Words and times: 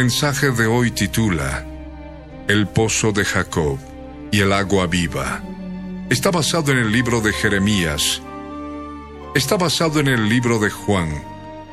Mensaje 0.00 0.50
de 0.52 0.66
hoy 0.66 0.90
titula 0.92 1.62
El 2.48 2.66
pozo 2.66 3.12
de 3.12 3.22
Jacob 3.22 3.78
y 4.30 4.40
el 4.40 4.50
agua 4.54 4.86
viva. 4.86 5.42
Está 6.08 6.30
basado 6.30 6.72
en 6.72 6.78
el 6.78 6.90
libro 6.90 7.20
de 7.20 7.34
Jeremías. 7.34 8.22
Está 9.34 9.58
basado 9.58 10.00
en 10.00 10.08
el 10.08 10.26
libro 10.26 10.58
de 10.58 10.70
Juan, 10.70 11.22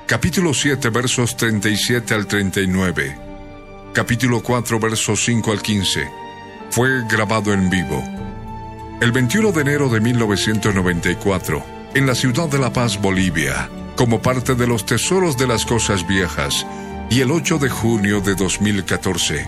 capítulo 0.07 0.53
7, 0.53 0.89
versos 0.89 1.37
37 1.37 2.13
al 2.13 2.27
39. 2.27 3.17
Capítulo 3.93 4.43
4, 4.43 4.77
versos 4.77 5.23
5 5.23 5.49
al 5.53 5.61
15. 5.61 6.11
Fue 6.69 7.07
grabado 7.07 7.53
en 7.53 7.69
vivo. 7.69 8.03
El 8.99 9.13
21 9.13 9.53
de 9.53 9.61
enero 9.61 9.87
de 9.87 10.01
1994, 10.01 11.63
en 11.93 12.05
la 12.05 12.13
ciudad 12.13 12.49
de 12.49 12.59
La 12.59 12.73
Paz, 12.73 12.99
Bolivia, 13.01 13.69
como 13.95 14.21
parte 14.21 14.53
de 14.53 14.67
los 14.67 14.85
tesoros 14.85 15.37
de 15.37 15.47
las 15.47 15.65
cosas 15.65 16.05
viejas, 16.05 16.65
y 17.09 17.21
el 17.21 17.31
8 17.31 17.57
de 17.57 17.69
junio 17.69 18.21
de 18.21 18.35
2014, 18.35 19.47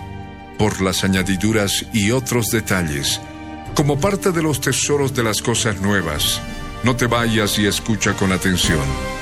por 0.58 0.80
las 0.80 1.04
añadiduras 1.04 1.86
y 1.92 2.10
otros 2.10 2.46
detalles, 2.46 3.20
como 3.74 3.98
parte 4.00 4.32
de 4.32 4.42
los 4.42 4.60
tesoros 4.60 5.14
de 5.14 5.22
las 5.22 5.42
cosas 5.42 5.80
nuevas. 5.80 6.40
No 6.82 6.96
te 6.96 7.06
vayas 7.06 7.58
y 7.58 7.66
escucha 7.66 8.14
con 8.14 8.32
atención. 8.32 9.19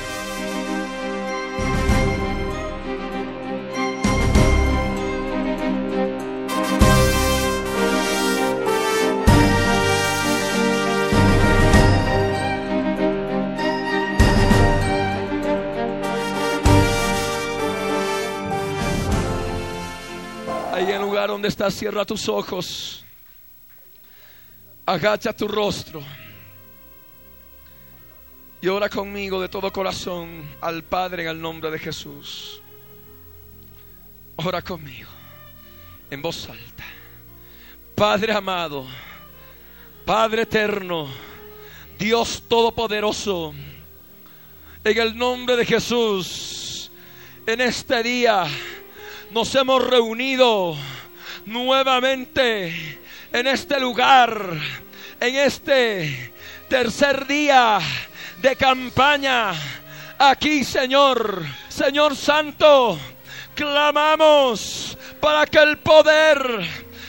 Cierra 21.69 22.05
tus 22.05 22.29
ojos. 22.29 23.03
Agacha 24.85 25.35
tu 25.35 25.47
rostro. 25.47 26.01
Y 28.61 28.67
ora 28.67 28.89
conmigo 28.89 29.41
de 29.41 29.49
todo 29.49 29.71
corazón 29.71 30.49
al 30.61 30.83
Padre 30.83 31.23
en 31.23 31.29
el 31.29 31.41
nombre 31.41 31.69
de 31.71 31.79
Jesús. 31.79 32.61
Ora 34.37 34.61
conmigo 34.61 35.09
en 36.09 36.21
voz 36.21 36.49
alta. 36.49 36.85
Padre 37.95 38.31
amado, 38.33 38.85
Padre 40.05 40.43
eterno, 40.43 41.09
Dios 41.97 42.43
todopoderoso, 42.47 43.53
en 44.83 44.97
el 44.97 45.17
nombre 45.17 45.57
de 45.57 45.65
Jesús, 45.65 46.91
en 47.45 47.61
este 47.61 48.01
día 48.01 48.45
nos 49.31 49.53
hemos 49.55 49.85
reunido 49.85 50.75
nuevamente 51.49 52.99
en 53.33 53.47
este 53.47 53.79
lugar, 53.79 54.39
en 55.19 55.35
este 55.35 56.33
tercer 56.69 57.25
día 57.25 57.79
de 58.41 58.55
campaña. 58.55 59.51
Aquí, 60.19 60.63
Señor, 60.63 61.43
Señor 61.67 62.15
Santo, 62.15 62.99
clamamos 63.55 64.97
para 65.19 65.45
que 65.47 65.57
el 65.59 65.79
poder 65.79 66.59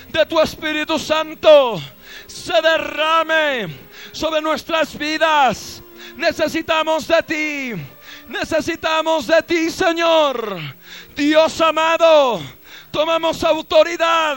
de 0.08 0.26
tu 0.26 0.40
Espíritu 0.40 0.98
Santo 0.98 1.80
se 2.26 2.54
derrame 2.62 3.68
sobre 4.12 4.40
nuestras 4.40 4.96
vidas. 4.96 5.82
Necesitamos 6.16 7.06
de 7.06 7.22
ti. 7.22 7.82
Necesitamos 8.28 9.26
de 9.26 9.42
ti, 9.42 9.70
Señor. 9.70 10.56
Dios 11.16 11.60
amado, 11.60 12.40
tomamos 12.90 13.42
autoridad 13.44 14.36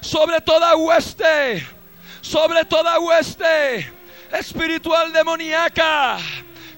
sobre 0.00 0.40
toda 0.40 0.76
hueste, 0.76 1.66
sobre 2.20 2.64
toda 2.64 2.98
hueste 2.98 3.92
espiritual 4.32 5.12
demoníaca 5.12 6.18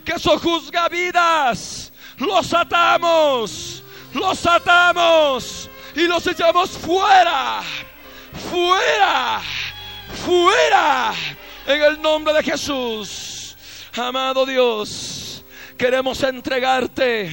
que 0.04 0.18
sojuzga 0.18 0.88
vidas. 0.88 1.92
Los 2.18 2.52
atamos, 2.52 3.82
los 4.12 4.46
atamos 4.46 5.70
y 5.94 6.06
los 6.06 6.26
echamos 6.26 6.70
fuera, 6.70 7.62
fuera, 8.50 9.40
fuera, 10.24 11.14
en 11.66 11.82
el 11.82 12.02
nombre 12.02 12.32
de 12.34 12.42
Jesús. 12.42 13.56
Amado 13.96 14.46
Dios, 14.46 15.44
queremos 15.76 16.22
entregarte 16.22 17.30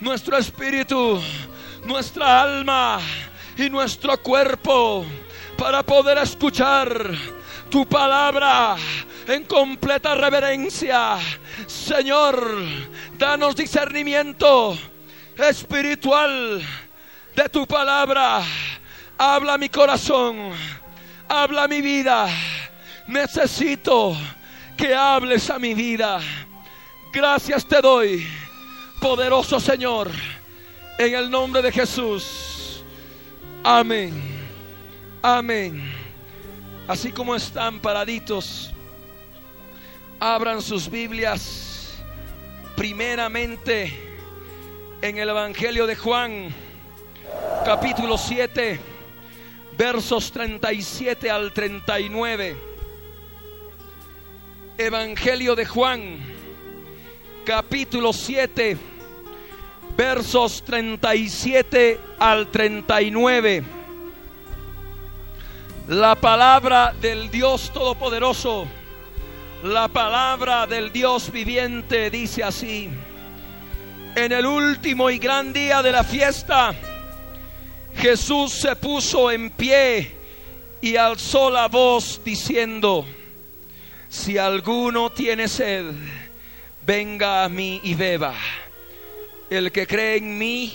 nuestro 0.00 0.36
espíritu, 0.36 1.20
nuestra 1.84 2.42
alma 2.42 3.00
y 3.56 3.68
nuestro 3.70 4.20
cuerpo 4.22 5.04
para 5.56 5.82
poder 5.82 6.18
escuchar 6.18 7.10
tu 7.70 7.86
palabra 7.86 8.76
en 9.26 9.44
completa 9.44 10.14
reverencia. 10.14 11.18
Señor, 11.66 12.58
danos 13.16 13.56
discernimiento 13.56 14.76
espiritual 15.36 16.62
de 17.34 17.48
tu 17.48 17.66
palabra. 17.66 18.42
Habla 19.18 19.58
mi 19.58 19.68
corazón, 19.68 20.52
habla 21.28 21.68
mi 21.68 21.80
vida. 21.80 22.28
Necesito 23.06 24.16
que 24.76 24.94
hables 24.94 25.50
a 25.50 25.58
mi 25.58 25.74
vida. 25.74 26.20
Gracias 27.12 27.64
te 27.66 27.80
doy, 27.80 28.26
poderoso 29.00 29.60
Señor, 29.60 30.10
en 30.98 31.14
el 31.14 31.30
nombre 31.30 31.62
de 31.62 31.72
Jesús. 31.72 32.82
Amén. 33.62 34.12
Amén. 35.22 35.82
Así 36.86 37.10
como 37.10 37.34
están 37.34 37.80
paraditos, 37.80 38.72
abran 40.20 40.60
sus 40.60 40.88
Biblias 40.88 41.94
primeramente 42.76 43.92
en 45.00 45.18
el 45.18 45.28
Evangelio 45.28 45.86
de 45.86 45.96
Juan, 45.96 46.54
capítulo 47.64 48.18
7, 48.18 48.80
versos 49.76 50.30
37 50.30 51.30
al 51.30 51.52
39. 51.52 52.56
Evangelio 54.76 55.54
de 55.54 55.66
Juan, 55.66 56.18
capítulo 57.44 58.12
7, 58.12 58.76
versos 59.96 60.64
37 60.64 62.00
al 62.18 62.48
39. 62.48 63.62
La 65.88 66.14
palabra 66.14 66.94
del 67.00 67.30
Dios 67.30 67.70
Todopoderoso, 67.72 68.66
la 69.62 69.88
palabra 69.88 70.66
del 70.66 70.92
Dios 70.92 71.30
viviente 71.30 72.10
dice 72.10 72.42
así. 72.42 72.88
En 74.16 74.32
el 74.32 74.46
último 74.46 75.10
y 75.10 75.18
gran 75.18 75.52
día 75.52 75.82
de 75.82 75.92
la 75.92 76.04
fiesta, 76.04 76.74
Jesús 77.96 78.52
se 78.52 78.76
puso 78.76 79.30
en 79.30 79.50
pie 79.50 80.14
y 80.80 80.96
alzó 80.96 81.50
la 81.50 81.68
voz 81.68 82.20
diciendo, 82.24 83.04
si 84.08 84.38
alguno 84.38 85.10
tiene 85.10 85.48
sed, 85.48 85.86
venga 86.86 87.44
a 87.44 87.48
mí 87.48 87.80
y 87.82 87.94
beba. 87.94 88.34
El 89.50 89.70
que 89.72 89.86
cree 89.86 90.16
en 90.16 90.38
mí, 90.38 90.72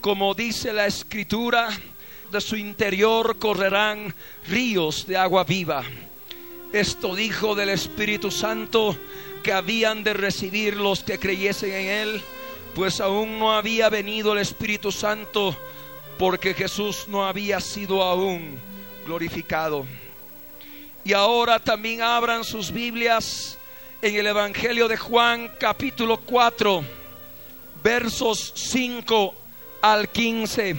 como 0.00 0.34
dice 0.34 0.72
la 0.72 0.86
escritura, 0.86 1.68
de 2.30 2.40
su 2.40 2.56
interior 2.56 3.38
correrán 3.38 4.14
ríos 4.48 5.06
de 5.06 5.16
agua 5.16 5.44
viva. 5.44 5.84
Esto 6.72 7.14
dijo 7.14 7.54
del 7.54 7.70
Espíritu 7.70 8.30
Santo 8.30 8.96
que 9.42 9.52
habían 9.52 10.04
de 10.04 10.12
recibir 10.12 10.76
los 10.76 11.02
que 11.04 11.18
creyesen 11.18 11.72
en 11.72 11.86
Él, 11.86 12.22
pues 12.74 13.00
aún 13.00 13.38
no 13.38 13.56
había 13.56 13.88
venido 13.88 14.32
el 14.32 14.40
Espíritu 14.40 14.92
Santo, 14.92 15.56
porque 16.18 16.52
Jesús 16.52 17.06
no 17.08 17.26
había 17.26 17.60
sido 17.60 18.02
aún 18.02 18.58
glorificado. 19.06 19.86
Y 21.04 21.12
ahora 21.12 21.60
también 21.60 22.02
abran 22.02 22.44
sus 22.44 22.72
Biblias 22.72 23.56
en 24.02 24.16
el 24.16 24.26
Evangelio 24.26 24.88
de 24.88 24.96
Juan 24.96 25.52
capítulo 25.58 26.18
4, 26.18 26.84
versos 27.86 28.52
5 28.56 29.32
al 29.80 30.08
15. 30.08 30.74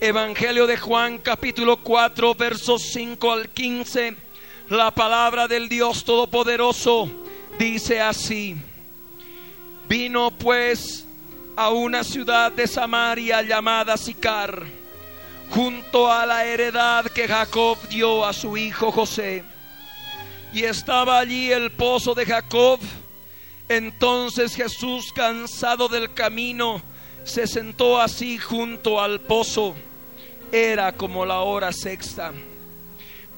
Evangelio 0.00 0.68
de 0.68 0.76
Juan 0.76 1.18
capítulo 1.18 1.78
4, 1.78 2.36
versos 2.36 2.82
5 2.92 3.32
al 3.32 3.48
15. 3.48 4.14
La 4.68 4.92
palabra 4.92 5.48
del 5.48 5.68
Dios 5.68 6.04
Todopoderoso 6.04 7.10
dice 7.58 8.00
así. 8.00 8.54
Vino 9.88 10.30
pues 10.30 11.04
a 11.56 11.70
una 11.70 12.04
ciudad 12.04 12.52
de 12.52 12.68
Samaria 12.68 13.42
llamada 13.42 13.96
Sicar, 13.96 14.62
junto 15.50 16.08
a 16.08 16.24
la 16.26 16.46
heredad 16.46 17.06
que 17.06 17.26
Jacob 17.26 17.76
dio 17.88 18.24
a 18.24 18.32
su 18.32 18.56
hijo 18.56 18.92
José. 18.92 19.42
Y 20.52 20.62
estaba 20.62 21.18
allí 21.18 21.50
el 21.50 21.72
pozo 21.72 22.14
de 22.14 22.24
Jacob. 22.24 22.78
Entonces 23.68 24.54
Jesús, 24.54 25.12
cansado 25.12 25.88
del 25.88 26.14
camino, 26.14 26.80
se 27.24 27.46
sentó 27.46 28.00
así 28.00 28.38
junto 28.38 29.00
al 29.00 29.20
pozo. 29.20 29.74
Era 30.50 30.92
como 30.92 31.26
la 31.26 31.40
hora 31.40 31.72
sexta. 31.72 32.32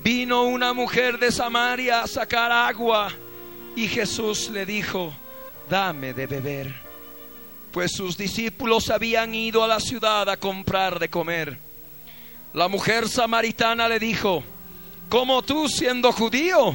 Vino 0.03 0.45
una 0.45 0.73
mujer 0.73 1.19
de 1.19 1.33
Samaria 1.33 2.03
a 2.03 2.07
sacar 2.07 2.53
agua 2.53 3.13
y 3.75 3.89
Jesús 3.89 4.49
le 4.51 4.65
dijo, 4.65 5.13
dame 5.69 6.15
de 6.15 6.27
beber. 6.27 6.75
Pues 7.73 7.93
sus 7.93 8.17
discípulos 8.17 8.91
habían 8.91 9.35
ido 9.35 9.63
a 9.63 9.69
la 9.69 9.81
ciudad 9.81 10.29
a 10.29 10.37
comprar 10.37 10.99
de 10.99 11.11
comer. 11.11 11.59
La 12.55 12.69
mujer 12.69 13.09
samaritana 13.09 13.89
le 13.89 13.99
dijo, 13.99 14.43
¿cómo 15.09 15.43
tú 15.43 15.69
siendo 15.69 16.13
judío 16.13 16.75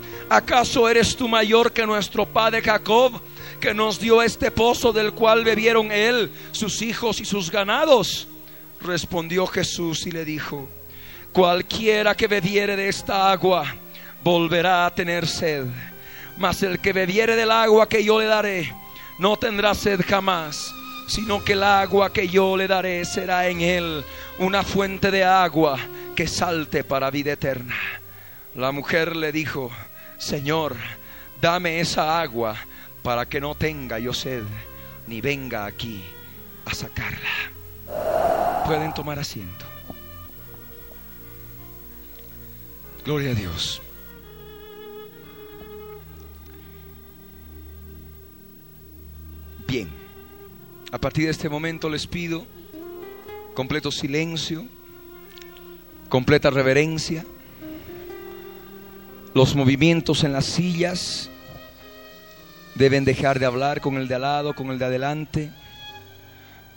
¿Acaso 0.33 0.87
eres 0.87 1.15
tú 1.15 1.27
mayor 1.27 1.73
que 1.73 1.85
nuestro 1.85 2.25
padre 2.25 2.61
Jacob, 2.61 3.19
que 3.59 3.73
nos 3.73 3.99
dio 3.99 4.21
este 4.21 4.49
pozo 4.49 4.93
del 4.93 5.11
cual 5.11 5.43
bebieron 5.43 5.91
él, 5.91 6.31
sus 6.53 6.81
hijos 6.81 7.19
y 7.19 7.25
sus 7.25 7.51
ganados? 7.51 8.29
Respondió 8.79 9.45
Jesús 9.45 10.07
y 10.07 10.11
le 10.11 10.23
dijo, 10.23 10.69
cualquiera 11.33 12.15
que 12.15 12.27
bebiere 12.27 12.77
de 12.77 12.87
esta 12.87 13.29
agua 13.29 13.75
volverá 14.23 14.85
a 14.85 14.95
tener 14.95 15.27
sed 15.27 15.65
mas 16.37 16.63
el 16.63 16.79
que 16.79 16.93
bebiere 16.93 17.35
del 17.35 17.51
agua 17.51 17.87
que 17.87 18.03
yo 18.03 18.19
le 18.19 18.25
daré, 18.25 18.73
no 19.19 19.37
tendrá 19.37 19.75
sed 19.75 20.01
jamás, 20.07 20.73
sino 21.07 21.43
que 21.43 21.53
el 21.53 21.63
agua 21.63 22.11
que 22.11 22.27
yo 22.27 22.57
le 22.57 22.67
daré 22.67 23.05
será 23.05 23.47
en 23.47 23.61
él 23.61 24.03
una 24.39 24.63
fuente 24.63 25.11
de 25.11 25.23
agua 25.23 25.77
que 26.15 26.27
salte 26.27 26.83
para 26.83 27.11
vida 27.11 27.33
eterna. 27.33 27.75
La 28.55 28.71
mujer 28.71 29.15
le 29.15 29.31
dijo, 29.31 29.71
Señor, 30.21 30.75
dame 31.41 31.79
esa 31.79 32.21
agua 32.21 32.55
para 33.01 33.27
que 33.27 33.41
no 33.41 33.55
tenga 33.55 33.97
yo 33.97 34.13
sed, 34.13 34.43
ni 35.07 35.19
venga 35.19 35.65
aquí 35.65 36.03
a 36.63 36.75
sacarla. 36.75 37.51
Pueden 38.67 38.93
tomar 38.93 39.17
asiento. 39.17 39.65
Gloria 43.03 43.31
a 43.31 43.33
Dios. 43.33 43.81
Bien, 49.67 49.89
a 50.91 50.99
partir 50.99 51.25
de 51.25 51.31
este 51.31 51.49
momento 51.49 51.89
les 51.89 52.05
pido 52.05 52.45
completo 53.55 53.91
silencio, 53.91 54.67
completa 56.09 56.51
reverencia, 56.51 57.25
los 59.33 59.55
movimientos 59.55 60.23
en 60.23 60.33
las 60.33 60.45
sillas 60.45 61.29
deben 62.75 63.05
dejar 63.05 63.39
de 63.39 63.45
hablar 63.45 63.81
con 63.81 63.95
el 63.95 64.07
de 64.07 64.15
al 64.15 64.21
lado, 64.21 64.53
con 64.53 64.69
el 64.71 64.79
de 64.79 64.85
adelante, 64.85 65.51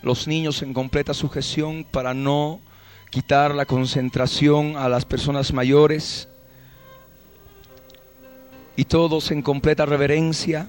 los 0.03 0.29
niños 0.29 0.63
en 0.63 0.75
completa 0.75 1.15
sujeción 1.15 1.85
para 1.91 2.15
no 2.15 2.61
quitar 3.11 3.55
la 3.55 3.65
concentración 3.65 4.77
a 4.77 4.89
las 4.89 5.05
personas 5.05 5.53
mayores 5.53 6.29
y 8.77 8.85
todos 8.85 9.31
en 9.31 9.41
completa 9.41 9.87
reverencia 9.87 10.69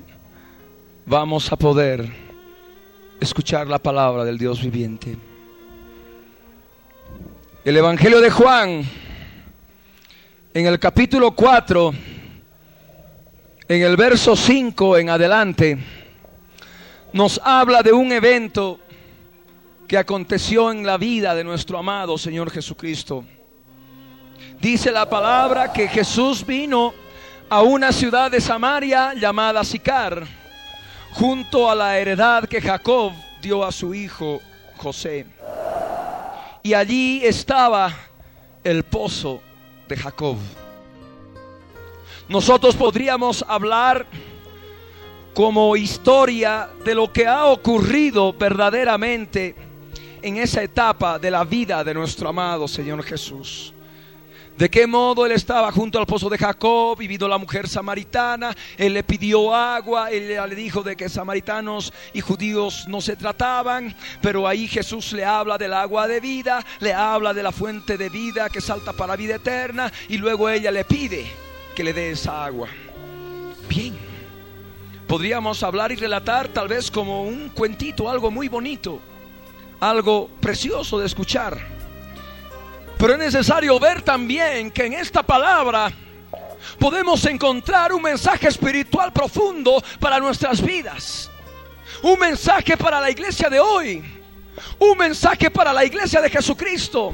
vamos 1.06 1.52
a 1.52 1.56
poder 1.56 2.08
escuchar 3.20 3.68
la 3.68 3.80
palabra 3.80 4.24
del 4.24 4.38
Dios 4.38 4.62
viviente. 4.62 5.18
El 7.64 7.78
Evangelio 7.78 8.22
de 8.22 8.30
Juan, 8.30 8.86
en 10.56 10.66
el 10.68 10.80
capítulo 10.80 11.32
4, 11.32 11.94
en 13.68 13.82
el 13.82 13.98
verso 13.98 14.38
5 14.38 14.98
en 15.00 15.10
adelante, 15.10 15.78
nos 17.12 17.42
habla 17.44 17.84
de 17.84 17.92
un 17.92 18.10
evento 18.14 18.80
que 19.86 19.98
aconteció 19.98 20.72
en 20.72 20.86
la 20.86 20.96
vida 20.96 21.36
de 21.36 21.44
nuestro 21.44 21.78
amado 21.78 22.18
Señor 22.18 22.50
Jesucristo. 22.52 23.26
Dice 24.62 24.94
la 24.94 25.10
palabra 25.10 25.74
que 25.74 25.90
Jesús 25.90 26.46
vino 26.46 26.94
a 27.50 27.62
una 27.62 27.92
ciudad 27.92 28.32
de 28.32 28.40
Samaria 28.40 29.14
llamada 29.14 29.62
Sicar 29.66 30.26
junto 31.12 31.70
a 31.70 31.76
la 31.76 32.00
heredad 32.00 32.48
que 32.48 32.62
Jacob 32.62 33.12
dio 33.42 33.62
a 33.62 33.74
su 33.74 33.94
hijo 33.94 34.40
José. 34.78 35.26
Y 36.64 36.74
allí 36.74 37.26
estaba 37.26 37.94
el 38.64 38.84
pozo 38.84 39.42
de 39.88 39.98
Jacob. 39.98 40.38
Nosotros 42.28 42.76
podríamos 42.76 43.46
hablar 43.48 44.08
como 45.36 45.76
historia 45.76 46.70
de 46.84 46.96
lo 46.96 47.12
que 47.12 47.28
ha 47.28 47.46
ocurrido 47.48 48.34
verdaderamente 48.34 49.56
en 50.22 50.38
esa 50.38 50.64
etapa 50.64 51.20
de 51.20 51.30
la 51.30 51.44
vida 51.44 51.84
de 51.84 51.94
nuestro 51.94 52.30
amado 52.30 52.68
Señor 52.68 53.04
Jesús. 53.04 53.75
De 54.58 54.70
qué 54.70 54.88
modo 54.88 55.26
él 55.26 55.34
estaba 55.34 55.70
junto 55.74 56.00
al 56.00 56.06
pozo 56.06 56.30
de 56.30 56.38
Jacob 56.38 57.02
y 57.02 57.18
la 57.18 57.38
mujer 57.38 57.68
samaritana, 57.68 58.56
él 58.78 58.94
le 58.94 59.04
pidió 59.04 59.54
agua, 59.54 60.12
él 60.12 60.28
le 60.28 60.56
dijo 60.56 60.82
de 60.82 60.96
que 60.96 61.10
samaritanos 61.10 61.92
y 62.14 62.22
judíos 62.22 62.86
no 62.88 63.02
se 63.02 63.18
trataban, 63.18 63.94
pero 64.22 64.48
ahí 64.48 64.68
Jesús 64.70 65.12
le 65.12 65.26
habla 65.26 65.58
del 65.58 65.74
agua 65.74 66.08
de 66.08 66.22
vida, 66.22 66.66
le 66.80 66.94
habla 66.94 67.34
de 67.34 67.44
la 67.44 67.52
fuente 67.52 67.98
de 67.98 68.08
vida 68.08 68.50
que 68.50 68.62
salta 68.62 68.94
para 68.94 69.18
vida 69.18 69.36
eterna 69.36 69.92
y 70.08 70.18
luego 70.18 70.50
ella 70.50 70.72
le 70.72 70.86
pide 70.86 71.26
que 71.76 71.84
le 71.84 71.92
dé 71.92 72.12
esa 72.12 72.46
agua. 72.46 72.70
Bien, 73.68 73.98
podríamos 75.06 75.64
hablar 75.64 75.92
y 75.92 75.96
relatar 75.96 76.48
tal 76.48 76.70
vez 76.70 76.90
como 76.90 77.24
un 77.24 77.50
cuentito, 77.50 78.10
algo 78.10 78.32
muy 78.32 78.48
bonito, 78.48 79.02
algo 79.82 80.30
precioso 80.40 80.98
de 80.98 81.08
escuchar. 81.08 81.75
Pero 82.98 83.14
es 83.14 83.20
necesario 83.20 83.80
ver 83.80 84.02
también 84.02 84.72
que 84.72 84.86
en 84.86 84.94
esta 84.94 85.22
palabra 85.22 85.92
podemos 86.80 87.26
encontrar 87.26 87.94
un 87.94 88.02
mensaje 88.02 88.48
espiritual 88.48 89.12
profundo 89.12 89.84
para 90.00 90.20
nuestras 90.20 90.62
vidas. 90.62 91.30
Un 92.02 92.20
mensaje 92.20 92.78
para 92.78 93.02
la 93.02 93.10
iglesia 93.10 93.50
de 93.50 93.60
hoy. 93.60 94.04
Un 94.80 94.98
mensaje 94.98 95.52
para 95.52 95.74
la 95.74 95.84
iglesia 95.84 96.22
de 96.22 96.30
Jesucristo. 96.30 97.14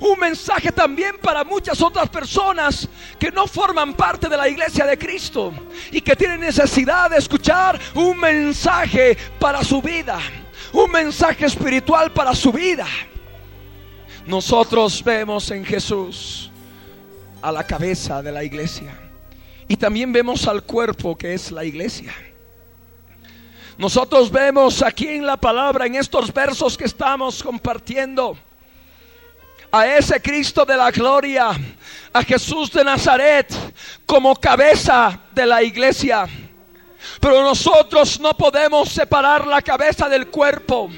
Un 0.00 0.18
mensaje 0.18 0.72
también 0.72 1.18
para 1.18 1.44
muchas 1.44 1.80
otras 1.80 2.08
personas 2.08 2.88
que 3.18 3.30
no 3.30 3.46
forman 3.46 3.94
parte 3.94 4.28
de 4.28 4.36
la 4.36 4.48
iglesia 4.48 4.86
de 4.86 4.98
Cristo 4.98 5.52
y 5.92 6.00
que 6.00 6.16
tienen 6.16 6.40
necesidad 6.40 7.10
de 7.10 7.18
escuchar 7.18 7.78
un 7.94 8.18
mensaje 8.18 9.16
para 9.38 9.62
su 9.62 9.80
vida. 9.82 10.18
Un 10.72 10.90
mensaje 10.90 11.46
espiritual 11.46 12.10
para 12.12 12.34
su 12.34 12.50
vida. 12.50 12.86
Nosotros 14.26 15.02
vemos 15.02 15.50
en 15.50 15.64
Jesús 15.64 16.50
a 17.40 17.50
la 17.50 17.66
cabeza 17.66 18.22
de 18.22 18.30
la 18.30 18.44
iglesia 18.44 18.96
y 19.66 19.76
también 19.76 20.12
vemos 20.12 20.46
al 20.46 20.62
cuerpo 20.62 21.16
que 21.16 21.34
es 21.34 21.50
la 21.50 21.64
iglesia. 21.64 22.12
Nosotros 23.78 24.30
vemos 24.30 24.82
aquí 24.82 25.08
en 25.08 25.26
la 25.26 25.36
palabra, 25.36 25.86
en 25.86 25.96
estos 25.96 26.32
versos 26.32 26.78
que 26.78 26.84
estamos 26.84 27.42
compartiendo, 27.42 28.36
a 29.72 29.86
ese 29.86 30.20
Cristo 30.20 30.64
de 30.64 30.76
la 30.76 30.90
gloria, 30.90 31.50
a 32.12 32.22
Jesús 32.22 32.70
de 32.70 32.84
Nazaret 32.84 33.50
como 34.04 34.36
cabeza 34.36 35.18
de 35.32 35.46
la 35.46 35.62
iglesia. 35.62 36.28
Pero 37.20 37.42
nosotros 37.42 38.20
no 38.20 38.36
podemos 38.36 38.90
separar 38.90 39.46
la 39.46 39.62
cabeza 39.62 40.08
del 40.08 40.28
cuerpo. 40.28 40.90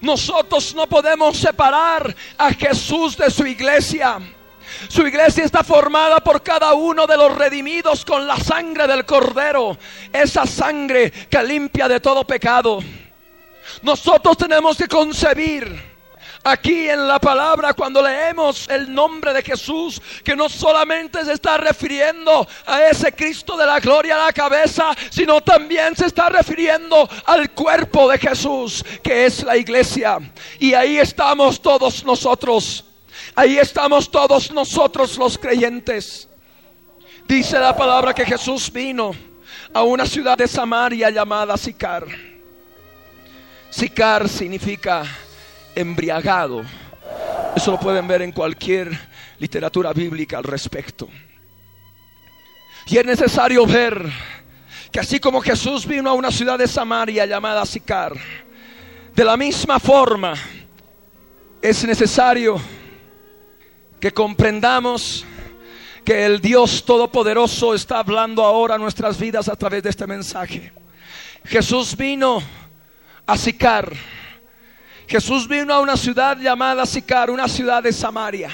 Nosotros 0.00 0.74
no 0.74 0.86
podemos 0.86 1.36
separar 1.36 2.14
a 2.38 2.52
Jesús 2.52 3.16
de 3.16 3.30
su 3.30 3.46
iglesia. 3.46 4.18
Su 4.88 5.06
iglesia 5.06 5.44
está 5.44 5.64
formada 5.64 6.20
por 6.20 6.42
cada 6.42 6.74
uno 6.74 7.06
de 7.06 7.16
los 7.16 7.36
redimidos 7.36 8.04
con 8.04 8.26
la 8.26 8.36
sangre 8.36 8.86
del 8.86 9.04
cordero. 9.04 9.76
Esa 10.12 10.46
sangre 10.46 11.10
que 11.10 11.42
limpia 11.42 11.88
de 11.88 12.00
todo 12.00 12.26
pecado. 12.26 12.80
Nosotros 13.82 14.36
tenemos 14.36 14.76
que 14.76 14.88
concebir 14.88 15.95
aquí 16.46 16.88
en 16.88 17.08
la 17.08 17.18
palabra 17.18 17.74
cuando 17.74 18.00
leemos 18.00 18.68
el 18.68 18.94
nombre 18.94 19.32
de 19.32 19.42
Jesús, 19.42 20.00
que 20.22 20.36
no 20.36 20.48
solamente 20.48 21.24
se 21.24 21.32
está 21.32 21.56
refiriendo 21.58 22.46
a 22.64 22.84
ese 22.84 23.12
Cristo 23.12 23.56
de 23.56 23.66
la 23.66 23.80
gloria 23.80 24.14
a 24.14 24.26
la 24.26 24.32
cabeza, 24.32 24.92
sino 25.10 25.40
también 25.40 25.96
se 25.96 26.06
está 26.06 26.28
refiriendo 26.28 27.08
al 27.24 27.50
cuerpo 27.50 28.08
de 28.08 28.18
Jesús, 28.18 28.84
que 29.02 29.26
es 29.26 29.42
la 29.42 29.56
iglesia. 29.56 30.18
Y 30.60 30.72
ahí 30.72 30.98
estamos 30.98 31.60
todos 31.60 32.04
nosotros. 32.04 32.84
Ahí 33.34 33.58
estamos 33.58 34.08
todos 34.08 34.52
nosotros 34.52 35.18
los 35.18 35.36
creyentes. 35.36 36.28
Dice 37.26 37.58
la 37.58 37.76
palabra 37.76 38.14
que 38.14 38.24
Jesús 38.24 38.72
vino 38.72 39.10
a 39.74 39.82
una 39.82 40.06
ciudad 40.06 40.38
de 40.38 40.46
Samaria 40.46 41.10
llamada 41.10 41.56
Sicar. 41.56 42.06
Sicar 43.68 44.28
significa 44.28 45.04
embriagado. 45.76 46.64
Eso 47.54 47.70
lo 47.70 47.78
pueden 47.78 48.08
ver 48.08 48.22
en 48.22 48.32
cualquier 48.32 48.90
literatura 49.38 49.92
bíblica 49.92 50.38
al 50.38 50.44
respecto. 50.44 51.08
Y 52.86 52.98
es 52.98 53.06
necesario 53.06 53.66
ver 53.66 54.10
que 54.90 55.00
así 55.00 55.20
como 55.20 55.40
Jesús 55.40 55.86
vino 55.86 56.10
a 56.10 56.14
una 56.14 56.30
ciudad 56.30 56.58
de 56.58 56.66
Samaria 56.66 57.26
llamada 57.26 57.64
Sicar, 57.64 58.14
de 59.14 59.24
la 59.24 59.36
misma 59.36 59.78
forma 59.78 60.34
es 61.62 61.84
necesario 61.84 62.60
que 64.00 64.12
comprendamos 64.12 65.24
que 66.04 66.24
el 66.24 66.40
Dios 66.40 66.84
Todopoderoso 66.84 67.74
está 67.74 67.98
hablando 67.98 68.44
ahora 68.44 68.76
a 68.76 68.78
nuestras 68.78 69.18
vidas 69.18 69.48
a 69.48 69.56
través 69.56 69.82
de 69.82 69.90
este 69.90 70.06
mensaje. 70.06 70.72
Jesús 71.44 71.96
vino 71.96 72.40
a 73.26 73.36
Sicar 73.36 73.92
Jesús 75.06 75.46
vino 75.46 75.72
a 75.72 75.80
una 75.80 75.96
ciudad 75.96 76.36
llamada 76.36 76.84
Sicar, 76.84 77.30
una 77.30 77.46
ciudad 77.46 77.82
de 77.82 77.92
Samaria. 77.92 78.50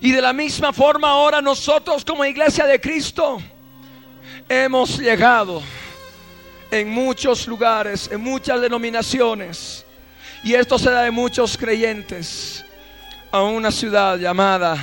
Y 0.00 0.12
de 0.12 0.22
la 0.22 0.32
misma 0.32 0.72
forma 0.72 1.08
ahora 1.10 1.42
nosotros 1.42 2.04
como 2.04 2.24
iglesia 2.24 2.66
de 2.66 2.80
Cristo 2.80 3.38
hemos 4.48 4.98
llegado 4.98 5.62
en 6.70 6.88
muchos 6.90 7.46
lugares, 7.46 8.08
en 8.10 8.22
muchas 8.22 8.60
denominaciones. 8.60 9.84
Y 10.42 10.54
esto 10.54 10.78
se 10.78 10.90
da 10.90 11.02
de 11.02 11.10
muchos 11.10 11.56
creyentes 11.56 12.64
a 13.30 13.42
una 13.42 13.70
ciudad 13.70 14.16
llamada 14.18 14.76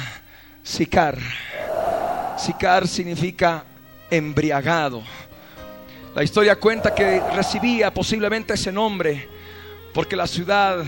Sicar. 0.61 1.17
Sicar 2.37 2.87
significa 2.87 3.63
embriagado. 4.09 5.03
La 6.13 6.23
historia 6.23 6.57
cuenta 6.57 6.93
que 6.93 7.19
recibía 7.33 7.91
posiblemente 7.91 8.53
ese 8.53 8.71
nombre 8.71 9.29
porque 9.93 10.15
la 10.15 10.27
ciudad 10.27 10.83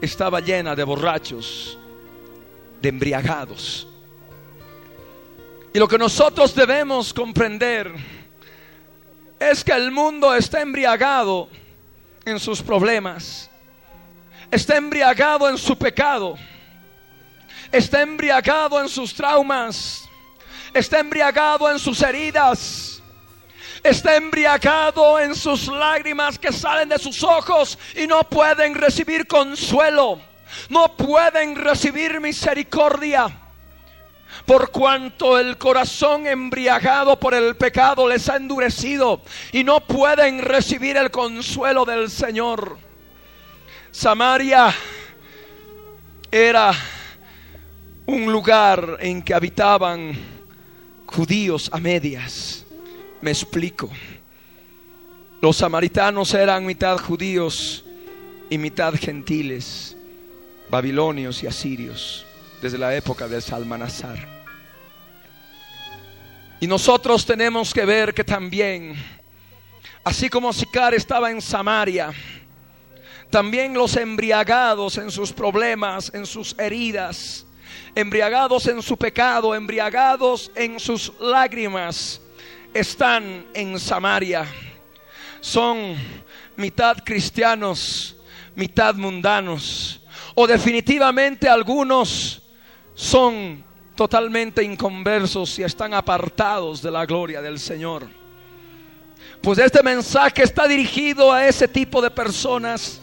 estaba 0.00 0.40
llena 0.40 0.74
de 0.76 0.84
borrachos, 0.84 1.78
de 2.80 2.88
embriagados. 2.88 3.88
Y 5.74 5.78
lo 5.78 5.88
que 5.88 5.98
nosotros 5.98 6.54
debemos 6.54 7.12
comprender 7.12 7.92
es 9.38 9.62
que 9.62 9.72
el 9.72 9.90
mundo 9.90 10.34
está 10.34 10.60
embriagado 10.62 11.48
en 12.24 12.38
sus 12.38 12.62
problemas, 12.62 13.50
está 14.50 14.76
embriagado 14.76 15.48
en 15.48 15.58
su 15.58 15.76
pecado, 15.76 16.36
está 17.72 18.00
embriagado 18.02 18.80
en 18.80 18.88
sus 18.88 19.12
traumas, 19.12 20.08
está 20.72 21.00
embriagado 21.00 21.70
en 21.70 21.78
sus 21.78 22.00
heridas 22.00 22.95
está 23.88 24.16
embriagado 24.16 25.18
en 25.20 25.34
sus 25.34 25.68
lágrimas 25.68 26.38
que 26.38 26.52
salen 26.52 26.88
de 26.88 26.98
sus 26.98 27.22
ojos 27.22 27.78
y 27.94 28.06
no 28.06 28.24
pueden 28.24 28.74
recibir 28.74 29.26
consuelo, 29.26 30.20
no 30.68 30.96
pueden 30.96 31.54
recibir 31.54 32.20
misericordia. 32.20 33.42
Por 34.44 34.70
cuanto 34.70 35.38
el 35.38 35.56
corazón 35.56 36.26
embriagado 36.26 37.18
por 37.18 37.34
el 37.34 37.56
pecado 37.56 38.08
les 38.08 38.28
ha 38.28 38.36
endurecido 38.36 39.22
y 39.52 39.64
no 39.64 39.80
pueden 39.80 40.42
recibir 40.42 40.96
el 40.96 41.10
consuelo 41.10 41.84
del 41.84 42.10
Señor. 42.10 42.78
Samaria 43.90 44.74
era 46.30 46.72
un 48.04 48.30
lugar 48.30 48.98
en 49.00 49.22
que 49.22 49.34
habitaban 49.34 50.12
judíos 51.06 51.70
a 51.72 51.78
medias 51.78 52.65
me 53.26 53.32
explico. 53.32 53.90
Los 55.40 55.56
samaritanos 55.56 56.32
eran 56.32 56.64
mitad 56.64 56.96
judíos 56.96 57.84
y 58.48 58.56
mitad 58.56 58.94
gentiles, 58.94 59.96
babilonios 60.70 61.42
y 61.42 61.48
asirios, 61.48 62.24
desde 62.62 62.78
la 62.78 62.94
época 62.94 63.26
de 63.26 63.40
Salmanasar. 63.40 64.28
Y 66.60 66.68
nosotros 66.68 67.26
tenemos 67.26 67.74
que 67.74 67.84
ver 67.84 68.14
que 68.14 68.22
también, 68.22 68.94
así 70.04 70.28
como 70.28 70.52
Sicar 70.52 70.94
estaba 70.94 71.28
en 71.32 71.42
Samaria, 71.42 72.12
también 73.28 73.74
los 73.74 73.96
embriagados 73.96 74.98
en 74.98 75.10
sus 75.10 75.32
problemas, 75.32 76.12
en 76.14 76.26
sus 76.26 76.56
heridas, 76.60 77.44
embriagados 77.96 78.68
en 78.68 78.80
su 78.82 78.96
pecado, 78.96 79.52
embriagados 79.52 80.52
en 80.54 80.78
sus 80.78 81.12
lágrimas, 81.18 82.20
están 82.78 83.46
en 83.54 83.78
Samaria. 83.78 84.46
Son 85.40 85.96
mitad 86.56 86.98
cristianos, 87.04 88.16
mitad 88.54 88.94
mundanos. 88.94 90.00
O 90.34 90.46
definitivamente 90.46 91.48
algunos 91.48 92.42
son 92.94 93.64
totalmente 93.94 94.62
inconversos 94.62 95.58
y 95.58 95.62
están 95.62 95.94
apartados 95.94 96.82
de 96.82 96.90
la 96.90 97.06
gloria 97.06 97.40
del 97.40 97.58
Señor. 97.58 98.06
Pues 99.40 99.58
este 99.58 99.82
mensaje 99.82 100.42
está 100.42 100.68
dirigido 100.68 101.32
a 101.32 101.46
ese 101.46 101.68
tipo 101.68 102.02
de 102.02 102.10
personas 102.10 103.00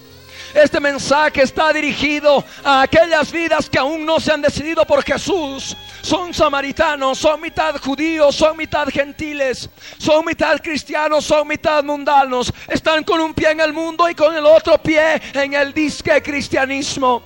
este 0.54 0.80
mensaje 0.80 1.42
está 1.42 1.74
dirigido 1.74 2.44
a 2.64 2.84
aquellas 2.84 3.32
vidas 3.32 3.70
que 3.70 3.80
aún 3.80 4.06
no 4.06 4.20
se 4.20 4.32
han 4.32 4.42
decidido 4.42 4.86
por 4.86 5.04
Jesús. 5.04 5.76
Son 6.02 6.34
samaritanos, 6.34 7.18
son 7.18 7.42
mitad 7.42 7.76
judíos, 7.82 8.36
son 8.36 8.58
mitad 8.58 8.88
gentiles, 8.90 9.70
son 9.98 10.26
mitad 10.26 10.60
cristianos, 10.62 11.26
son 11.26 11.48
mitad 11.48 11.84
mundanos. 11.84 12.54
Están 12.68 13.04
con 13.04 13.20
un 13.20 13.34
pie 13.34 13.52
en 13.52 13.62
el 13.62 13.74
mundo 13.74 14.08
y 14.10 14.16
con 14.16 14.36
el 14.36 14.46
otro 14.46 14.78
pie 14.78 15.22
en 15.34 15.54
el 15.54 15.74
disque 15.74 16.22
cristianismo. 16.22 17.24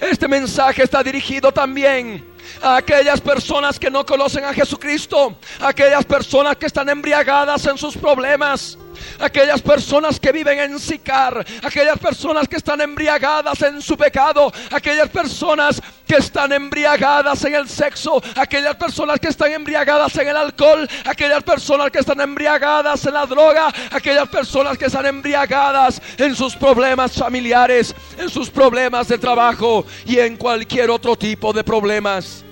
Este 0.00 0.28
mensaje 0.28 0.82
está 0.82 1.02
dirigido 1.02 1.52
también 1.52 2.32
a 2.60 2.76
aquellas 2.76 3.20
personas 3.20 3.78
que 3.78 3.90
no 3.90 4.04
conocen 4.04 4.44
a 4.44 4.52
Jesucristo, 4.52 5.36
aquellas 5.60 6.04
personas 6.04 6.56
que 6.56 6.66
están 6.66 6.88
embriagadas 6.88 7.66
en 7.66 7.78
sus 7.78 7.96
problemas, 7.96 8.78
aquellas 9.18 9.62
personas 9.62 10.18
que 10.18 10.32
viven 10.32 10.58
en 10.58 10.78
Sicar, 10.78 11.44
aquellas 11.62 11.98
personas 11.98 12.48
que 12.48 12.56
están 12.56 12.80
embriagadas 12.80 13.60
en 13.62 13.80
su 13.80 13.96
pecado, 13.96 14.52
aquellas 14.70 15.08
personas 15.08 15.80
que 16.06 16.16
están 16.16 16.52
embriagadas 16.52 17.44
en 17.44 17.54
el 17.54 17.68
sexo, 17.68 18.22
aquellas 18.36 18.76
personas 18.76 19.18
que 19.18 19.28
están 19.28 19.52
embriagadas 19.52 20.14
en 20.16 20.28
el 20.28 20.36
alcohol, 20.36 20.88
aquellas 21.04 21.42
personas 21.42 21.90
que 21.90 22.00
están 22.00 22.20
embriagadas 22.20 23.06
en 23.06 23.14
la 23.14 23.26
droga, 23.26 23.72
aquellas 23.90 24.28
personas 24.28 24.76
que 24.76 24.86
están 24.86 25.06
embriagadas 25.06 26.00
en 26.18 26.34
sus 26.34 26.54
problemas 26.56 27.12
familiares, 27.12 27.94
en 28.18 28.28
sus 28.28 28.50
problemas 28.50 29.08
de 29.08 29.18
trabajo 29.18 29.86
y 30.04 30.18
en 30.18 30.36
cualquier 30.36 30.90
otro 30.90 31.16
tipo 31.16 31.52
de 31.52 31.64
problemas. 31.64 32.44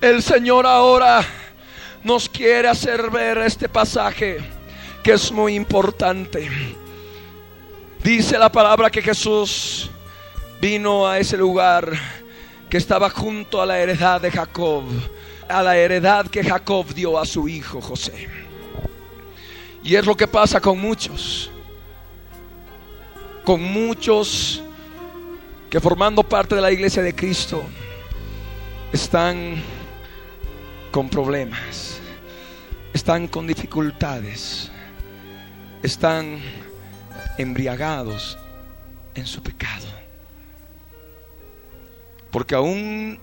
El 0.00 0.22
Señor 0.22 0.66
ahora 0.66 1.24
nos 2.02 2.28
quiere 2.28 2.68
hacer 2.68 3.10
ver 3.10 3.38
este 3.38 3.68
pasaje 3.68 4.53
que 5.04 5.12
es 5.12 5.30
muy 5.30 5.54
importante. 5.54 6.48
Dice 8.02 8.38
la 8.38 8.50
palabra 8.50 8.90
que 8.90 9.02
Jesús 9.02 9.90
vino 10.62 11.06
a 11.06 11.18
ese 11.18 11.36
lugar 11.36 11.92
que 12.70 12.78
estaba 12.78 13.10
junto 13.10 13.60
a 13.60 13.66
la 13.66 13.78
heredad 13.78 14.22
de 14.22 14.30
Jacob, 14.30 14.84
a 15.46 15.62
la 15.62 15.76
heredad 15.76 16.26
que 16.28 16.42
Jacob 16.42 16.86
dio 16.94 17.18
a 17.18 17.26
su 17.26 17.46
hijo 17.48 17.82
José. 17.82 18.28
Y 19.82 19.94
es 19.94 20.06
lo 20.06 20.16
que 20.16 20.26
pasa 20.26 20.58
con 20.58 20.78
muchos, 20.80 21.50
con 23.44 23.62
muchos 23.62 24.62
que 25.68 25.80
formando 25.80 26.22
parte 26.22 26.54
de 26.54 26.62
la 26.62 26.72
iglesia 26.72 27.02
de 27.02 27.14
Cristo, 27.14 27.62
están 28.90 29.62
con 30.90 31.10
problemas, 31.10 31.98
están 32.94 33.28
con 33.28 33.46
dificultades, 33.46 34.70
están 35.84 36.40
embriagados 37.36 38.38
en 39.14 39.26
su 39.26 39.42
pecado. 39.42 39.86
Porque 42.30 42.54
aún 42.54 43.18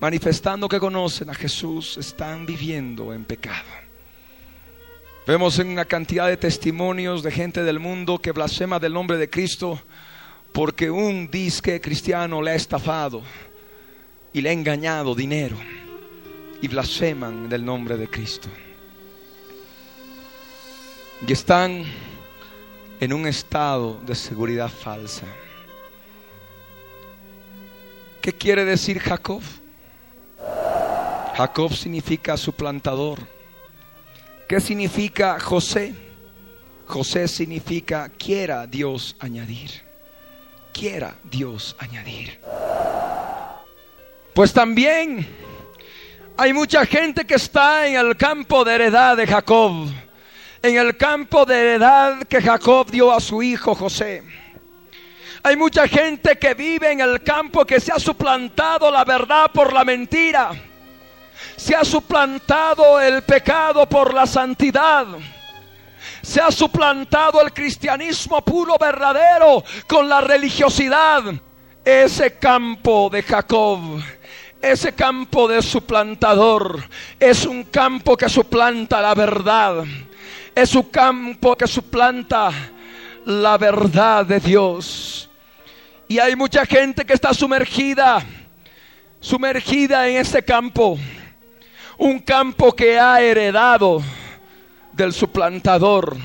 manifestando 0.00 0.68
que 0.68 0.80
conocen 0.80 1.30
a 1.30 1.34
Jesús, 1.34 1.96
están 1.96 2.46
viviendo 2.46 3.14
en 3.14 3.24
pecado. 3.24 3.68
Vemos 5.24 5.58
en 5.60 5.68
una 5.68 5.84
cantidad 5.84 6.26
de 6.26 6.36
testimonios 6.36 7.22
de 7.22 7.30
gente 7.30 7.62
del 7.62 7.78
mundo 7.78 8.18
que 8.18 8.32
blasfema 8.32 8.80
del 8.80 8.92
nombre 8.92 9.16
de 9.16 9.30
Cristo 9.30 9.80
porque 10.52 10.90
un 10.90 11.30
disque 11.30 11.80
cristiano 11.80 12.42
le 12.42 12.50
ha 12.50 12.54
estafado 12.56 13.22
y 14.32 14.40
le 14.40 14.50
ha 14.50 14.52
engañado 14.52 15.14
dinero 15.14 15.56
y 16.60 16.66
blasfeman 16.66 17.48
del 17.48 17.64
nombre 17.64 17.96
de 17.96 18.08
Cristo. 18.08 18.48
Y 21.26 21.32
están 21.32 21.84
en 23.00 23.12
un 23.12 23.26
estado 23.26 24.00
de 24.02 24.14
seguridad 24.14 24.68
falsa. 24.68 25.26
¿Qué 28.20 28.32
quiere 28.32 28.64
decir 28.64 28.98
Jacob? 28.98 29.42
Jacob 31.36 31.74
significa 31.74 32.36
suplantador. 32.36 33.18
¿Qué 34.48 34.60
significa 34.60 35.38
José? 35.40 35.94
José 36.86 37.28
significa 37.28 38.08
quiera 38.08 38.66
Dios 38.66 39.16
añadir. 39.18 39.70
Quiera 40.72 41.16
Dios 41.24 41.76
añadir. 41.78 42.40
Pues 44.34 44.52
también 44.52 45.26
hay 46.36 46.52
mucha 46.52 46.84
gente 46.86 47.24
que 47.24 47.34
está 47.34 47.86
en 47.86 47.96
el 47.96 48.16
campo 48.16 48.64
de 48.64 48.74
heredad 48.74 49.16
de 49.16 49.26
Jacob. 49.26 49.88
En 50.64 50.76
el 50.76 50.96
campo 50.96 51.44
de 51.44 51.60
heredad 51.60 52.24
que 52.24 52.40
Jacob 52.42 52.90
dio 52.90 53.12
a 53.12 53.20
su 53.20 53.42
hijo 53.42 53.74
José. 53.74 54.22
Hay 55.42 55.56
mucha 55.56 55.86
gente 55.86 56.38
que 56.38 56.54
vive 56.54 56.90
en 56.90 57.00
el 57.00 57.22
campo 57.22 57.64
que 57.64 57.78
se 57.78 57.92
ha 57.92 57.98
suplantado 57.98 58.90
la 58.90 59.04
verdad 59.04 59.50
por 59.52 59.72
la 59.72 59.84
mentira 59.84 60.52
se 61.56 61.74
ha 61.74 61.84
suplantado 61.84 63.00
el 63.00 63.22
pecado 63.22 63.88
por 63.88 64.12
la 64.12 64.26
santidad. 64.26 65.06
Se 66.22 66.40
ha 66.40 66.50
suplantado 66.50 67.40
el 67.40 67.52
cristianismo 67.52 68.42
puro, 68.42 68.76
verdadero, 68.78 69.62
con 69.86 70.08
la 70.08 70.20
religiosidad. 70.20 71.22
Ese 71.84 72.38
campo 72.38 73.10
de 73.10 73.22
Jacob, 73.22 74.02
ese 74.60 74.94
campo 74.94 75.46
de 75.46 75.60
suplantador, 75.60 76.82
es 77.20 77.44
un 77.44 77.64
campo 77.64 78.16
que 78.16 78.28
suplanta 78.28 79.02
la 79.02 79.14
verdad. 79.14 79.84
Es 80.54 80.74
un 80.74 80.84
campo 80.84 81.56
que 81.56 81.66
suplanta 81.66 82.50
la 83.24 83.58
verdad 83.58 84.24
de 84.24 84.40
Dios. 84.40 85.28
Y 86.08 86.18
hay 86.18 86.36
mucha 86.36 86.64
gente 86.66 87.04
que 87.04 87.14
está 87.14 87.34
sumergida, 87.34 88.24
sumergida 89.20 90.08
en 90.08 90.16
ese 90.16 90.44
campo 90.44 90.98
un 91.98 92.18
campo 92.18 92.74
que 92.74 92.98
ha 92.98 93.20
heredado 93.20 94.02
del 94.92 95.12
suplantador. 95.12 96.16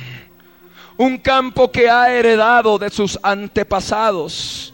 Un 0.97 1.17
campo 1.17 1.71
que 1.71 1.89
ha 1.89 2.13
heredado 2.13 2.77
de 2.77 2.89
sus 2.89 3.17
antepasados. 3.23 4.73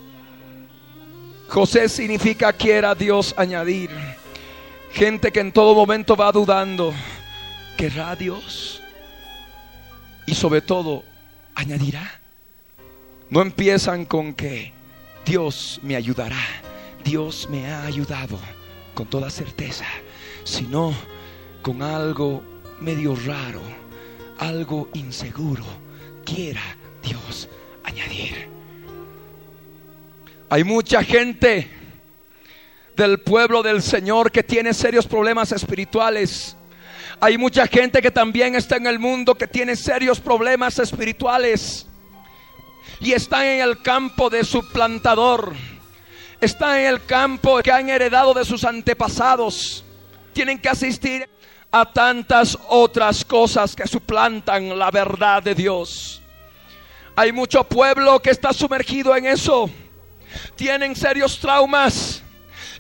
José 1.48 1.88
significa 1.88 2.52
quiera 2.52 2.96
Dios 2.96 3.36
añadir. 3.38 3.92
Gente 4.92 5.32
que 5.32 5.42
en 5.42 5.52
todo 5.52 5.76
momento 5.76 6.16
va 6.16 6.32
dudando. 6.32 6.94
¿Querrá 7.78 8.16
Dios? 8.16 8.82
Y 10.26 10.36
sobre 10.36 10.62
todo, 10.62 11.04
añadirá. 11.54 12.22
No 13.30 13.42
empiezan 13.42 14.06
con 14.06 14.34
que 14.34 14.74
Dios 15.26 15.80
me 15.84 15.96
ayudará. 15.96 16.44
Dios 17.04 17.48
me 17.50 17.68
ha 17.68 17.86
ayudado 17.86 18.40
con 18.94 19.08
toda 19.08 19.30
certeza 19.30 19.86
sino 20.46 20.94
con 21.62 21.82
algo 21.82 22.42
medio 22.80 23.16
raro, 23.26 23.62
algo 24.38 24.88
inseguro, 24.94 25.66
quiera 26.24 26.62
Dios 27.04 27.50
añadir. 27.84 28.48
Hay 30.50 30.64
mucha 30.64 31.04
gente 31.04 31.68
del 32.96 33.20
pueblo 33.20 33.64
del 33.64 33.82
Señor 33.82 34.32
que 34.32 34.44
tiene 34.44 34.74
serios 34.74 35.08
problemas 35.08 35.52
espirituales. 35.52 36.56
Hay 37.20 37.38
mucha 37.38 37.68
gente 37.68 38.02
que 38.02 38.12
también 38.12 38.56
está 38.56 38.78
en 38.78 38.88
el 38.88 39.00
mundo 39.00 39.36
que 39.36 39.48
tiene 39.48 39.76
serios 39.76 40.20
problemas 40.20 40.80
espirituales. 40.80 41.88
Y 43.00 43.14
está 43.14 43.52
en 43.52 43.62
el 43.62 43.82
campo 43.82 44.30
de 44.30 44.44
su 44.44 44.68
plantador. 44.70 45.54
Está 46.42 46.80
en 46.80 46.88
el 46.88 47.06
campo 47.06 47.62
que 47.64 47.72
han 47.72 47.90
heredado 47.90 48.34
de 48.34 48.46
sus 48.46 48.64
antepasados 48.64 49.86
tienen 50.36 50.60
que 50.60 50.68
asistir 50.68 51.28
a 51.72 51.92
tantas 51.92 52.58
otras 52.68 53.24
cosas 53.24 53.74
que 53.74 53.88
suplantan 53.88 54.78
la 54.78 54.92
verdad 54.92 55.42
de 55.42 55.56
Dios. 55.56 56.22
Hay 57.16 57.32
mucho 57.32 57.64
pueblo 57.64 58.22
que 58.22 58.32
está 58.32 58.52
sumergido 58.52 59.16
en 59.16 59.28
eso. 59.28 59.70
Tienen 60.58 60.94
serios 60.94 61.40
traumas. 61.40 62.22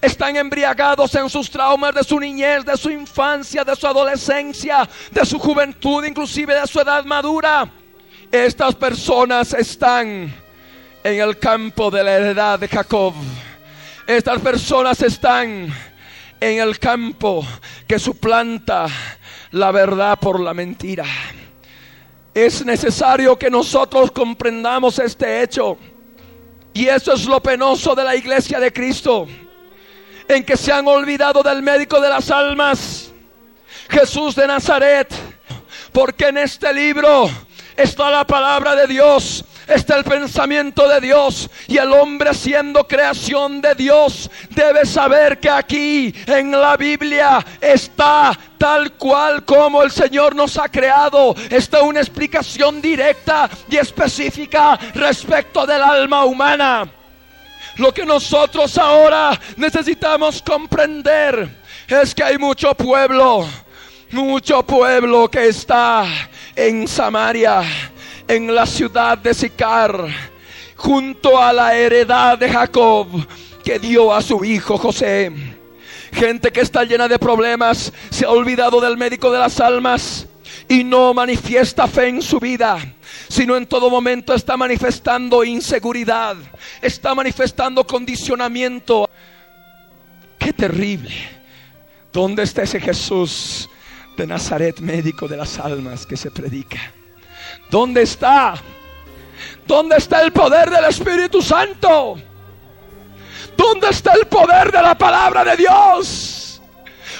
Están 0.05 0.35
embriagados 0.35 1.15
en 1.15 1.27
sus 1.27 1.49
traumas 1.49 1.95
de 1.95 2.03
su 2.03 2.19
niñez, 2.19 2.63
de 2.63 2.77
su 2.77 2.91
infancia, 2.91 3.63
de 3.63 3.75
su 3.75 3.87
adolescencia, 3.87 4.87
de 5.09 5.25
su 5.25 5.39
juventud, 5.39 6.05
inclusive 6.05 6.53
de 6.53 6.67
su 6.67 6.79
edad 6.79 7.03
madura. 7.05 7.67
Estas 8.31 8.75
personas 8.75 9.51
están 9.55 10.31
en 11.03 11.21
el 11.21 11.39
campo 11.39 11.89
de 11.89 12.03
la 12.03 12.13
heredad 12.17 12.59
de 12.59 12.67
Jacob. 12.67 13.15
Estas 14.05 14.39
personas 14.41 15.01
están 15.01 15.73
en 16.39 16.59
el 16.59 16.77
campo 16.77 17.43
que 17.87 17.97
suplanta 17.97 18.85
la 19.53 19.71
verdad 19.71 20.19
por 20.19 20.39
la 20.39 20.53
mentira. 20.53 21.05
Es 22.31 22.63
necesario 22.63 23.39
que 23.39 23.49
nosotros 23.49 24.11
comprendamos 24.11 24.99
este 24.99 25.41
hecho. 25.41 25.79
Y 26.75 26.85
eso 26.85 27.13
es 27.13 27.25
lo 27.25 27.41
penoso 27.41 27.95
de 27.95 28.03
la 28.03 28.15
iglesia 28.15 28.59
de 28.59 28.71
Cristo. 28.71 29.27
En 30.27 30.43
que 30.43 30.57
se 30.57 30.71
han 30.71 30.87
olvidado 30.87 31.43
del 31.43 31.61
médico 31.61 32.01
de 32.01 32.09
las 32.09 32.31
almas, 32.31 33.11
Jesús 33.89 34.35
de 34.35 34.47
Nazaret. 34.47 35.13
Porque 35.91 36.27
en 36.27 36.37
este 36.39 36.73
libro 36.73 37.29
está 37.77 38.09
la 38.09 38.25
palabra 38.25 38.75
de 38.75 38.87
Dios 38.87 39.45
está 39.67 39.97
el 39.97 40.03
pensamiento 40.03 40.87
de 40.87 41.01
Dios 41.01 41.49
y 41.67 41.77
el 41.77 41.91
hombre 41.93 42.33
siendo 42.33 42.87
creación 42.87 43.61
de 43.61 43.75
Dios 43.75 44.29
debe 44.49 44.85
saber 44.85 45.39
que 45.39 45.49
aquí 45.49 46.13
en 46.27 46.51
la 46.51 46.77
Biblia 46.77 47.45
está 47.59 48.37
tal 48.57 48.93
cual 48.93 49.43
como 49.45 49.81
el 49.83 49.91
Señor 49.91 50.35
nos 50.35 50.57
ha 50.57 50.69
creado. 50.69 51.35
Está 51.49 51.81
una 51.81 51.99
explicación 51.99 52.81
directa 52.81 53.49
y 53.69 53.77
específica 53.77 54.77
respecto 54.93 55.65
del 55.65 55.81
alma 55.81 56.25
humana. 56.25 56.89
Lo 57.77 57.93
que 57.93 58.05
nosotros 58.05 58.77
ahora 58.77 59.39
necesitamos 59.57 60.41
comprender 60.41 61.49
es 61.87 62.15
que 62.15 62.23
hay 62.23 62.37
mucho 62.37 62.73
pueblo, 62.73 63.45
mucho 64.11 64.63
pueblo 64.63 65.29
que 65.29 65.47
está 65.47 66.05
en 66.55 66.87
Samaria 66.87 67.63
en 68.27 68.53
la 68.55 68.65
ciudad 68.65 69.17
de 69.17 69.33
Sicar, 69.33 70.07
junto 70.75 71.41
a 71.41 71.51
la 71.51 71.75
heredad 71.75 72.37
de 72.37 72.49
Jacob 72.49 73.07
que 73.63 73.77
dio 73.77 74.13
a 74.13 74.21
su 74.21 74.45
hijo 74.45 74.77
José. 74.77 75.31
Gente 76.13 76.51
que 76.51 76.61
está 76.61 76.85
llena 76.85 77.09
de 77.09 77.19
problemas, 77.19 77.91
se 78.09 78.25
ha 78.25 78.29
olvidado 78.29 78.79
del 78.79 78.95
médico 78.95 79.31
de 79.31 79.39
las 79.39 79.59
almas 79.59 80.27
y 80.67 80.83
no 80.83 81.13
manifiesta 81.13 81.87
fe 81.87 82.07
en 82.07 82.21
su 82.21 82.39
vida, 82.39 82.77
sino 83.27 83.55
en 83.55 83.65
todo 83.65 83.89
momento 83.89 84.33
está 84.33 84.57
manifestando 84.57 85.43
inseguridad, 85.43 86.35
está 86.81 87.15
manifestando 87.15 87.85
condicionamiento. 87.85 89.09
Qué 90.39 90.53
terrible. 90.53 91.13
¿Dónde 92.11 92.43
está 92.43 92.63
ese 92.63 92.79
Jesús 92.79 93.69
de 94.17 94.25
Nazaret, 94.25 94.79
médico 94.79 95.27
de 95.27 95.37
las 95.37 95.59
almas 95.59 96.05
que 96.05 96.15
se 96.15 96.31
predica? 96.31 96.79
¿Dónde 97.69 98.03
está? 98.03 98.55
¿Dónde 99.67 99.97
está 99.97 100.21
el 100.21 100.31
poder 100.31 100.69
del 100.69 100.85
Espíritu 100.85 101.41
Santo? 101.41 102.17
¿Dónde 103.57 103.89
está 103.89 104.13
el 104.13 104.27
poder 104.27 104.71
de 104.71 104.81
la 104.81 104.97
palabra 104.97 105.43
de 105.43 105.57
Dios? 105.57 106.34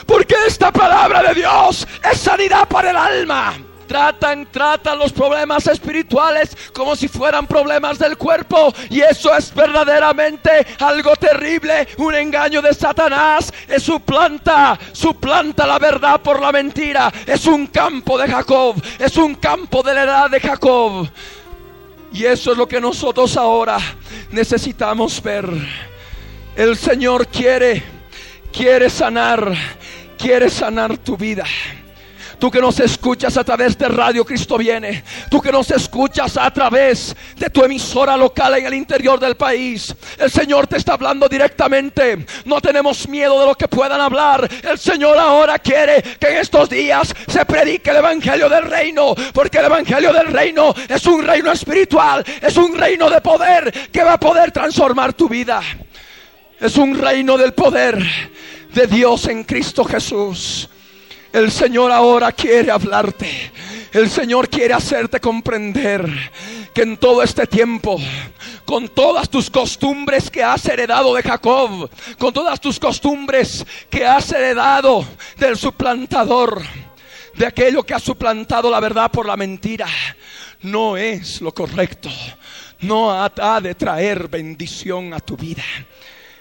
Porque 0.06 0.36
esta 0.48 0.72
palabra 0.72 1.24
de 1.24 1.36
Dios 1.36 1.88
es 2.12 2.20
sanidad 2.20 2.68
para 2.68 2.92
el 2.92 2.98
alma. 2.98 3.54
tratan, 3.88 4.48
tratan 4.52 4.98
los 4.98 5.14
problemas 5.14 5.68
espirituales 5.68 6.58
como 6.74 6.96
si 6.96 7.08
fueran 7.08 7.48
problemas 7.48 8.00
del 8.00 8.18
cuerpo. 8.18 8.74
Y 8.90 9.02
eso 9.02 9.36
es 9.36 9.54
verdaderamente 9.54 10.66
algo 10.80 11.16
terrible, 11.16 11.88
un 11.98 12.16
engaño 12.16 12.62
de 12.62 12.74
Satanás. 12.74 13.54
Es 13.68 13.84
su 13.84 14.00
planta, 14.00 14.78
su 14.92 15.16
planta 15.16 15.66
la 15.66 15.80
verdad 15.80 16.22
por 16.22 16.42
la 16.42 16.52
mentira. 16.52 17.12
Es 17.26 17.46
un 17.46 17.68
campo 17.68 18.18
de 18.18 18.28
Jacob, 18.28 18.82
es 19.00 19.18
un 19.18 19.36
campo 19.36 19.82
de 19.84 19.94
la 19.94 20.04
edad 20.04 20.30
de 20.30 20.40
Jacob. 20.40 21.08
Y 22.12 22.26
eso 22.26 22.54
es 22.54 22.58
lo 22.58 22.68
que 22.68 22.80
nosotros 22.80 23.36
ahora 23.36 23.78
necesitamos 24.32 25.22
ver. 25.22 25.50
El 26.56 26.78
Señor 26.78 27.28
quiere, 27.28 27.84
quiere 28.54 28.90
sanar, 28.90 29.54
quiere 30.18 30.50
sanar 30.50 30.98
tu 30.98 31.18
vida. 31.18 31.46
Tú 32.40 32.52
que 32.52 32.60
nos 32.60 32.80
escuchas 32.80 33.38
a 33.38 33.44
través 33.44 33.78
de 33.78 33.88
Radio 33.88 34.26
Cristo 34.26 34.58
viene. 34.58 35.04
Tú 35.30 35.42
que 35.42 35.52
nos 35.52 35.72
escuchas 35.72 36.38
a 36.38 36.52
través 36.52 37.16
de 37.38 37.50
tu 37.50 37.64
emisora 37.64 38.18
local 38.18 38.56
en 38.56 38.66
el 38.66 38.74
interior 38.74 39.20
del 39.20 39.36
país. 39.36 39.96
El 40.18 40.30
Señor 40.30 40.68
te 40.68 40.78
está 40.78 40.94
hablando 40.94 41.28
directamente. 41.28 42.26
No 42.46 42.60
tenemos 42.62 43.08
miedo 43.08 43.40
de 43.40 43.46
lo 43.48 43.56
que 43.56 43.68
puedan 43.68 44.02
hablar. 44.02 44.50
El 44.64 44.78
Señor 44.78 45.18
ahora 45.18 45.60
quiere 45.60 46.02
que 46.20 46.28
en 46.28 46.38
estos 46.38 46.70
días 46.70 47.14
se 47.28 47.46
predique 47.46 47.92
el 47.92 47.98
Evangelio 47.98 48.50
del 48.50 48.66
Reino. 48.66 49.16
Porque 49.34 49.60
el 49.60 49.66
Evangelio 49.66 50.12
del 50.12 50.28
Reino 50.28 50.74
es 50.88 51.06
un 51.06 51.24
reino 51.24 51.52
espiritual. 51.52 52.24
Es 52.42 52.58
un 52.58 52.78
reino 52.78 53.10
de 53.10 53.22
poder 53.22 53.90
que 53.92 54.04
va 54.04 54.14
a 54.14 54.20
poder 54.20 54.52
transformar 54.52 55.14
tu 55.14 55.30
vida. 55.30 55.62
Es 56.60 56.78
un 56.78 56.98
reino 56.98 57.38
del 57.38 57.54
poder 57.54 57.98
de 58.76 58.88
Dios 58.88 59.26
en 59.28 59.46
Cristo 59.46 59.86
Jesús. 59.86 60.70
El 61.32 61.50
Señor 61.50 61.94
ahora 61.94 62.34
quiere 62.34 62.70
hablarte. 62.70 63.52
El 63.94 64.10
Señor 64.10 64.50
quiere 64.50 64.74
hacerte 64.74 65.22
comprender 65.22 66.06
que 66.74 66.82
en 66.82 66.98
todo 66.98 67.24
este 67.24 67.48
tiempo, 67.48 67.98
con 68.66 68.90
todas 68.90 69.30
tus 69.30 69.50
costumbres 69.50 70.30
que 70.30 70.44
has 70.44 70.66
heredado 70.66 71.16
de 71.16 71.24
Jacob, 71.24 71.90
con 72.20 72.34
todas 72.34 72.60
tus 72.60 72.78
costumbres 72.78 73.66
que 73.90 74.06
has 74.06 74.30
heredado 74.34 75.06
del 75.38 75.56
suplantador, 75.56 76.62
de 77.34 77.46
aquello 77.46 77.84
que 77.84 77.94
ha 77.94 78.00
suplantado 78.00 78.70
la 78.70 78.82
verdad 78.82 79.10
por 79.10 79.26
la 79.26 79.38
mentira, 79.38 79.88
no 80.64 80.98
es 80.98 81.40
lo 81.40 81.54
correcto. 81.54 82.10
No 82.82 83.10
ha 83.10 83.62
de 83.62 83.74
traer 83.74 84.28
bendición 84.28 85.14
a 85.14 85.22
tu 85.22 85.38
vida. 85.38 85.64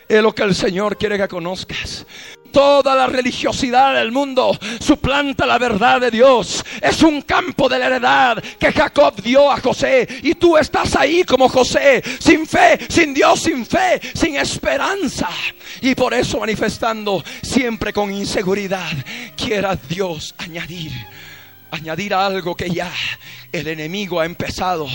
Es 0.09 0.23
lo 0.23 0.35
que 0.35 0.43
el 0.43 0.55
Señor 0.55 0.97
quiere 0.97 1.19
que 1.19 1.29
conozcas 1.29 2.07
toda 2.55 2.95
la 2.95 3.09
religiosidad 3.09 3.97
del 3.97 4.13
mundo 4.13 4.57
suplanta 4.81 5.45
la 5.45 5.59
verdad 5.59 6.01
de 6.01 6.11
Dios. 6.11 6.65
Es 6.81 7.03
un 7.03 7.21
campo 7.23 7.69
de 7.69 7.79
la 7.81 7.87
heredad 7.87 8.43
que 8.59 8.73
Jacob 8.73 9.21
dio 9.21 9.51
a 9.51 9.61
José. 9.61 10.07
Y 10.23 10.37
tú 10.37 10.57
estás 10.57 10.95
ahí 10.95 11.25
como 11.25 11.49
José, 11.49 12.03
sin 12.21 12.47
fe, 12.47 12.79
sin 12.89 13.13
Dios, 13.13 13.43
sin 13.43 13.67
fe, 13.67 14.01
sin 14.15 14.37
esperanza. 14.37 15.29
Y 15.83 15.95
por 15.97 16.15
eso 16.15 16.39
manifestando 16.39 17.23
siempre 17.43 17.93
con 17.93 18.13
inseguridad, 18.13 18.93
quiera 19.37 19.75
Dios 19.75 20.35
añadir, 20.39 20.93
añadir 21.73 22.15
algo 22.15 22.55
que 22.55 22.71
ya 22.71 22.93
el 23.51 23.67
enemigo 23.67 24.21
ha 24.21 24.27
empezado. 24.27 24.87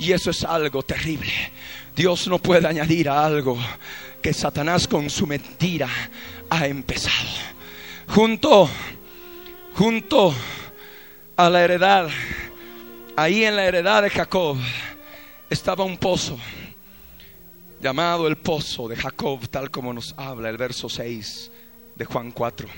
Y 0.00 0.12
eso 0.12 0.30
es 0.30 0.42
algo 0.42 0.82
terrible. 0.82 1.32
Dios 1.94 2.26
no 2.26 2.38
puede 2.38 2.66
añadir 2.66 3.08
algo 3.08 3.56
que 4.22 4.32
Satanás 4.32 4.88
con 4.88 5.08
su 5.10 5.26
mentira 5.26 5.88
ha 6.50 6.66
empezado. 6.66 7.28
Junto, 8.08 8.68
junto 9.74 10.34
a 11.36 11.50
la 11.50 11.62
heredad, 11.62 12.08
ahí 13.16 13.44
en 13.44 13.56
la 13.56 13.64
heredad 13.64 14.02
de 14.02 14.10
Jacob, 14.10 14.56
estaba 15.50 15.84
un 15.84 15.96
pozo 15.96 16.38
llamado 17.80 18.26
el 18.26 18.36
pozo 18.36 18.88
de 18.88 18.96
Jacob, 18.96 19.48
tal 19.48 19.70
como 19.70 19.92
nos 19.92 20.14
habla 20.16 20.48
el 20.48 20.56
verso 20.56 20.88
6 20.88 21.50
de 21.94 22.04
Juan 22.04 22.32
4. 22.32 22.68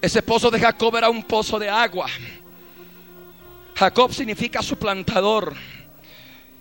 Ese 0.00 0.22
pozo 0.22 0.50
de 0.50 0.60
Jacob 0.60 0.94
era 0.96 1.08
un 1.08 1.22
pozo 1.22 1.58
de 1.58 1.68
agua. 1.68 2.06
Jacob 3.74 4.12
significa 4.12 4.62
suplantador. 4.62 5.54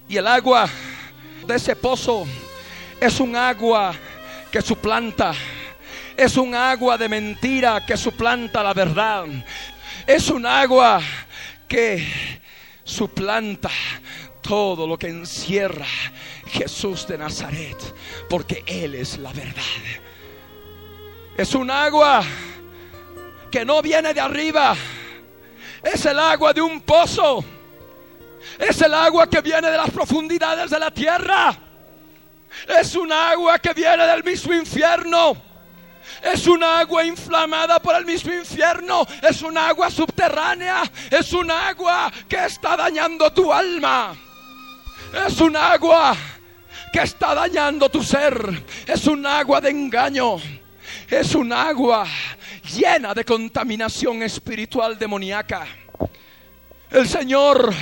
Y 0.08 0.18
el 0.18 0.28
agua 0.28 0.70
de 1.46 1.56
ese 1.56 1.76
pozo 1.76 2.26
es 3.04 3.20
un 3.20 3.36
agua 3.36 3.94
que 4.50 4.62
suplanta. 4.62 5.34
Es 6.16 6.38
un 6.38 6.56
agua 6.56 6.98
de 6.98 7.10
mentira 7.10 7.86
que 7.86 7.98
suplanta 7.98 8.63
la 8.63 8.74
verdad. 8.74 9.26
Es 10.08 10.30
un 10.30 10.46
agua 10.46 11.02
que 11.68 12.08
suplanta 12.84 13.70
todo 14.42 14.88
lo 14.88 14.98
que 14.98 15.08
encierra 15.08 15.86
Jesús 16.48 17.06
de 17.06 17.18
Nazaret, 17.18 17.78
porque 18.30 18.63
Él 18.66 18.96
es 18.96 19.18
la 19.18 19.34
verdad. 19.34 19.62
Es 21.36 21.56
un 21.56 21.70
agua 21.72 22.24
que 23.52 23.66
no 23.66 23.82
viene 23.82 24.13
de 24.13 24.22
arriba, 24.22 24.76
es 25.84 26.06
el 26.06 26.20
agua 26.20 26.54
de 26.54 26.62
un 26.62 26.80
pozo, 26.82 27.44
es 28.60 28.82
el 28.82 28.94
agua 28.94 29.30
que 29.30 29.42
viene 29.42 29.70
de 29.70 29.78
las 29.78 29.89
profundidades 29.92 30.70
de 30.70 30.80
la 30.80 30.92
tierra. 30.92 31.73
Es 32.68 32.96
un 32.96 33.12
agua 33.12 33.60
que 33.60 33.74
viene 33.74 34.06
del 34.06 34.24
mismo 34.24 34.54
infierno. 34.54 35.36
Es 36.22 36.48
un 36.48 36.63
agua 36.63 37.04
inflamada 37.04 37.80
por 37.80 37.96
el 37.96 38.06
mismo 38.06 38.34
infierno. 38.34 39.06
Es 39.22 39.42
un 39.42 39.58
agua 39.58 39.89
subterránea. 39.89 40.84
Es 41.10 41.34
un 41.34 41.52
agua 41.52 42.12
que 42.28 42.46
está 42.46 42.78
dañando 42.78 43.32
tu 43.32 43.52
alma. 43.52 44.16
Es 45.28 45.39
un 45.42 45.56
agua 45.56 46.16
que 46.92 47.02
está 47.02 47.36
dañando 47.36 47.89
tu 47.89 48.04
ser. 48.04 48.63
Es 48.88 49.08
un 49.08 49.26
agua 49.26 49.62
de 49.62 49.70
engaño. 49.70 50.38
Es 51.10 51.36
un 51.36 51.52
agua 51.52 52.06
llena 52.76 53.13
de 53.13 53.26
contaminación 53.26 54.24
espiritual 54.24 54.98
demoníaca. 54.98 55.68
El 56.89 57.08
Señor 57.08 57.74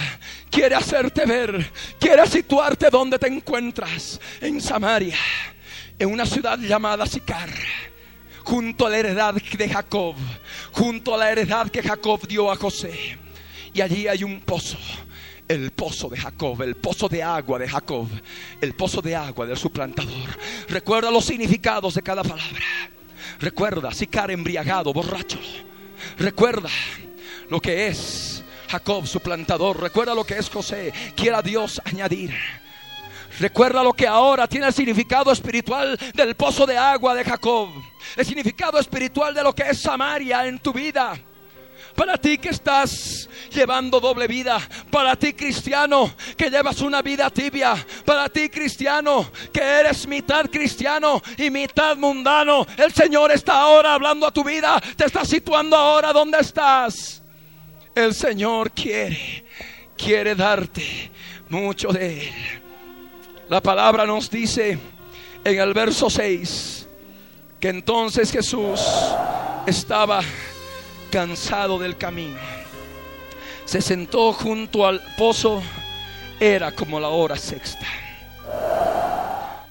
quiere 0.52 0.76
hacerte 0.76 1.26
ver, 1.26 1.72
quiere 2.00 2.28
situarte 2.28 2.90
donde 2.92 3.18
te 3.18 3.28
encuentras, 3.28 4.20
en 4.42 4.62
Samaria, 4.62 5.18
en 5.98 6.12
una 6.12 6.26
ciudad 6.26 6.60
llamada 6.60 7.06
Sicar, 7.06 7.50
junto 8.44 8.86
a 8.86 8.90
la 8.90 8.98
heredad 8.98 9.34
de 9.34 9.70
Jacob, 9.70 10.16
junto 10.74 11.16
a 11.16 11.18
la 11.18 11.32
heredad 11.32 11.70
que 11.70 11.82
Jacob 11.82 12.28
dio 12.28 12.52
a 12.52 12.56
José. 12.56 13.18
Y 13.74 13.80
allí 13.80 14.08
hay 14.08 14.24
un 14.24 14.42
pozo, 14.42 14.78
el 15.48 15.72
pozo 15.72 16.10
de 16.10 16.18
Jacob, 16.18 16.62
el 16.62 16.76
pozo 16.76 17.08
de 17.08 17.24
agua 17.24 17.58
de 17.58 17.70
Jacob, 17.70 18.08
el 18.60 18.74
pozo 18.74 19.02
de 19.02 19.16
agua 19.16 19.46
del 19.46 19.58
suplantador. 19.58 20.30
Recuerda 20.68 21.10
los 21.10 21.26
significados 21.26 21.96
de 21.96 22.04
cada 22.04 22.24
palabra. 22.24 22.66
Recuerda, 23.40 23.92
Sicar 23.94 24.30
embriagado, 24.30 24.94
borracho. 24.94 25.40
Recuerda 26.18 26.70
lo 27.50 27.62
que 27.62 27.88
es 27.88 28.31
Jacob, 28.72 29.06
su 29.06 29.20
plantador. 29.20 29.82
Recuerda 29.82 30.16
lo 30.16 30.24
que 30.24 30.38
es 30.38 30.50
José. 30.50 30.94
Quiera 31.14 31.42
Dios 31.42 31.82
añadir. 31.84 32.34
Recuerda 33.38 33.84
lo 33.84 33.92
que 33.92 34.08
ahora 34.08 34.48
tiene 34.48 34.68
el 34.68 34.74
significado 34.74 35.30
espiritual 35.32 36.00
del 36.14 36.36
pozo 36.36 36.66
de 36.66 36.78
agua 36.78 37.14
de 37.14 37.26
Jacob. 37.26 37.70
El 38.16 38.26
significado 38.26 38.80
espiritual 38.80 39.34
de 39.34 39.44
lo 39.44 39.54
que 39.54 39.64
es 39.64 39.82
Samaria 39.82 40.48
en 40.48 40.60
tu 40.60 40.72
vida. 40.72 41.20
Para 41.98 42.18
ti 42.18 42.38
que 42.38 42.50
estás 42.50 43.28
llevando 43.52 44.00
doble 44.00 44.26
vida. 44.28 44.58
Para 44.90 45.18
ti 45.18 45.34
cristiano 45.34 46.16
que 46.38 46.50
llevas 46.50 46.80
una 46.80 47.02
vida 47.02 47.30
tibia. 47.30 47.76
Para 48.06 48.30
ti 48.30 48.48
cristiano 48.48 49.32
que 49.52 49.62
eres 49.62 50.08
mitad 50.08 50.46
cristiano 50.46 51.22
y 51.38 51.50
mitad 51.50 51.98
mundano. 51.98 52.66
El 52.78 52.94
Señor 52.94 53.32
está 53.32 53.64
ahora 53.64 53.96
hablando 53.96 54.26
a 54.26 54.32
tu 54.32 54.46
vida. 54.46 54.82
Te 54.96 55.08
está 55.08 55.26
situando 55.26 55.76
ahora 55.76 56.14
donde 56.14 56.40
estás. 56.40 57.21
El 57.94 58.14
Señor 58.14 58.72
quiere, 58.72 59.44
quiere 59.98 60.34
darte 60.34 61.12
mucho 61.50 61.90
de 61.90 62.22
Él. 62.22 62.34
La 63.50 63.62
palabra 63.62 64.06
nos 64.06 64.30
dice 64.30 64.80
en 65.44 65.60
el 65.60 65.74
verso 65.74 66.10
6 66.10 66.88
que 67.60 67.68
entonces 67.68 68.32
Jesús 68.32 68.80
estaba 69.68 70.22
cansado 71.12 71.78
del 71.80 71.98
camino. 71.98 72.40
Se 73.66 73.82
sentó 73.82 74.32
junto 74.32 74.88
al 74.88 75.02
pozo, 75.18 75.62
era 76.40 76.72
como 76.72 76.98
la 76.98 77.10
hora 77.10 77.36
sexta. 77.36 77.88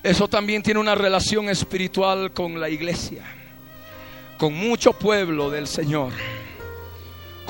Eso 0.03 0.29
también 0.29 0.63
tiene 0.63 0.79
una 0.79 0.95
relación 0.95 1.49
espiritual 1.49 2.33
con 2.33 2.61
la 2.61 2.69
iglesia, 2.69 3.25
con 4.37 4.53
mucho 4.53 4.93
pueblo 4.93 5.49
del 5.49 5.67
Señor 5.67 6.13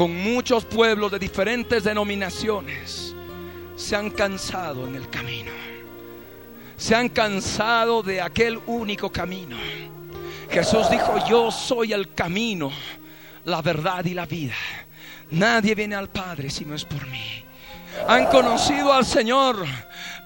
con 0.00 0.16
muchos 0.16 0.64
pueblos 0.64 1.12
de 1.12 1.18
diferentes 1.18 1.84
denominaciones, 1.84 3.14
se 3.76 3.94
han 3.94 4.08
cansado 4.08 4.86
en 4.86 4.94
el 4.94 5.10
camino. 5.10 5.50
Se 6.78 6.94
han 6.94 7.10
cansado 7.10 8.02
de 8.02 8.22
aquel 8.22 8.58
único 8.64 9.12
camino. 9.12 9.58
Jesús 10.50 10.88
dijo, 10.88 11.22
yo 11.28 11.50
soy 11.50 11.92
el 11.92 12.14
camino, 12.14 12.72
la 13.44 13.60
verdad 13.60 14.02
y 14.06 14.14
la 14.14 14.24
vida. 14.24 14.54
Nadie 15.32 15.74
viene 15.74 15.96
al 15.96 16.08
Padre 16.08 16.48
si 16.48 16.64
no 16.64 16.74
es 16.74 16.86
por 16.86 17.06
mí. 17.06 17.44
Han 18.08 18.24
conocido 18.28 18.94
al 18.94 19.04
Señor, 19.04 19.66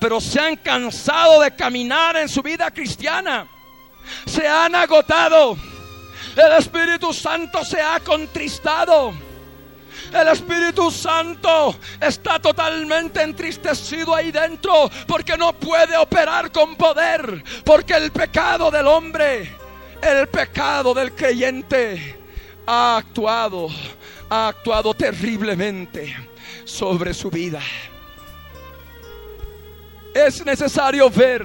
pero 0.01 0.21
se 0.21 0.39
han 0.39 0.55
cansado 0.55 1.41
de 1.41 1.53
caminar 1.57 2.17
en 2.17 2.29
su 2.29 2.43
vida 2.45 2.71
cristiana. 2.71 3.49
Se 4.25 4.47
han 4.47 4.73
agotado. 4.77 5.57
El 6.37 6.53
Espíritu 6.61 7.13
Santo 7.13 7.65
se 7.65 7.83
ha 7.83 7.99
contristado. 7.99 9.24
El 10.15 10.29
Espíritu 10.29 10.93
Santo 10.93 11.75
está 12.01 12.39
totalmente 12.39 13.21
entristecido 13.21 14.15
ahí 14.15 14.31
dentro 14.31 14.89
porque 15.09 15.37
no 15.37 15.53
puede 15.53 15.97
operar 15.97 16.53
con 16.53 16.77
poder. 16.77 17.43
Porque 17.65 17.95
el 17.95 18.13
pecado 18.13 18.71
del 18.71 18.87
hombre, 18.87 19.51
el 20.01 20.29
pecado 20.29 20.95
del 20.95 21.13
creyente 21.17 22.17
ha 22.65 22.99
actuado, 22.99 23.69
ha 24.31 24.49
actuado 24.49 24.95
terriblemente 24.95 26.17
sobre 26.65 27.13
su 27.13 27.29
vida. 27.29 27.61
Es 30.15 30.47
necesario 30.47 31.11
ver 31.11 31.45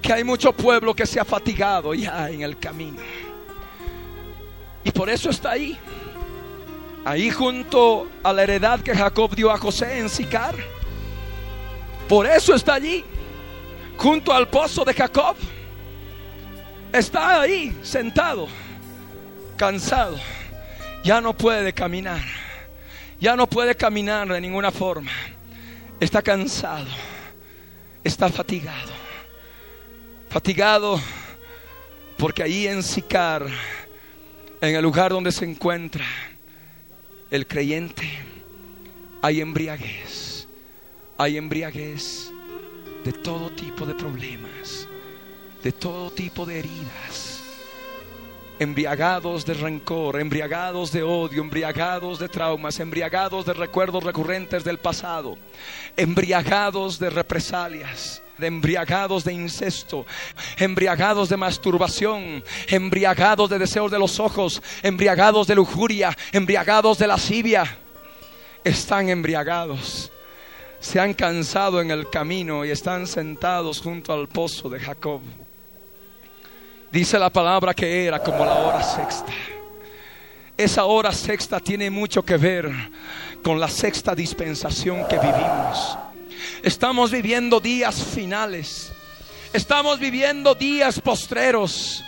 que 0.00 0.12
hay 0.12 0.22
mucho 0.22 0.52
pueblo 0.52 0.94
que 0.94 1.04
se 1.04 1.18
ha 1.18 1.24
fatigado 1.24 1.94
ya 1.94 2.30
en 2.30 2.42
el 2.42 2.56
camino. 2.60 3.00
Y 4.84 4.92
por 4.92 5.10
eso 5.10 5.30
está 5.30 5.50
ahí. 5.50 5.76
Ahí 7.04 7.30
junto 7.30 8.08
a 8.22 8.32
la 8.32 8.42
heredad 8.42 8.80
que 8.80 8.94
Jacob 8.94 9.34
dio 9.34 9.50
a 9.50 9.58
José 9.58 9.98
en 9.98 10.08
Sicar. 10.08 10.54
Por 12.08 12.26
eso 12.26 12.54
está 12.54 12.74
allí. 12.74 13.04
Junto 13.96 14.32
al 14.32 14.48
pozo 14.48 14.84
de 14.84 14.94
Jacob. 14.94 15.36
Está 16.92 17.40
ahí 17.40 17.76
sentado. 17.82 18.48
Cansado. 19.56 20.18
Ya 21.02 21.20
no 21.20 21.34
puede 21.34 21.72
caminar. 21.72 22.22
Ya 23.20 23.36
no 23.36 23.46
puede 23.46 23.74
caminar 23.74 24.28
de 24.28 24.40
ninguna 24.40 24.70
forma. 24.70 25.10
Está 25.98 26.22
cansado. 26.22 26.88
Está 28.04 28.28
fatigado. 28.28 28.92
Fatigado 30.28 31.00
porque 32.20 32.42
ahí 32.42 32.66
en 32.66 32.82
Sicar, 32.82 33.46
en 34.60 34.76
el 34.76 34.82
lugar 34.82 35.10
donde 35.10 35.32
se 35.32 35.46
encuentra, 35.46 36.04
el 37.30 37.46
creyente, 37.46 38.08
hay 39.22 39.40
embriaguez, 39.40 40.48
hay 41.16 41.36
embriaguez 41.36 42.32
de 43.04 43.12
todo 43.12 43.50
tipo 43.50 43.86
de 43.86 43.94
problemas, 43.94 44.88
de 45.62 45.70
todo 45.70 46.10
tipo 46.10 46.44
de 46.44 46.58
heridas, 46.58 47.42
embriagados 48.58 49.46
de 49.46 49.54
rencor, 49.54 50.20
embriagados 50.20 50.90
de 50.92 51.02
odio, 51.02 51.42
embriagados 51.42 52.18
de 52.18 52.28
traumas, 52.28 52.80
embriagados 52.80 53.46
de 53.46 53.52
recuerdos 53.52 54.02
recurrentes 54.02 54.64
del 54.64 54.78
pasado, 54.78 55.38
embriagados 55.96 56.98
de 56.98 57.10
represalias 57.10 58.22
de 58.40 58.46
embriagados 58.46 59.22
de 59.22 59.32
incesto, 59.32 60.06
embriagados 60.56 61.28
de 61.28 61.36
masturbación, 61.36 62.42
embriagados 62.66 63.50
de 63.50 63.58
deseos 63.58 63.90
de 63.90 63.98
los 63.98 64.18
ojos, 64.18 64.62
embriagados 64.82 65.46
de 65.46 65.54
lujuria, 65.54 66.16
embriagados 66.32 66.98
de 66.98 67.06
lascivia. 67.06 67.78
Están 68.64 69.08
embriagados. 69.08 70.10
Se 70.80 70.98
han 70.98 71.14
cansado 71.14 71.80
en 71.80 71.90
el 71.90 72.08
camino 72.08 72.64
y 72.64 72.70
están 72.70 73.06
sentados 73.06 73.80
junto 73.80 74.12
al 74.12 74.28
pozo 74.28 74.68
de 74.68 74.80
Jacob. 74.80 75.20
Dice 76.90 77.18
la 77.18 77.30
palabra 77.30 77.74
que 77.74 78.06
era 78.06 78.18
como 78.18 78.44
la 78.44 78.54
hora 78.54 78.82
sexta. 78.82 79.32
Esa 80.56 80.84
hora 80.84 81.12
sexta 81.12 81.60
tiene 81.60 81.88
mucho 81.88 82.22
que 82.22 82.36
ver 82.36 82.70
con 83.42 83.60
la 83.60 83.68
sexta 83.68 84.14
dispensación 84.14 85.06
que 85.08 85.18
vivimos. 85.18 85.96
Estamos 86.62 87.10
viviendo 87.10 87.58
días 87.58 88.04
finales. 88.04 88.92
Estamos 89.52 89.98
viviendo 89.98 90.54
días 90.54 91.00
postreros. 91.00 92.04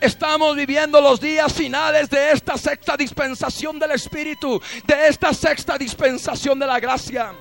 Estamos 0.00 0.54
viviendo 0.54 1.00
los 1.00 1.20
días 1.20 1.52
finales 1.52 2.08
de 2.08 2.30
esta 2.30 2.56
sexta 2.56 2.96
dispensación 2.96 3.78
del 3.78 3.92
Espíritu, 3.92 4.60
de 4.84 5.08
esta 5.08 5.32
sexta 5.32 5.76
dispensación 5.76 6.58
de 6.58 6.66
la 6.66 6.78
gracia. 6.78 7.32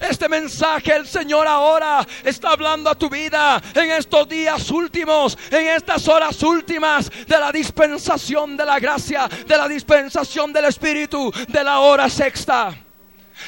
Este 0.00 0.28
mensaje 0.28 0.94
el 0.94 1.08
Señor 1.08 1.48
ahora 1.48 2.06
está 2.22 2.50
hablando 2.50 2.90
a 2.90 2.94
tu 2.94 3.10
vida 3.10 3.60
en 3.74 3.90
estos 3.90 4.28
días 4.28 4.70
últimos, 4.70 5.36
en 5.50 5.68
estas 5.68 6.06
horas 6.06 6.40
últimas 6.42 7.10
de 7.26 7.38
la 7.38 7.50
dispensación 7.50 8.56
de 8.56 8.64
la 8.64 8.78
gracia, 8.78 9.26
de 9.26 9.56
la 9.56 9.66
dispensación 9.66 10.52
del 10.52 10.66
Espíritu, 10.66 11.32
de 11.48 11.64
la 11.64 11.80
hora 11.80 12.08
sexta. 12.08 12.76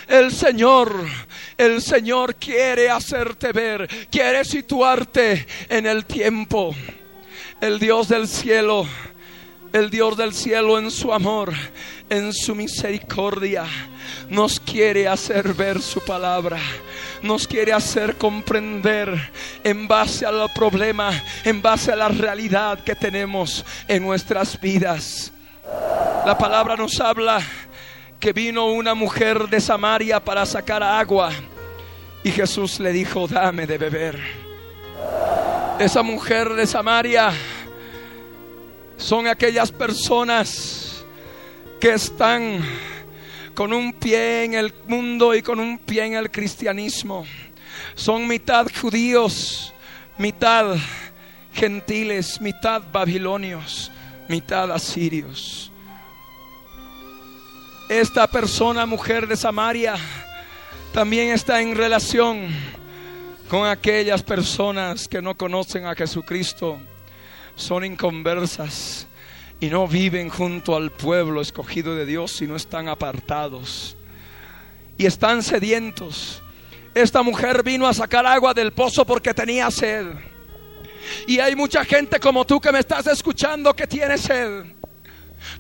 El 0.09 0.33
Señor, 0.33 0.95
el 1.57 1.81
Señor 1.81 2.37
quiere 2.37 2.91
hacerte 2.91 3.53
ver, 3.53 3.89
quiere 4.11 4.45
situarte 4.45 5.47
en 5.69 5.87
el 5.87 6.05
tiempo. 6.05 6.75
El 7.61 7.79
Dios 7.79 8.09
del 8.09 8.29
cielo, 8.29 8.87
el 9.73 9.91
Dios 9.91 10.17
del 10.17 10.35
cielo 10.35 10.79
en 10.79 10.91
su 10.91 11.13
amor, 11.13 11.53
en 12.11 12.33
su 12.33 12.55
misericordia, 12.55 13.65
nos 14.29 14.61
quiere 14.61 15.09
hacer 15.09 15.55
ver 15.55 15.81
su 15.81 16.01
palabra, 16.01 16.59
nos 17.23 17.49
quiere 17.49 17.73
hacer 17.73 18.17
comprender 18.17 19.33
en 19.63 19.89
base 19.89 20.27
al 20.27 20.51
problema, 20.55 21.11
en 21.45 21.63
base 21.63 21.93
a 21.93 21.97
la 21.97 22.09
realidad 22.09 22.81
que 22.81 22.95
tenemos 22.95 23.65
en 23.89 24.03
nuestras 24.03 24.61
vidas. 24.61 25.33
La 26.27 26.37
palabra 26.37 26.77
nos 26.77 27.01
habla 27.01 27.41
que 28.25 28.33
vino 28.33 28.69
una 28.69 28.95
mujer 28.95 29.51
de 29.51 29.61
Samaria 29.61 30.19
para 30.19 30.47
sacar 30.47 30.83
agua 30.83 31.31
y 32.23 32.31
Jesús 32.31 32.81
le 32.81 32.91
dijo, 32.91 33.29
dame 33.29 33.67
de 33.67 33.77
beber. 33.77 34.19
Esa 35.79 36.03
mujer 36.03 36.55
de 36.55 36.67
Samaria 36.67 37.35
son 38.97 39.27
aquellas 39.27 39.71
personas 39.71 41.05
que 41.79 41.91
están 41.91 42.65
con 43.53 43.75
un 43.75 43.93
pie 43.93 44.45
en 44.45 44.55
el 44.55 44.73
mundo 44.89 45.35
y 45.35 45.43
con 45.43 45.61
un 45.61 45.77
pie 45.77 46.07
en 46.07 46.15
el 46.15 46.31
cristianismo. 46.31 47.27
Son 47.95 48.27
mitad 48.27 48.67
judíos, 48.81 49.75
mitad 50.17 50.77
gentiles, 51.53 52.41
mitad 52.41 52.85
babilonios, 52.91 53.93
mitad 54.31 54.73
asirios 54.73 55.74
esta 57.89 58.27
persona, 58.27 58.87
mujer 58.87 59.27
de 59.27 59.37
Samaria, 59.37 59.95
también 60.93 61.33
está 61.33 61.61
en 61.61 61.75
relación 61.75 62.49
con 63.49 63.67
aquellas 63.67 64.23
personas 64.23 65.07
que 65.07 65.21
no 65.21 65.37
conocen 65.37 65.87
a 65.87 65.95
Jesucristo, 65.95 66.79
son 67.57 67.85
inconversas 67.85 69.07
y 69.61 69.69
no 69.69 69.87
viven 69.87 70.29
junto 70.29 70.77
al 70.77 70.91
pueblo 70.91 71.41
escogido 71.41 71.95
de 71.95 72.07
Dios, 72.07 72.33
sino 72.33 72.57
están 72.57 72.89
apartados 72.89 73.97
y 74.97 75.07
están 75.07 75.43
sedientos. 75.43 76.43
Esta 76.95 77.23
mujer 77.23 77.63
vino 77.63 77.87
a 77.87 77.95
sacar 77.95 78.25
agua 78.25 78.55
del 78.55 78.73
pozo 78.73 79.05
porque 79.05 79.35
tenía 79.35 79.71
sed. 79.71 80.07
Y 81.27 81.39
hay 81.39 81.55
mucha 81.55 81.85
gente 81.85 82.19
como 82.19 82.47
tú 82.47 82.61
que 82.61 82.73
me 82.73 82.79
estás 82.79 83.07
escuchando 83.07 83.75
que 83.75 83.87
tiene 83.87 84.17
sed. 84.17 84.74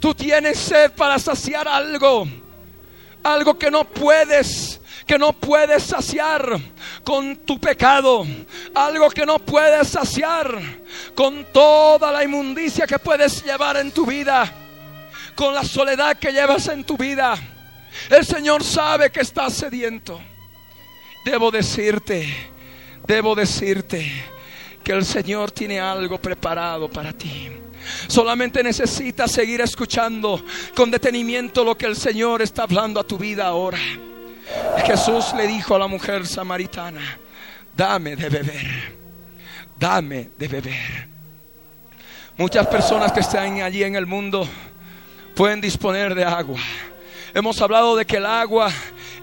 Tú 0.04 0.14
tienes 0.14 0.58
sed 0.58 0.92
para 0.92 1.18
saciar 1.18 1.66
algo. 1.66 2.28
Algo 3.22 3.58
que 3.58 3.70
no 3.70 3.84
puedes 3.84 4.78
que 5.06 5.18
no 5.18 5.32
puedes 5.32 5.82
saciar 5.82 6.60
con 7.02 7.36
tu 7.36 7.58
pecado, 7.58 8.26
algo 8.74 9.08
que 9.08 9.24
no 9.24 9.38
puedes 9.38 9.88
saciar 9.88 10.60
con 11.14 11.46
toda 11.54 12.12
la 12.12 12.22
inmundicia 12.22 12.86
que 12.86 12.98
puedes 12.98 13.42
llevar 13.42 13.78
en 13.78 13.92
tu 13.92 14.04
vida, 14.04 14.52
con 15.34 15.54
la 15.54 15.64
soledad 15.64 16.18
que 16.18 16.32
llevas 16.32 16.68
en 16.68 16.84
tu 16.84 16.98
vida. 16.98 17.36
El 18.10 18.26
Señor 18.26 18.62
sabe 18.62 19.10
que 19.10 19.20
estás 19.20 19.54
sediento. 19.54 20.20
Debo 21.24 21.50
decirte, 21.50 22.50
debo 23.06 23.34
decirte 23.34 24.06
que 24.84 24.92
el 24.92 25.06
Señor 25.06 25.50
tiene 25.50 25.80
algo 25.80 26.18
preparado 26.18 26.90
para 26.90 27.14
ti. 27.14 27.63
Solamente 28.06 28.62
necesitas 28.62 29.30
seguir 29.30 29.60
escuchando 29.60 30.44
con 30.74 30.90
detenimiento 30.90 31.64
lo 31.64 31.76
que 31.76 31.86
el 31.86 31.96
Señor 31.96 32.42
está 32.42 32.64
hablando 32.64 33.00
a 33.00 33.04
tu 33.04 33.18
vida 33.18 33.46
ahora. 33.46 33.78
Jesús 34.84 35.32
le 35.36 35.46
dijo 35.46 35.74
a 35.74 35.78
la 35.78 35.86
mujer 35.86 36.26
samaritana, 36.26 37.18
dame 37.76 38.16
de 38.16 38.28
beber, 38.28 38.96
dame 39.78 40.30
de 40.38 40.48
beber. 40.48 41.08
Muchas 42.36 42.66
personas 42.66 43.12
que 43.12 43.20
están 43.20 43.62
allí 43.62 43.82
en 43.84 43.94
el 43.94 44.06
mundo 44.06 44.48
pueden 45.34 45.60
disponer 45.60 46.14
de 46.14 46.24
agua. 46.24 46.58
Hemos 47.32 47.60
hablado 47.60 47.96
de 47.96 48.04
que 48.04 48.16
el 48.16 48.26
agua 48.26 48.72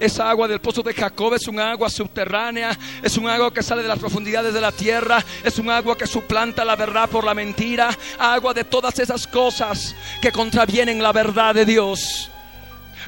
esa 0.02 0.32
agua 0.32 0.48
del 0.48 0.60
pozo 0.60 0.82
de 0.82 0.96
Jacob 0.96 1.36
es 1.36 1.48
un 1.48 1.60
agua 1.60 1.88
subterránea, 1.88 2.78
es 3.04 3.18
un 3.18 3.30
agua 3.30 3.54
que 3.54 3.62
sale 3.62 3.84
de 3.84 3.88
las 3.88 4.00
profundidades 4.00 4.52
de 4.52 4.60
la 4.60 4.72
tierra, 4.72 5.24
es 5.44 5.60
un 5.60 5.70
agua 5.70 5.96
que 5.96 6.08
suplanta 6.08 6.66
la 6.66 6.76
verdad 6.76 7.08
por 7.08 7.24
la 7.24 7.36
mentira, 7.36 7.96
agua 8.18 8.52
de 8.52 8.64
todas 8.64 8.98
esas 8.98 9.28
cosas 9.28 9.96
que 10.20 10.32
contravienen 10.32 11.04
la 11.04 11.12
verdad 11.12 11.54
de 11.54 11.66
Dios. 11.66 12.32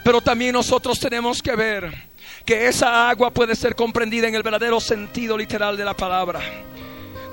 Pero 0.04 0.22
también 0.22 0.54
nosotros 0.54 1.00
tenemos 1.00 1.42
que 1.42 1.56
ver 1.56 1.92
que 2.46 2.68
esa 2.68 3.10
agua 3.10 3.32
puede 3.32 3.56
ser 3.56 3.76
comprendida 3.76 4.28
en 4.28 4.36
el 4.36 4.44
verdadero 4.44 4.80
sentido 4.80 5.36
literal 5.36 5.76
de 5.76 5.86
la 5.86 5.96
palabra. 5.96 6.42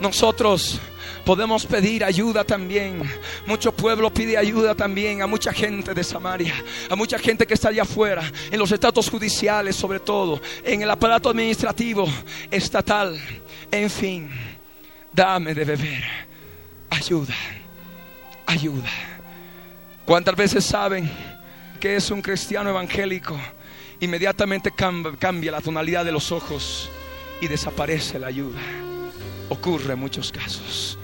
Nosotros 0.00 0.80
podemos 1.24 1.66
pedir 1.66 2.02
ayuda 2.02 2.42
también. 2.42 3.02
Mucho 3.46 3.70
pueblo 3.72 4.12
pide 4.12 4.38
ayuda 4.38 4.74
también 4.74 5.22
a 5.22 5.26
mucha 5.26 5.52
gente 5.52 5.92
de 5.92 6.02
Samaria, 6.02 6.54
a 6.88 6.96
mucha 6.96 7.18
gente 7.18 7.46
que 7.46 7.54
está 7.54 7.68
allá 7.68 7.82
afuera, 7.82 8.22
en 8.50 8.58
los 8.58 8.72
estados 8.72 9.08
judiciales 9.10 9.76
sobre 9.76 10.00
todo, 10.00 10.40
en 10.64 10.82
el 10.82 10.90
aparato 10.90 11.28
administrativo, 11.28 12.08
estatal, 12.50 13.20
en 13.70 13.90
fin. 13.90 14.30
Dame 15.12 15.54
de 15.54 15.64
beber. 15.64 16.04
Ayuda, 16.88 17.34
ayuda. 18.46 18.88
¿Cuántas 20.06 20.34
veces 20.34 20.64
saben 20.64 21.10
que 21.78 21.96
es 21.96 22.10
un 22.10 22.22
cristiano 22.22 22.70
evangélico? 22.70 23.38
Inmediatamente 24.00 24.72
cambia 24.72 25.52
la 25.52 25.60
tonalidad 25.60 26.04
de 26.04 26.12
los 26.12 26.32
ojos 26.32 26.90
y 27.40 27.48
desaparece 27.48 28.18
la 28.18 28.28
ayuda. 28.28 28.60
Ocurre 29.50 29.92
en 29.92 29.98
muchos 29.98 30.32
casos. 30.32 30.96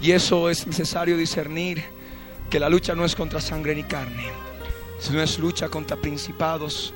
Y 0.00 0.12
eso 0.12 0.48
es 0.48 0.66
necesario 0.66 1.16
discernir 1.16 1.84
que 2.48 2.60
la 2.60 2.68
lucha 2.68 2.94
no 2.94 3.04
es 3.04 3.14
contra 3.14 3.40
sangre 3.40 3.74
ni 3.74 3.82
carne, 3.82 4.30
sino 4.98 5.20
es 5.20 5.38
lucha 5.38 5.68
contra 5.68 5.96
principados, 5.96 6.94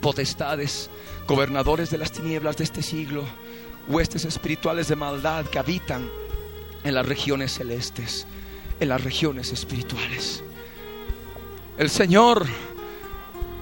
potestades, 0.00 0.90
gobernadores 1.26 1.90
de 1.90 1.98
las 1.98 2.10
tinieblas 2.10 2.56
de 2.56 2.64
este 2.64 2.82
siglo, 2.82 3.24
huestes 3.88 4.24
espirituales 4.24 4.88
de 4.88 4.96
maldad 4.96 5.44
que 5.46 5.58
habitan 5.58 6.08
en 6.84 6.94
las 6.94 7.06
regiones 7.06 7.52
celestes, 7.52 8.26
en 8.80 8.88
las 8.88 9.02
regiones 9.04 9.52
espirituales. 9.52 10.42
El 11.78 11.90
Señor 11.90 12.46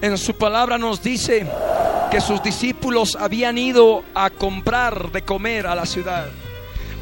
en 0.01 0.17
su 0.17 0.35
palabra 0.35 0.77
nos 0.77 1.03
dice 1.03 1.47
que 2.11 2.19
sus 2.19 2.43
discípulos 2.43 3.15
habían 3.17 3.57
ido 3.57 4.03
a 4.13 4.29
comprar 4.29 5.13
de 5.13 5.21
comer 5.21 5.65
a 5.65 5.73
la 5.73 5.85
ciudad. 5.85 6.27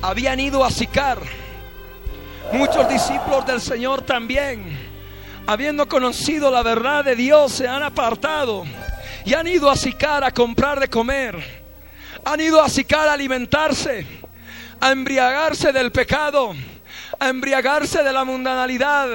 Habían 0.04 0.40
ido 0.40 0.64
a 0.64 0.70
sicar. 0.70 1.18
Muchos 2.54 2.88
discípulos 2.88 3.44
del 3.48 3.60
Señor 3.60 4.04
también, 4.04 4.78
habiendo 5.48 5.90
conocido 5.90 6.52
la 6.52 6.62
verdad 6.62 7.04
de 7.04 7.16
Dios, 7.16 7.54
se 7.54 7.68
han 7.68 7.82
apartado 7.82 8.66
y 9.26 9.34
han 9.34 9.48
ido 9.48 9.72
a 9.72 9.76
sicar 9.76 10.24
a 10.24 10.32
comprar 10.32 10.80
de 10.80 10.90
comer. 10.90 11.44
Han 12.24 12.40
ido 12.40 12.62
a 12.62 12.70
sicar 12.70 13.08
a 13.08 13.14
alimentarse, 13.14 14.06
a 14.80 14.92
embriagarse 14.92 15.72
del 15.72 15.92
pecado, 15.92 16.54
a 17.20 17.30
embriagarse 17.30 18.04
de 18.04 18.14
la 18.14 18.24
mundanalidad, 18.26 19.10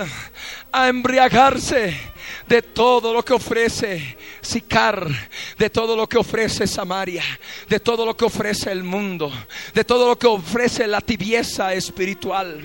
a 0.73 0.89
embriagarse 0.89 2.14
de 2.47 2.63
todo 2.63 3.13
lo 3.13 3.25
que 3.25 3.33
ofrece 3.33 4.17
Sicar, 4.41 5.09
de 5.57 5.71
todo 5.71 5.97
lo 5.97 6.07
que 6.09 6.19
ofrece 6.19 6.67
Samaria, 6.67 7.23
de 7.69 7.81
todo 7.81 8.05
lo 8.05 8.17
que 8.17 8.27
ofrece 8.27 8.71
el 8.71 8.85
mundo, 8.85 9.33
de 9.73 9.85
todo 9.85 10.09
lo 10.09 10.19
que 10.19 10.27
ofrece 10.27 10.87
la 10.87 11.01
tibieza 11.01 11.73
espiritual. 11.73 12.63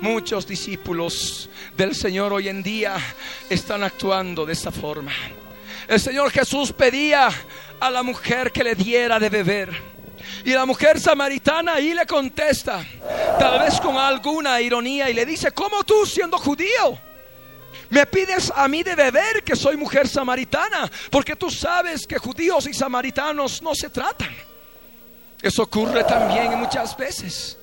Muchos 0.00 0.46
discípulos 0.46 1.48
del 1.76 1.94
Señor 1.94 2.32
hoy 2.32 2.48
en 2.48 2.62
día 2.62 2.96
están 3.48 3.82
actuando 3.82 4.44
de 4.44 4.52
esta 4.52 4.70
forma. 4.70 5.12
El 5.88 6.00
Señor 6.00 6.30
Jesús 6.30 6.72
pedía 6.72 7.30
a 7.80 7.90
la 7.90 8.02
mujer 8.02 8.52
que 8.52 8.64
le 8.64 8.74
diera 8.74 9.18
de 9.18 9.30
beber. 9.30 9.94
Y 10.44 10.50
la 10.50 10.66
mujer 10.66 11.00
samaritana 11.00 11.74
ahí 11.74 11.94
le 11.94 12.04
contesta, 12.04 12.84
tal 13.38 13.60
vez 13.60 13.80
con 13.80 13.96
alguna 13.96 14.60
ironía, 14.60 15.08
y 15.08 15.14
le 15.14 15.24
dice, 15.24 15.52
¿cómo 15.52 15.84
tú 15.84 16.04
siendo 16.04 16.36
judío? 16.36 16.98
Me 17.94 18.06
pides 18.06 18.52
a 18.52 18.66
mí 18.66 18.82
de 18.82 18.96
beber 18.96 19.44
que 19.44 19.54
soy 19.54 19.76
mujer 19.76 20.08
samaritana, 20.08 20.90
porque 21.12 21.36
tú 21.36 21.48
sabes 21.48 22.08
que 22.08 22.18
judíos 22.18 22.66
y 22.66 22.74
samaritanos 22.74 23.62
no 23.62 23.72
se 23.72 23.88
tratan. 23.88 24.34
Eso 25.40 25.62
ocurre 25.62 26.02
también 26.02 26.58
muchas 26.58 26.96
veces 26.96 27.56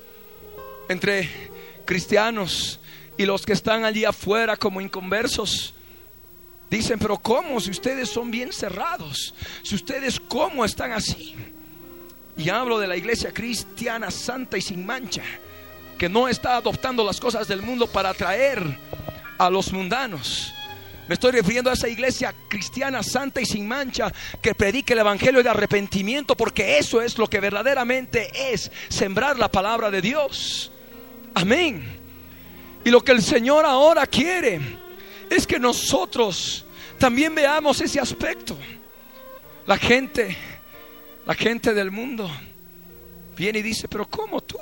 entre 0.88 1.30
cristianos 1.84 2.80
y 3.18 3.26
los 3.26 3.46
que 3.46 3.52
están 3.52 3.84
allí 3.84 4.06
afuera 4.06 4.56
como 4.56 4.80
inconversos. 4.80 5.74
Dicen, 6.70 6.98
pero 6.98 7.18
¿cómo? 7.18 7.60
Si 7.60 7.70
ustedes 7.70 8.08
son 8.08 8.32
bien 8.32 8.54
cerrados, 8.54 9.34
si 9.64 9.76
ustedes 9.76 10.18
cómo 10.18 10.64
están 10.64 10.94
así. 10.94 11.36
Y 12.38 12.48
hablo 12.48 12.80
de 12.80 12.88
la 12.88 12.96
iglesia 12.96 13.34
cristiana 13.34 14.10
santa 14.10 14.58
y 14.58 14.62
sin 14.62 14.86
mancha, 14.86 15.24
que 15.98 16.08
no 16.08 16.30
está 16.30 16.56
adoptando 16.56 17.04
las 17.04 17.20
cosas 17.20 17.50
del 17.50 17.62
mundo 17.62 17.86
para 17.86 18.12
atraer 18.12 18.80
a 19.46 19.50
los 19.50 19.74
mundanos. 19.74 20.54
Me 21.08 21.16
estoy 21.16 21.32
refiriendo 21.32 21.70
a 21.70 21.74
esa 21.74 21.90
iglesia 21.90 22.34
cristiana 22.48 23.02
santa 23.02 23.42
y 23.42 23.46
sin 23.46 23.68
mancha 23.68 24.14
que 24.42 24.54
predique 24.54 24.94
el 24.94 25.00
evangelio 25.00 25.42
de 25.42 25.50
arrepentimiento, 25.50 26.38
porque 26.38 26.78
eso 26.78 27.02
es 27.02 27.18
lo 27.18 27.28
que 27.28 27.40
verdaderamente 27.40 28.54
es 28.54 28.72
sembrar 28.88 29.40
la 29.40 29.50
palabra 29.50 29.90
de 29.90 30.02
Dios. 30.02 30.72
Amén. 31.34 31.84
Y 32.86 32.90
lo 32.92 33.04
que 33.04 33.12
el 33.14 33.22
Señor 33.22 33.66
ahora 33.66 34.06
quiere 34.06 34.62
es 35.30 35.48
que 35.48 35.60
nosotros 35.60 36.66
también 37.00 37.34
veamos 37.34 37.82
ese 37.82 38.00
aspecto. 38.00 38.56
La 39.66 39.78
gente 39.78 40.38
la 41.26 41.34
gente 41.36 41.74
del 41.74 41.92
mundo 41.92 42.30
viene 43.38 43.60
y 43.60 43.62
dice, 43.62 43.88
pero 43.88 44.08
¿cómo 44.10 44.42
tú? 44.42 44.58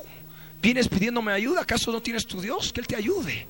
Vienes 0.62 0.88
pidiéndome 0.88 1.32
ayuda, 1.32 1.62
¿acaso 1.62 1.92
no 1.92 2.02
tienes 2.02 2.26
tu 2.26 2.42
Dios? 2.42 2.74
Que 2.74 2.82
Él 2.82 2.88
te 2.88 2.96
ayude. 2.96 3.48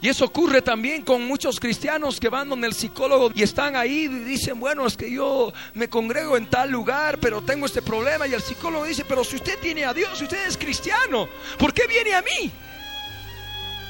Y 0.00 0.08
eso 0.08 0.24
ocurre 0.24 0.62
también 0.62 1.02
con 1.02 1.26
muchos 1.26 1.58
cristianos 1.58 2.20
que 2.20 2.28
van 2.28 2.48
donde 2.48 2.68
el 2.68 2.74
psicólogo 2.74 3.32
y 3.34 3.42
están 3.42 3.74
ahí 3.74 4.04
y 4.04 4.08
dicen, 4.08 4.60
bueno, 4.60 4.86
es 4.86 4.96
que 4.96 5.10
yo 5.10 5.52
me 5.74 5.88
congrego 5.88 6.36
en 6.36 6.48
tal 6.48 6.70
lugar, 6.70 7.18
pero 7.18 7.42
tengo 7.42 7.66
este 7.66 7.82
problema. 7.82 8.26
Y 8.26 8.34
el 8.34 8.42
psicólogo 8.42 8.84
dice, 8.84 9.04
pero 9.04 9.24
si 9.24 9.36
usted 9.36 9.58
tiene 9.58 9.84
a 9.84 9.92
Dios, 9.92 10.18
si 10.18 10.24
usted 10.24 10.46
es 10.46 10.56
cristiano, 10.56 11.28
¿por 11.58 11.74
qué 11.74 11.86
viene 11.86 12.14
a 12.14 12.22
mí? 12.22 12.50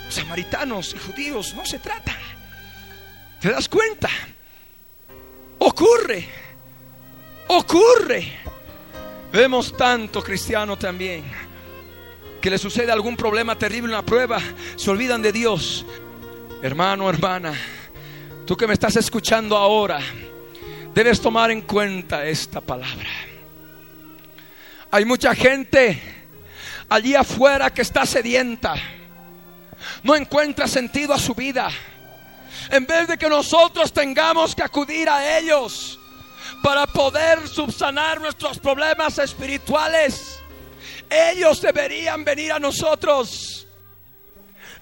Samaritanos 0.08 0.94
y 0.94 0.98
judíos 0.98 1.54
no 1.54 1.66
se 1.66 1.78
tratan. 1.78 2.16
¿Te 3.40 3.50
das 3.50 3.68
cuenta? 3.68 4.08
Ocurre 5.58 6.48
ocurre. 7.48 8.32
Vemos 9.32 9.76
tanto 9.76 10.22
cristiano 10.22 10.78
también 10.78 11.47
que 12.40 12.50
le 12.50 12.58
sucede 12.58 12.92
algún 12.92 13.16
problema 13.16 13.56
terrible, 13.56 13.92
una 13.92 14.04
prueba, 14.04 14.40
se 14.76 14.90
olvidan 14.90 15.22
de 15.22 15.32
Dios. 15.32 15.84
Hermano, 16.62 17.08
hermana, 17.08 17.54
tú 18.46 18.56
que 18.56 18.66
me 18.66 18.74
estás 18.74 18.96
escuchando 18.96 19.56
ahora, 19.56 20.00
debes 20.94 21.20
tomar 21.20 21.50
en 21.50 21.62
cuenta 21.62 22.26
esta 22.26 22.60
palabra. 22.60 23.08
Hay 24.90 25.04
mucha 25.04 25.34
gente 25.34 26.00
allí 26.88 27.14
afuera 27.14 27.72
que 27.72 27.82
está 27.82 28.06
sedienta, 28.06 28.74
no 30.02 30.16
encuentra 30.16 30.66
sentido 30.66 31.14
a 31.14 31.18
su 31.18 31.34
vida. 31.34 31.70
En 32.70 32.86
vez 32.86 33.08
de 33.08 33.18
que 33.18 33.28
nosotros 33.28 33.92
tengamos 33.92 34.54
que 34.54 34.62
acudir 34.62 35.08
a 35.08 35.38
ellos, 35.38 35.98
para 36.62 36.86
poder 36.86 37.46
subsanar 37.46 38.20
nuestros 38.20 38.58
problemas 38.58 39.18
espirituales. 39.18 40.37
Ellos 41.10 41.60
deberían 41.62 42.24
venir 42.24 42.52
a 42.52 42.58
nosotros. 42.58 43.66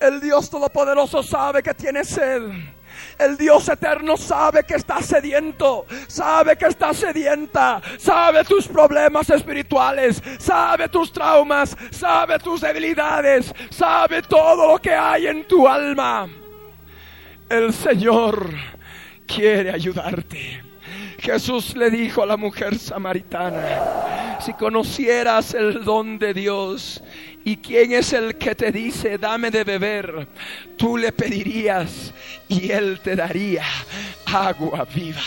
El 0.00 0.20
Dios 0.20 0.50
Todopoderoso 0.50 1.22
sabe 1.22 1.62
que 1.62 1.74
tiene 1.74 2.04
sed. 2.04 2.42
El 3.18 3.36
Dios 3.36 3.68
eterno 3.68 4.16
sabe 4.16 4.64
que 4.64 4.74
está 4.74 5.00
sediento, 5.00 5.86
sabe 6.06 6.56
que 6.56 6.66
está 6.66 6.92
sedienta, 6.92 7.80
sabe 7.98 8.44
tus 8.44 8.68
problemas 8.68 9.28
espirituales, 9.30 10.22
sabe 10.38 10.88
tus 10.88 11.12
traumas, 11.12 11.76
sabe 11.90 12.38
tus 12.38 12.60
debilidades, 12.60 13.54
sabe 13.70 14.22
todo 14.22 14.72
lo 14.72 14.78
que 14.78 14.92
hay 14.92 15.26
en 15.28 15.46
tu 15.46 15.66
alma. 15.66 16.28
El 17.48 17.72
Señor 17.72 18.50
quiere 19.26 19.70
ayudarte. 19.70 20.65
Jesús 21.18 21.76
le 21.76 21.90
dijo 21.90 22.22
a 22.22 22.26
la 22.26 22.36
mujer 22.36 22.78
samaritana, 22.78 24.36
si 24.40 24.52
conocieras 24.52 25.54
el 25.54 25.84
don 25.84 26.18
de 26.18 26.34
Dios 26.34 27.02
y 27.44 27.56
quién 27.58 27.92
es 27.92 28.12
el 28.12 28.36
que 28.36 28.54
te 28.54 28.72
dice, 28.72 29.18
dame 29.18 29.50
de 29.50 29.64
beber, 29.64 30.26
tú 30.76 30.96
le 30.96 31.12
pedirías 31.12 32.12
y 32.48 32.70
él 32.70 33.00
te 33.02 33.16
daría 33.16 33.64
agua 34.26 34.86
viva. 34.92 35.20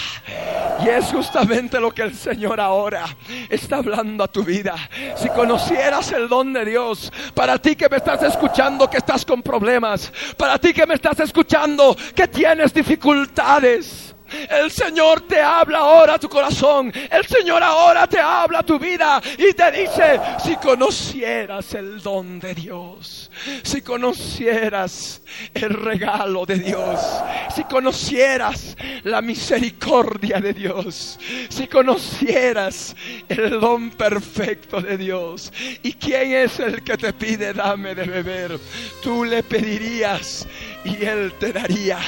Y 0.83 0.89
es 0.89 1.05
justamente 1.05 1.79
lo 1.79 1.91
que 1.91 2.03
el 2.03 2.13
Señor 2.13 2.59
ahora 2.59 3.05
está 3.49 3.77
hablando 3.77 4.23
a 4.23 4.27
tu 4.27 4.43
vida. 4.43 4.75
Si 5.15 5.29
conocieras 5.29 6.11
el 6.11 6.29
don 6.29 6.53
de 6.53 6.65
Dios, 6.65 7.11
para 7.33 7.57
ti 7.57 7.75
que 7.75 7.89
me 7.89 7.97
estás 7.97 8.21
escuchando 8.23 8.89
que 8.89 8.97
estás 8.97 9.25
con 9.25 9.41
problemas, 9.41 10.11
para 10.37 10.57
ti 10.57 10.73
que 10.73 10.85
me 10.85 10.95
estás 10.95 11.19
escuchando 11.19 11.95
que 12.15 12.27
tienes 12.27 12.73
dificultades, 12.73 14.15
El 14.49 14.71
Señor 14.71 15.21
te 15.21 15.41
habla 15.41 15.79
ahora 15.79 16.19
tu 16.19 16.29
corazón. 16.29 16.91
El 17.09 17.25
Señor 17.25 17.63
ahora 17.63 18.07
te 18.07 18.19
habla 18.19 18.63
tu 18.63 18.79
vida 18.79 19.21
y 19.37 19.53
te 19.53 19.71
dice, 19.71 20.19
si 20.43 20.55
conocieras 20.57 21.73
el 21.73 22.01
don 22.01 22.39
de 22.39 22.53
Dios, 22.53 23.31
si 23.63 23.81
conocieras 23.81 25.21
el 25.53 25.73
regalo 25.73 26.45
de 26.45 26.55
Dios, 26.55 26.99
si 27.55 27.63
conocieras 27.63 28.75
la 29.03 29.21
misericordia 29.21 30.39
de 30.39 30.53
Dios, 30.53 31.19
si 31.49 31.67
conocieras 31.67 32.95
el 33.27 33.59
don 33.59 33.91
perfecto 33.91 34.81
de 34.81 34.97
Dios. 34.97 35.51
¿Y 35.83 35.93
quién 35.93 36.33
es 36.33 36.59
el 36.59 36.83
que 36.83 36.97
te 36.97 37.13
pide 37.13 37.53
dame 37.53 37.95
de 37.95 38.05
beber? 38.05 38.59
Tú 39.01 39.23
le 39.23 39.43
pedirías 39.43 40.47
y 40.83 41.03
Él 41.03 41.33
te 41.39 41.51
daría 41.51 41.99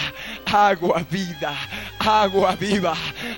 agua 0.45 1.03
vida, 1.09 1.53
agua 1.99 2.55
viva, 2.55 2.93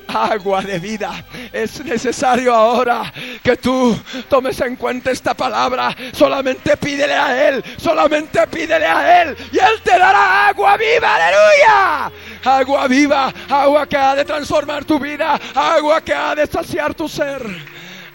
agua 0.07 0.61
de 0.61 0.79
vida. 0.79 1.25
Es 1.51 1.83
necesario 1.83 2.53
ahora 2.53 3.11
que 3.41 3.57
tú 3.57 3.97
tomes 4.29 4.59
en 4.61 4.75
cuenta 4.75 5.11
esta 5.11 5.33
palabra. 5.33 5.95
Solamente 6.13 6.77
pídele 6.77 7.13
a 7.13 7.49
Él, 7.49 7.63
solamente 7.77 8.45
pídele 8.47 8.85
a 8.85 9.21
Él 9.23 9.35
y 9.51 9.57
Él 9.57 9.81
te 9.83 9.91
dará 9.91 10.47
agua 10.49 10.77
viva, 10.77 11.15
aleluya. 11.15 12.11
Agua 12.43 12.87
viva, 12.87 13.33
agua 13.49 13.87
que 13.87 13.97
ha 13.97 14.15
de 14.15 14.25
transformar 14.25 14.85
tu 14.85 14.99
vida, 14.99 15.39
agua 15.55 16.01
que 16.01 16.13
ha 16.13 16.35
de 16.35 16.45
saciar 16.45 16.93
tu 16.93 17.07
ser, 17.07 17.41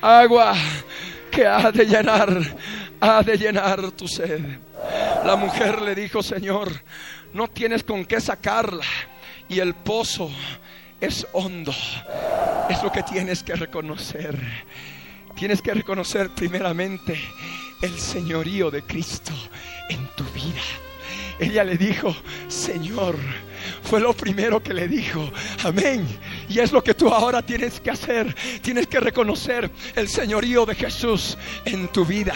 agua 0.00 0.54
que 1.30 1.46
ha 1.46 1.70
de 1.70 1.84
llenar, 1.86 2.28
ha 3.00 3.22
de 3.22 3.36
llenar 3.36 3.90
tu 3.92 4.06
sed. 4.06 4.67
La 5.24 5.36
mujer 5.36 5.82
le 5.82 5.94
dijo, 5.94 6.22
Señor, 6.22 6.70
no 7.32 7.48
tienes 7.48 7.84
con 7.84 8.04
qué 8.04 8.20
sacarla 8.20 8.84
y 9.48 9.60
el 9.60 9.74
pozo 9.74 10.30
es 11.00 11.26
hondo. 11.32 11.72
Es 12.68 12.82
lo 12.82 12.92
que 12.92 13.02
tienes 13.02 13.42
que 13.42 13.54
reconocer. 13.54 14.38
Tienes 15.36 15.62
que 15.62 15.72
reconocer 15.72 16.30
primeramente 16.30 17.18
el 17.82 17.98
señorío 17.98 18.70
de 18.70 18.82
Cristo 18.82 19.32
en 19.88 20.06
tu 20.16 20.24
vida. 20.24 20.60
Ella 21.38 21.62
le 21.62 21.76
dijo, 21.76 22.14
Señor, 22.48 23.16
fue 23.82 24.00
lo 24.00 24.12
primero 24.12 24.60
que 24.60 24.74
le 24.74 24.88
dijo. 24.88 25.30
Amén. 25.62 26.06
Y 26.48 26.58
es 26.58 26.72
lo 26.72 26.82
que 26.82 26.94
tú 26.94 27.08
ahora 27.08 27.42
tienes 27.42 27.80
que 27.80 27.90
hacer. 27.90 28.34
Tienes 28.60 28.88
que 28.88 28.98
reconocer 28.98 29.70
el 29.94 30.08
señorío 30.08 30.66
de 30.66 30.74
Jesús 30.74 31.38
en 31.64 31.88
tu 31.88 32.04
vida. 32.04 32.34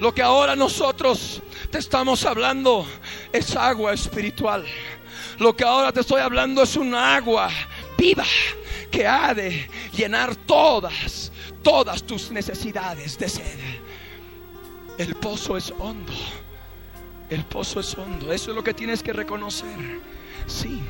Lo 0.00 0.14
que 0.14 0.22
ahora 0.22 0.56
nosotros 0.56 1.42
te 1.70 1.78
estamos 1.78 2.24
hablando 2.24 2.86
es 3.32 3.54
agua 3.56 3.92
espiritual. 3.92 4.64
Lo 5.38 5.56
que 5.56 5.64
ahora 5.64 5.92
te 5.92 6.00
estoy 6.00 6.20
hablando 6.20 6.62
es 6.62 6.76
un 6.76 6.94
agua 6.94 7.50
viva 7.96 8.24
que 8.90 9.06
ha 9.06 9.34
de 9.34 9.68
llenar 9.92 10.36
todas, 10.36 11.32
todas 11.62 12.02
tus 12.04 12.30
necesidades 12.30 13.18
de 13.18 13.28
sed. 13.28 13.58
El 14.98 15.14
pozo 15.16 15.56
es 15.56 15.72
hondo. 15.78 16.12
El 17.30 17.44
pozo 17.44 17.80
es 17.80 17.94
hondo. 17.96 18.32
Eso 18.32 18.50
es 18.50 18.56
lo 18.56 18.62
que 18.62 18.74
tienes 18.74 19.02
que 19.02 19.12
reconocer. 19.12 20.00
Sí, 20.46 20.80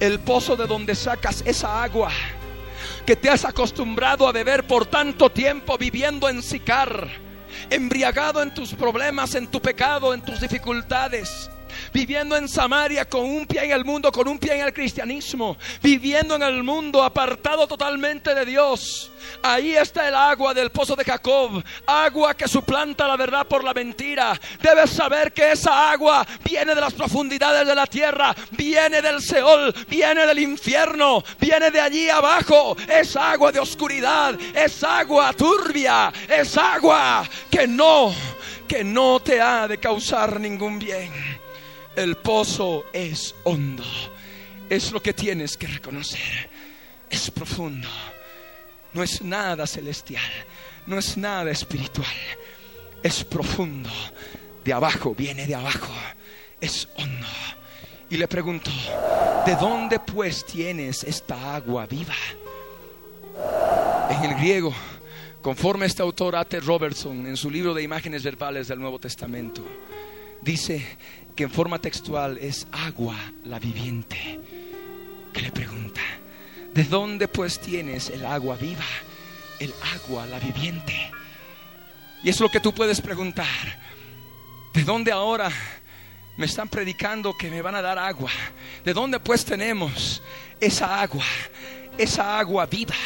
el 0.00 0.20
pozo 0.20 0.56
de 0.56 0.66
donde 0.66 0.94
sacas 0.94 1.42
esa 1.44 1.82
agua 1.82 2.10
que 3.04 3.16
te 3.16 3.28
has 3.28 3.44
acostumbrado 3.44 4.26
a 4.26 4.32
beber 4.32 4.66
por 4.66 4.86
tanto 4.86 5.30
tiempo 5.30 5.76
viviendo 5.76 6.28
en 6.28 6.42
Sicar, 6.42 7.08
embriagado 7.70 8.42
en 8.42 8.52
tus 8.52 8.74
problemas, 8.74 9.34
en 9.34 9.46
tu 9.46 9.60
pecado, 9.60 10.14
en 10.14 10.22
tus 10.22 10.40
dificultades 10.40 11.50
viviendo 11.92 12.36
en 12.36 12.48
Samaria 12.48 13.04
con 13.08 13.24
un 13.24 13.46
pie 13.46 13.64
en 13.64 13.72
el 13.72 13.84
mundo, 13.84 14.10
con 14.12 14.28
un 14.28 14.38
pie 14.38 14.54
en 14.54 14.66
el 14.66 14.72
cristianismo, 14.72 15.56
viviendo 15.82 16.36
en 16.36 16.42
el 16.42 16.62
mundo 16.62 17.02
apartado 17.02 17.66
totalmente 17.66 18.34
de 18.34 18.44
Dios. 18.44 19.10
Ahí 19.42 19.76
está 19.76 20.08
el 20.08 20.14
agua 20.14 20.54
del 20.54 20.70
pozo 20.70 20.96
de 20.96 21.04
Jacob, 21.04 21.62
agua 21.86 22.34
que 22.34 22.48
suplanta 22.48 23.06
la 23.06 23.16
verdad 23.16 23.46
por 23.46 23.64
la 23.64 23.74
mentira. 23.74 24.38
Debes 24.60 24.90
saber 24.90 25.32
que 25.32 25.52
esa 25.52 25.90
agua 25.90 26.26
viene 26.44 26.74
de 26.74 26.80
las 26.80 26.92
profundidades 26.92 27.66
de 27.66 27.74
la 27.74 27.86
tierra, 27.86 28.34
viene 28.52 29.02
del 29.02 29.20
Seol, 29.20 29.74
viene 29.88 30.26
del 30.26 30.38
infierno, 30.38 31.22
viene 31.40 31.70
de 31.70 31.80
allí 31.80 32.08
abajo. 32.08 32.76
Es 32.88 33.16
agua 33.16 33.52
de 33.52 33.60
oscuridad, 33.60 34.38
es 34.54 34.82
agua 34.82 35.32
turbia, 35.32 36.12
es 36.28 36.56
agua 36.56 37.28
que 37.50 37.66
no, 37.66 38.14
que 38.66 38.84
no 38.84 39.20
te 39.20 39.40
ha 39.40 39.68
de 39.68 39.78
causar 39.78 40.40
ningún 40.40 40.78
bien. 40.78 41.43
El 41.96 42.16
pozo 42.16 42.86
es 42.92 43.34
hondo. 43.44 43.84
Es 44.68 44.90
lo 44.92 45.00
que 45.02 45.12
tienes 45.12 45.56
que 45.56 45.66
reconocer. 45.66 46.50
Es 47.08 47.30
profundo. 47.30 47.88
No 48.92 49.02
es 49.02 49.22
nada 49.22 49.66
celestial. 49.66 50.30
No 50.86 50.98
es 50.98 51.16
nada 51.16 51.50
espiritual. 51.50 52.06
Es 53.02 53.22
profundo. 53.22 53.90
De 54.64 54.72
abajo, 54.72 55.14
viene 55.14 55.46
de 55.46 55.54
abajo. 55.54 55.92
Es 56.60 56.88
hondo. 56.96 57.26
Y 58.10 58.16
le 58.16 58.28
pregunto, 58.28 58.70
¿de 59.46 59.54
dónde 59.56 59.98
pues 60.00 60.44
tienes 60.44 61.04
esta 61.04 61.56
agua 61.56 61.86
viva? 61.86 62.14
En 64.10 64.30
el 64.30 64.36
griego, 64.36 64.72
conforme 65.42 65.86
este 65.86 66.02
autor 66.02 66.36
Ate 66.36 66.60
Robertson 66.60 67.26
en 67.26 67.36
su 67.36 67.50
libro 67.50 67.74
de 67.74 67.82
imágenes 67.82 68.22
verbales 68.22 68.68
del 68.68 68.78
Nuevo 68.78 68.98
Testamento, 68.98 69.62
dice 70.42 70.96
que 71.34 71.44
en 71.44 71.50
forma 71.50 71.78
textual 71.78 72.38
es 72.38 72.66
agua 72.70 73.16
la 73.44 73.58
viviente, 73.58 74.40
que 75.32 75.40
le 75.40 75.50
pregunta, 75.50 76.00
¿de 76.72 76.84
dónde 76.84 77.28
pues 77.28 77.60
tienes 77.60 78.10
el 78.10 78.24
agua 78.24 78.56
viva? 78.56 78.84
El 79.58 79.72
agua 79.94 80.26
la 80.26 80.38
viviente. 80.38 81.10
Y 82.22 82.28
es 82.28 82.40
lo 82.40 82.48
que 82.48 82.60
tú 82.60 82.72
puedes 82.72 83.00
preguntar. 83.00 83.46
¿De 84.72 84.82
dónde 84.82 85.12
ahora 85.12 85.50
me 86.36 86.46
están 86.46 86.68
predicando 86.68 87.36
que 87.36 87.50
me 87.50 87.62
van 87.62 87.74
a 87.74 87.82
dar 87.82 87.98
agua? 87.98 88.30
¿De 88.84 88.92
dónde 88.92 89.20
pues 89.20 89.44
tenemos 89.44 90.22
esa 90.60 91.00
agua? 91.00 91.24
Esa 91.98 92.38
agua 92.38 92.66
viva. 92.66 92.96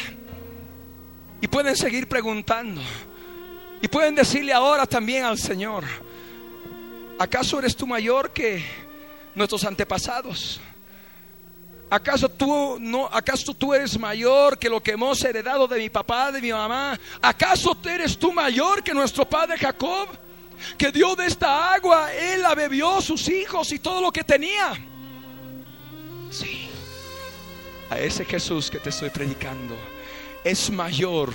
Y 1.41 1.47
pueden 1.47 1.75
seguir 1.75 2.07
preguntando. 2.07 2.81
Y 3.81 3.87
pueden 3.87 4.15
decirle 4.15 4.53
ahora 4.53 4.85
también 4.85 5.23
al 5.23 5.37
Señor, 5.37 5.83
¿Acaso 7.19 7.59
eres 7.59 7.75
tú 7.75 7.85
mayor 7.85 8.31
que 8.31 8.63
nuestros 9.35 9.65
antepasados? 9.65 10.61
¿Acaso 11.89 12.29
tú 12.29 12.77
no 12.79 13.09
acaso 13.11 13.53
tú 13.53 13.73
eres 13.73 13.99
mayor 13.99 14.57
que 14.57 14.69
lo 14.69 14.81
que 14.81 14.91
hemos 14.91 15.21
heredado 15.25 15.67
de 15.67 15.79
mi 15.79 15.89
papá, 15.89 16.31
de 16.31 16.39
mi 16.41 16.53
mamá? 16.53 16.97
¿Acaso 17.21 17.77
eres 17.83 18.17
tú 18.17 18.31
mayor 18.31 18.81
que 18.81 18.93
nuestro 18.93 19.27
padre 19.27 19.57
Jacob? 19.57 20.07
Que 20.77 20.93
dio 20.93 21.13
de 21.17 21.25
esta 21.25 21.73
agua, 21.73 22.13
él 22.13 22.41
la 22.41 22.55
bebió, 22.55 23.01
sus 23.01 23.27
hijos 23.27 23.69
y 23.73 23.79
todo 23.79 23.99
lo 23.99 24.13
que 24.13 24.23
tenía. 24.23 24.73
Sí. 26.31 26.69
A 27.89 27.99
ese 27.99 28.23
Jesús 28.23 28.69
que 28.71 28.79
te 28.79 28.91
estoy 28.91 29.09
predicando 29.09 29.75
es 30.45 30.69
mayor 30.69 31.33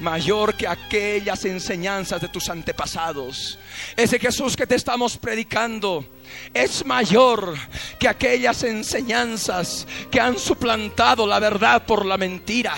mayor 0.00 0.54
que 0.54 0.66
aquellas 0.66 1.44
enseñanzas 1.44 2.20
de 2.20 2.28
tus 2.28 2.48
antepasados. 2.48 3.58
Ese 3.96 4.18
Jesús 4.18 4.56
que 4.56 4.66
te 4.66 4.74
estamos 4.74 5.16
predicando 5.16 6.04
es 6.54 6.84
mayor 6.84 7.54
que 7.98 8.08
aquellas 8.08 8.62
enseñanzas 8.62 9.86
que 10.10 10.20
han 10.20 10.38
suplantado 10.38 11.26
la 11.26 11.38
verdad 11.38 11.84
por 11.86 12.04
la 12.04 12.16
mentira. 12.16 12.74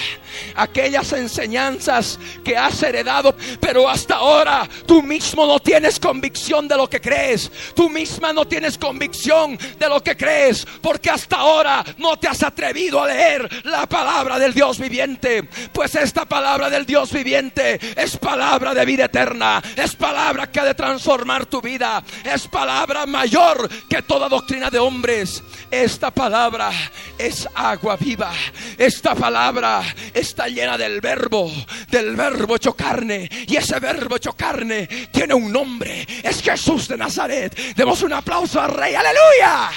Aquellas 0.54 1.12
enseñanzas 1.12 2.18
que 2.44 2.56
has 2.56 2.82
heredado, 2.82 3.34
pero 3.60 3.88
hasta 3.88 4.16
ahora 4.16 4.68
tú 4.86 5.02
mismo 5.02 5.46
no 5.46 5.60
tienes 5.60 5.98
convicción 5.98 6.68
de 6.68 6.76
lo 6.76 6.88
que 6.88 7.00
crees. 7.00 7.50
Tú 7.74 7.88
misma 7.88 8.32
no 8.32 8.46
tienes 8.46 8.78
convicción 8.78 9.58
de 9.78 9.88
lo 9.88 10.02
que 10.02 10.16
crees, 10.16 10.66
porque 10.80 11.10
hasta 11.10 11.36
ahora 11.36 11.84
no 11.98 12.18
te 12.18 12.28
has 12.28 12.42
atrevido 12.42 13.02
a 13.02 13.06
leer 13.06 13.48
la 13.64 13.86
palabra 13.86 14.38
del 14.38 14.54
Dios 14.54 14.78
viviente. 14.78 15.42
Pues 15.72 15.94
esta 15.94 16.24
palabra 16.24 16.70
del 16.70 16.86
Dios 16.86 17.12
viviente 17.12 17.78
es 17.96 18.16
palabra 18.16 18.74
de 18.74 18.84
vida 18.84 19.06
eterna, 19.06 19.62
es 19.76 19.94
palabra 19.96 20.50
que 20.50 20.60
ha 20.60 20.64
de 20.64 20.74
transformar 20.74 21.46
tu 21.46 21.60
vida, 21.60 22.02
es 22.24 22.46
palabra 22.48 23.06
mayor 23.06 23.39
que 23.88 24.02
toda 24.02 24.28
doctrina 24.28 24.70
de 24.70 24.78
hombres. 24.78 25.42
Esta 25.70 26.10
palabra 26.10 26.70
es 27.18 27.48
agua 27.54 27.96
viva. 27.96 28.32
Esta 28.76 29.14
palabra 29.14 29.82
está 30.12 30.48
llena 30.48 30.76
del 30.76 31.00
verbo, 31.00 31.50
del 31.88 32.16
verbo 32.16 32.56
hecho 32.56 32.74
carne. 32.74 33.28
Y 33.46 33.56
ese 33.56 33.78
verbo 33.78 34.16
hecho 34.16 34.32
carne 34.32 34.86
tiene 35.12 35.34
un 35.34 35.52
nombre. 35.52 36.06
Es 36.22 36.42
Jesús 36.42 36.88
de 36.88 36.96
Nazaret. 36.96 37.74
Demos 37.74 38.02
un 38.02 38.12
aplauso 38.12 38.60
al 38.60 38.72
Rey. 38.72 38.94
Aleluya. 38.94 39.70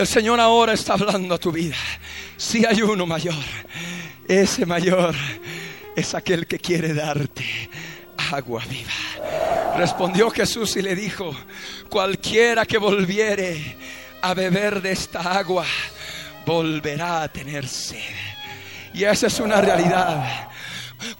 El 0.00 0.06
Señor 0.06 0.40
ahora 0.40 0.72
está 0.72 0.94
hablando 0.94 1.34
a 1.34 1.38
tu 1.38 1.52
vida. 1.52 1.76
Si 2.38 2.64
hay 2.64 2.80
uno 2.80 3.04
mayor, 3.04 3.34
ese 4.26 4.64
mayor 4.64 5.14
es 5.94 6.14
aquel 6.14 6.46
que 6.46 6.58
quiere 6.58 6.94
darte 6.94 7.68
agua 8.32 8.62
viva. 8.66 9.76
Respondió 9.76 10.30
Jesús 10.30 10.74
y 10.76 10.80
le 10.80 10.96
dijo, 10.96 11.36
cualquiera 11.90 12.64
que 12.64 12.78
volviere 12.78 13.76
a 14.22 14.32
beber 14.32 14.80
de 14.80 14.92
esta 14.92 15.20
agua, 15.38 15.66
volverá 16.46 17.24
a 17.24 17.28
tener 17.30 17.68
sed. 17.68 17.98
Y 18.94 19.04
esa 19.04 19.26
es 19.26 19.38
una 19.38 19.60
realidad. 19.60 20.49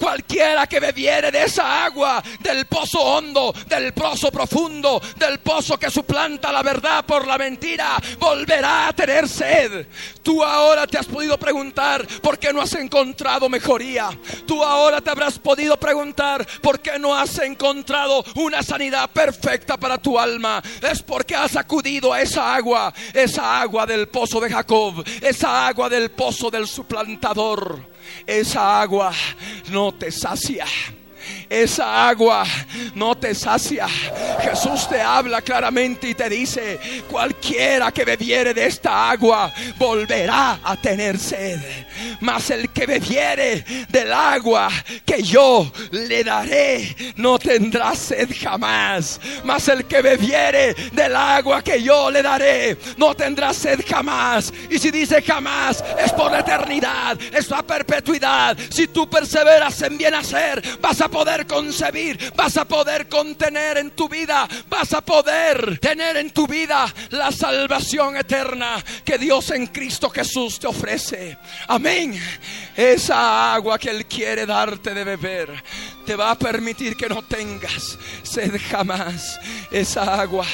Cualquiera 0.00 0.66
que 0.66 0.80
bebiere 0.80 1.30
de 1.30 1.42
esa 1.42 1.84
agua, 1.84 2.22
del 2.40 2.64
pozo 2.64 3.00
hondo, 3.00 3.52
del 3.66 3.92
pozo 3.92 4.32
profundo, 4.32 4.98
del 5.16 5.40
pozo 5.40 5.78
que 5.78 5.90
suplanta 5.90 6.50
la 6.50 6.62
verdad 6.62 7.04
por 7.04 7.26
la 7.26 7.36
mentira, 7.36 7.98
volverá 8.18 8.88
a 8.88 8.92
tener 8.94 9.28
sed. 9.28 9.86
Tú 10.22 10.42
ahora 10.42 10.86
te 10.86 10.96
has 10.96 11.04
podido 11.04 11.36
preguntar 11.38 12.06
por 12.22 12.38
qué 12.38 12.50
no 12.50 12.62
has 12.62 12.72
encontrado 12.76 13.50
mejoría. 13.50 14.08
Tú 14.46 14.64
ahora 14.64 15.02
te 15.02 15.10
habrás 15.10 15.38
podido 15.38 15.78
preguntar 15.78 16.46
por 16.62 16.80
qué 16.80 16.98
no 16.98 17.14
has 17.14 17.38
encontrado 17.38 18.24
una 18.36 18.62
sanidad 18.62 19.10
perfecta 19.10 19.76
para 19.76 19.98
tu 19.98 20.18
alma. 20.18 20.62
Es 20.80 21.02
porque 21.02 21.36
has 21.36 21.56
acudido 21.56 22.10
a 22.10 22.22
esa 22.22 22.54
agua, 22.54 22.94
esa 23.12 23.60
agua 23.60 23.84
del 23.84 24.08
pozo 24.08 24.40
de 24.40 24.48
Jacob, 24.48 25.04
esa 25.20 25.68
agua 25.68 25.90
del 25.90 26.10
pozo 26.10 26.50
del 26.50 26.66
suplantador. 26.66 27.89
Esa 28.26 28.80
agua 28.80 29.12
no 29.70 29.92
te 29.92 30.10
sacia. 30.10 30.66
Esa 31.50 32.08
agua 32.08 32.44
no 32.94 33.16
te 33.16 33.34
sacia. 33.34 33.88
Jesús 34.40 34.88
te 34.88 35.00
habla 35.00 35.42
claramente 35.42 36.08
y 36.08 36.14
te 36.14 36.28
dice, 36.28 36.78
cualquiera 37.10 37.90
que 37.90 38.04
bebiere 38.04 38.54
de 38.54 38.66
esta 38.66 39.10
agua 39.10 39.52
volverá 39.76 40.60
a 40.62 40.76
tener 40.76 41.18
sed. 41.18 41.58
Mas 42.20 42.50
el 42.50 42.70
que 42.70 42.86
bebiere 42.86 43.64
del 43.88 44.12
agua 44.12 44.70
que 45.04 45.24
yo 45.24 45.72
le 45.90 46.22
daré 46.22 46.96
no 47.16 47.36
tendrá 47.36 47.96
sed 47.96 48.30
jamás. 48.40 49.20
Mas 49.42 49.66
el 49.66 49.86
que 49.86 50.02
bebiere 50.02 50.74
del 50.92 51.16
agua 51.16 51.62
que 51.62 51.82
yo 51.82 52.12
le 52.12 52.22
daré 52.22 52.78
no 52.96 53.12
tendrá 53.16 53.52
sed 53.52 53.80
jamás. 53.88 54.52
Y 54.70 54.78
si 54.78 54.92
dice 54.92 55.20
jamás 55.20 55.82
es 55.98 56.12
por 56.12 56.30
la 56.30 56.40
eternidad, 56.40 57.18
es 57.32 57.50
la 57.50 57.64
perpetuidad. 57.64 58.56
Si 58.70 58.86
tú 58.86 59.10
perseveras 59.10 59.82
en 59.82 59.98
bien 59.98 60.14
hacer, 60.14 60.62
vas 60.80 61.00
a 61.00 61.08
poder 61.08 61.39
concebir, 61.46 62.32
vas 62.36 62.56
a 62.56 62.64
poder 62.64 63.08
contener 63.08 63.78
en 63.78 63.90
tu 63.92 64.08
vida, 64.08 64.48
vas 64.68 64.92
a 64.92 65.00
poder 65.00 65.78
tener 65.78 66.16
en 66.16 66.30
tu 66.30 66.46
vida 66.46 66.92
la 67.10 67.32
salvación 67.32 68.16
eterna 68.16 68.82
que 69.04 69.18
Dios 69.18 69.50
en 69.50 69.66
Cristo 69.68 70.10
Jesús 70.10 70.58
te 70.58 70.66
ofrece. 70.66 71.38
Amén. 71.68 72.20
Esa 72.76 73.54
agua 73.54 73.78
que 73.78 73.90
Él 73.90 74.06
quiere 74.06 74.46
darte 74.46 74.94
de 74.94 75.04
beber 75.04 75.62
te 76.04 76.16
va 76.16 76.32
a 76.32 76.38
permitir 76.38 76.96
que 76.96 77.08
no 77.08 77.22
tengas 77.22 77.98
sed 78.22 78.60
jamás. 78.70 79.38
Esa 79.70 80.20
agua, 80.20 80.46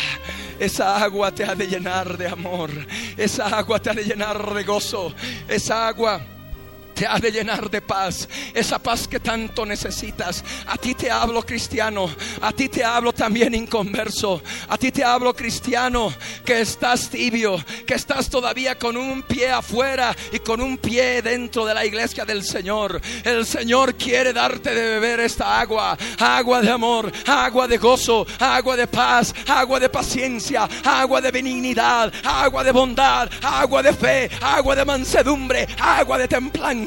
esa 0.58 1.02
agua 1.02 1.32
te 1.32 1.44
ha 1.44 1.54
de 1.54 1.66
llenar 1.66 2.16
de 2.16 2.28
amor. 2.28 2.70
Esa 3.16 3.46
agua 3.46 3.80
te 3.80 3.90
ha 3.90 3.94
de 3.94 4.04
llenar 4.04 4.54
de 4.54 4.64
gozo. 4.64 5.14
Esa 5.48 5.88
agua 5.88 6.20
te 6.96 7.06
ha 7.06 7.18
de 7.18 7.30
llenar 7.30 7.68
de 7.70 7.82
paz, 7.82 8.26
esa 8.54 8.78
paz 8.78 9.06
que 9.06 9.20
tanto 9.20 9.66
necesitas. 9.66 10.42
A 10.66 10.78
ti 10.78 10.94
te 10.94 11.10
hablo 11.10 11.44
cristiano, 11.44 12.08
a 12.40 12.52
ti 12.52 12.70
te 12.70 12.82
hablo 12.82 13.12
también 13.12 13.54
inconverso, 13.54 14.42
a 14.66 14.78
ti 14.78 14.90
te 14.90 15.04
hablo 15.04 15.36
cristiano 15.36 16.12
que 16.42 16.62
estás 16.62 17.10
tibio, 17.10 17.62
que 17.86 17.94
estás 17.94 18.30
todavía 18.30 18.78
con 18.78 18.96
un 18.96 19.22
pie 19.22 19.50
afuera 19.50 20.16
y 20.32 20.38
con 20.38 20.62
un 20.62 20.78
pie 20.78 21.20
dentro 21.20 21.66
de 21.66 21.74
la 21.74 21.84
iglesia 21.84 22.24
del 22.24 22.42
Señor. 22.42 22.98
El 23.22 23.44
Señor 23.44 23.94
quiere 23.96 24.32
darte 24.32 24.74
de 24.74 24.88
beber 24.92 25.20
esta 25.20 25.60
agua, 25.60 25.98
agua 26.18 26.62
de 26.62 26.70
amor, 26.70 27.12
agua 27.26 27.68
de 27.68 27.76
gozo, 27.76 28.26
agua 28.40 28.74
de 28.74 28.86
paz, 28.86 29.34
agua 29.46 29.78
de 29.78 29.90
paciencia, 29.90 30.66
agua 30.82 31.20
de 31.20 31.30
benignidad, 31.30 32.10
agua 32.24 32.64
de 32.64 32.72
bondad, 32.72 33.28
agua 33.42 33.82
de 33.82 33.92
fe, 33.92 34.30
agua 34.40 34.74
de 34.74 34.84
mansedumbre, 34.86 35.68
agua 35.78 36.16
de 36.16 36.26
templanza 36.26 36.85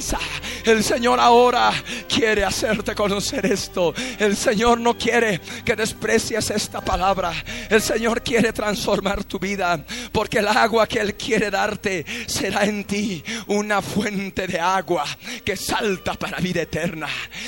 el 0.65 0.83
Señor 0.83 1.19
ahora 1.19 1.71
quiere 2.07 2.45
hacerte 2.45 2.95
conocer 2.95 3.45
esto. 3.45 3.93
El 4.17 4.35
Señor 4.35 4.79
no 4.79 4.97
quiere 4.97 5.41
que 5.65 5.75
desprecies 5.75 6.49
esta 6.51 6.81
palabra. 6.81 7.33
El 7.69 7.81
Señor 7.81 8.21
quiere 8.21 8.53
transformar 8.53 9.23
tu 9.23 9.39
vida. 9.39 9.83
Porque 10.11 10.39
el 10.39 10.47
agua 10.47 10.87
que 10.87 10.99
Él 10.99 11.15
quiere 11.15 11.51
darte 11.51 12.05
será 12.27 12.63
en 12.63 12.83
ti 12.85 13.23
una 13.47 13.81
fuente 13.81 14.47
de 14.47 14.59
agua 14.59 15.05
que 15.43 15.57
salta 15.57 16.13
para 16.13 16.39
vida 16.39 16.61
eterna. 16.61 17.07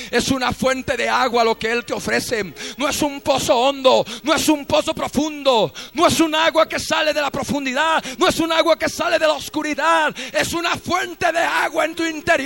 Es 0.10 0.30
una 0.30 0.52
fuente 0.52 0.98
de 0.98 1.08
agua 1.08 1.44
lo 1.44 1.58
que 1.58 1.72
Él 1.72 1.86
te 1.86 1.94
ofrece. 1.94 2.54
No 2.78 2.88
es 2.90 3.02
un 3.02 3.22
pozo 3.22 3.56
hondo, 3.56 4.06
no 4.24 4.34
es 4.34 4.50
un 4.50 4.66
pozo 4.66 4.94
profundo, 4.94 5.74
no 5.94 6.08
es 6.08 6.20
un 6.20 6.36
agua 6.36 6.68
que 6.68 6.80
sale 6.80 7.14
de 7.14 7.22
la 7.22 7.32
profundidad, 7.32 8.04
no 8.18 8.28
es 8.28 8.40
un 8.40 8.52
agua 8.52 8.78
que 8.78 8.90
sale 8.90 9.18
de 9.18 9.28
la 9.28 9.34
oscuridad. 9.34 10.14
Es 10.34 10.54
una 10.54 10.76
fuente 10.76 11.32
de 11.32 11.40
agua 11.40 11.86
en 11.86 11.96
tu 11.96 12.04
interior 12.04 12.41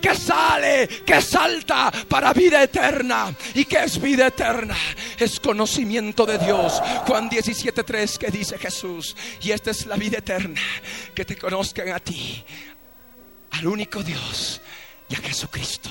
que 0.00 0.14
sale, 0.14 0.88
que 1.04 1.20
salta 1.20 1.90
para 2.08 2.32
vida 2.32 2.62
eterna. 2.62 3.34
¿Y 3.54 3.64
que 3.64 3.82
es 3.84 4.00
vida 4.00 4.28
eterna? 4.28 4.76
Es 5.18 5.40
conocimiento 5.40 6.26
de 6.26 6.38
Dios. 6.38 6.80
Juan 7.06 7.28
17:3 7.28 8.18
que 8.18 8.30
dice 8.30 8.58
Jesús, 8.58 9.16
y 9.40 9.50
esta 9.50 9.70
es 9.70 9.86
la 9.86 9.96
vida 9.96 10.18
eterna, 10.18 10.60
que 11.14 11.24
te 11.24 11.36
conozcan 11.36 11.90
a 11.90 12.00
ti, 12.00 12.44
al 13.50 13.66
único 13.66 14.02
Dios 14.02 14.60
y 15.08 15.14
a 15.14 15.18
Jesucristo, 15.18 15.90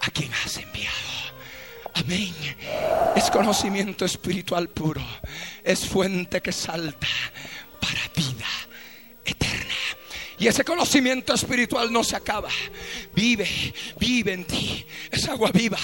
a 0.00 0.10
quien 0.10 0.32
has 0.32 0.56
enviado. 0.56 1.12
Amén. 1.94 2.34
Es 3.14 3.30
conocimiento 3.30 4.04
espiritual 4.04 4.68
puro. 4.68 5.02
Es 5.62 5.86
fuente 5.86 6.40
que 6.40 6.52
salta 6.52 7.08
para 7.80 8.00
vida 8.14 8.48
eterna. 9.24 9.71
Y 10.42 10.48
ese 10.48 10.64
conocimiento 10.64 11.32
espiritual 11.32 11.92
no 11.92 12.02
se 12.02 12.16
acaba. 12.16 12.48
Vive, 13.14 13.48
vive 14.00 14.32
en 14.32 14.44
ti. 14.44 14.84
Es 15.08 15.28
agua 15.28 15.52
viva. 15.52 15.78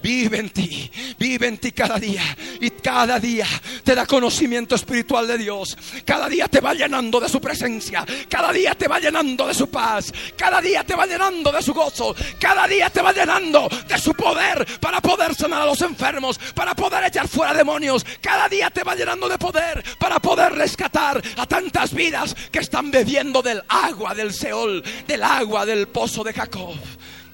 Vive 0.00 0.38
en 0.38 0.50
ti. 0.50 0.88
Vive 1.18 1.48
en 1.48 1.58
ti 1.58 1.72
cada 1.72 1.98
día. 1.98 2.22
Y 2.60 2.70
cada 2.70 3.18
día 3.18 3.48
te 3.82 3.96
da 3.96 4.06
conocimiento 4.06 4.76
espiritual 4.76 5.26
de 5.26 5.38
Dios. 5.38 5.76
Cada 6.04 6.28
día 6.28 6.46
te 6.46 6.60
va 6.60 6.72
llenando 6.72 7.18
de 7.18 7.28
su 7.28 7.40
presencia. 7.40 8.06
Cada 8.28 8.52
día 8.52 8.76
te 8.76 8.86
va 8.86 9.00
llenando 9.00 9.44
de 9.44 9.54
su 9.54 9.68
paz. 9.68 10.12
Cada 10.36 10.60
día 10.60 10.84
te 10.84 10.94
va 10.94 11.04
llenando 11.04 11.50
de 11.50 11.60
su 11.60 11.74
gozo. 11.74 12.14
Cada 12.38 12.68
día 12.68 12.88
te 12.90 13.02
va 13.02 13.12
llenando 13.12 13.68
de 13.88 13.98
su 13.98 14.14
poder 14.14 14.78
para 14.78 15.00
poder 15.00 15.34
sanar 15.34 15.62
a 15.62 15.66
los 15.66 15.82
enfermos. 15.82 16.38
Para 16.54 16.76
poder 16.76 17.02
echar 17.02 17.26
fuera 17.26 17.52
demonios. 17.52 18.06
Cada 18.20 18.48
día 18.48 18.70
te 18.70 18.84
va 18.84 18.94
llenando 18.94 19.28
de 19.28 19.36
poder 19.36 19.82
para 19.98 20.20
poder 20.20 20.52
rescatar 20.52 21.20
a 21.36 21.46
tantas 21.46 21.92
vidas 21.92 22.36
que 22.52 22.60
están 22.60 22.92
bebiendo 22.92 23.42
del 23.42 23.64
agua 23.68 23.95
agua 23.96 24.14
del 24.14 24.32
Seol, 24.32 24.84
del 25.06 25.22
agua 25.22 25.64
del 25.64 25.88
pozo 25.88 26.22
de 26.22 26.34
Jacob. 26.34 26.76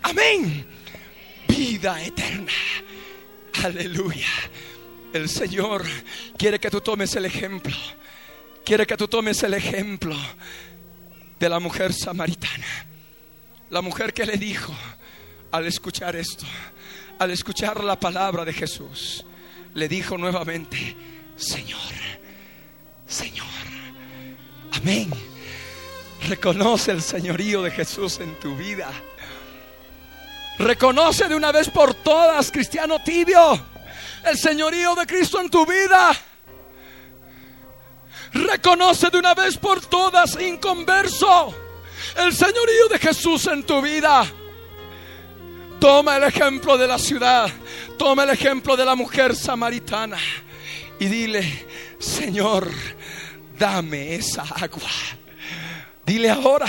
Amén. 0.03 0.65
Vida 1.49 2.01
eterna. 2.01 2.53
Aleluya. 3.65 4.29
El 5.13 5.29
Señor 5.29 5.85
quiere 6.39 6.61
que 6.61 6.71
tú 6.71 6.81
tomes 6.81 7.17
el 7.17 7.25
ejemplo. 7.25 7.75
Quiere 8.65 8.87
que 8.87 8.97
tú 8.97 9.09
tomes 9.09 9.43
el 9.43 9.55
ejemplo 9.55 10.15
de 11.41 11.49
la 11.49 11.59
mujer 11.59 11.93
samaritana. 11.93 12.87
La 13.71 13.81
mujer 13.81 14.15
que 14.15 14.25
le 14.25 14.37
dijo 14.37 14.73
al 15.51 15.67
escuchar 15.67 16.15
esto, 16.15 16.47
al 17.19 17.33
escuchar 17.33 17.83
la 17.83 17.99
palabra 17.99 18.45
de 18.45 18.53
Jesús, 18.53 19.27
le 19.75 19.89
dijo 19.89 20.17
nuevamente, 20.17 20.97
Señor, 21.37 21.81
Señor, 23.09 23.47
amén. 24.71 25.11
Reconoce 26.29 26.93
el 26.93 27.03
señorío 27.03 27.63
de 27.63 27.71
Jesús 27.71 28.21
en 28.21 28.39
tu 28.39 28.55
vida. 28.57 28.89
Reconoce 30.59 31.27
de 31.27 31.35
una 31.35 31.51
vez 31.51 31.69
por 31.69 31.95
todas, 31.95 32.53
cristiano 32.53 33.03
tibio, 33.03 33.61
el 34.25 34.39
señorío 34.39 34.95
de 34.95 35.07
Cristo 35.07 35.41
en 35.41 35.51
tu 35.51 35.67
vida. 35.67 36.13
Reconoce 38.33 39.11
de 39.11 39.19
una 39.19 39.35
vez 39.35 39.57
por 39.59 39.85
todas, 39.85 40.41
inconverso, 40.41 41.55
el 42.17 42.33
señorío 42.33 42.89
de 42.89 42.99
Jesús 42.99 43.47
en 43.49 43.65
tu 43.65 43.83
vida. 43.83 44.25
Toma 45.81 46.17
el 46.17 46.25
ejemplo 46.25 46.79
de 46.79 46.87
la 46.87 46.99
ciudad, 46.99 47.51
toma 47.99 48.23
el 48.23 48.31
ejemplo 48.31 48.77
de 48.77 48.85
la 48.85 48.95
mujer 48.95 49.35
samaritana 49.35 50.19
y 51.01 51.07
dile, 51.07 51.67
Señor, 51.99 52.71
dame 53.59 54.15
esa 54.15 54.43
agua 54.43 54.91
Dile 56.05 56.31
ahora, 56.31 56.67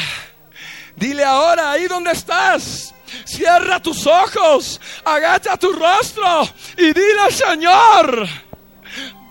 dile 0.95 1.23
ahora, 1.23 1.71
ahí 1.71 1.87
donde 1.87 2.11
estás. 2.11 2.93
Cierra 3.25 3.79
tus 3.81 4.07
ojos, 4.07 4.81
agacha 5.05 5.55
tu 5.57 5.71
rostro 5.71 6.47
y 6.77 6.93
dile, 6.93 7.31
Señor, 7.31 8.27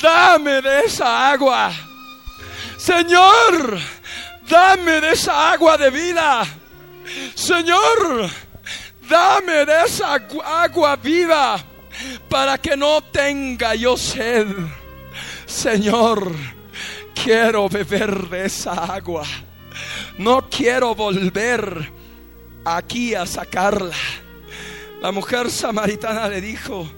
dame 0.00 0.62
de 0.62 0.80
esa 0.84 1.30
agua. 1.30 1.72
Señor, 2.78 3.78
dame 4.48 5.00
de 5.00 5.12
esa 5.12 5.52
agua 5.52 5.76
de 5.76 5.90
vida. 5.90 6.44
Señor, 7.34 8.30
Dame 9.12 9.66
de 9.66 9.84
esa 9.84 10.14
agua 10.42 10.96
viva 10.96 11.62
para 12.28 12.56
que 12.56 12.76
no 12.76 13.02
tenga 13.02 13.74
yo 13.74 13.94
sed. 13.94 14.46
Señor, 15.44 16.32
quiero 17.14 17.68
beber 17.68 18.28
de 18.30 18.46
esa 18.46 18.72
agua. 18.72 19.26
No 20.18 20.48
quiero 20.50 20.94
volver 20.94 21.90
aquí 22.64 23.14
a 23.14 23.26
sacarla. 23.26 23.96
La 25.00 25.10
mujer 25.10 25.50
samaritana 25.50 26.28
le 26.28 26.40
dijo, 26.40 26.88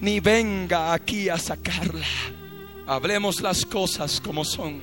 ni 0.00 0.20
venga 0.20 0.92
aquí 0.92 1.28
a 1.28 1.38
sacarla. 1.38 2.06
Hablemos 2.86 3.40
las 3.40 3.64
cosas 3.64 4.20
como 4.20 4.44
son. 4.44 4.82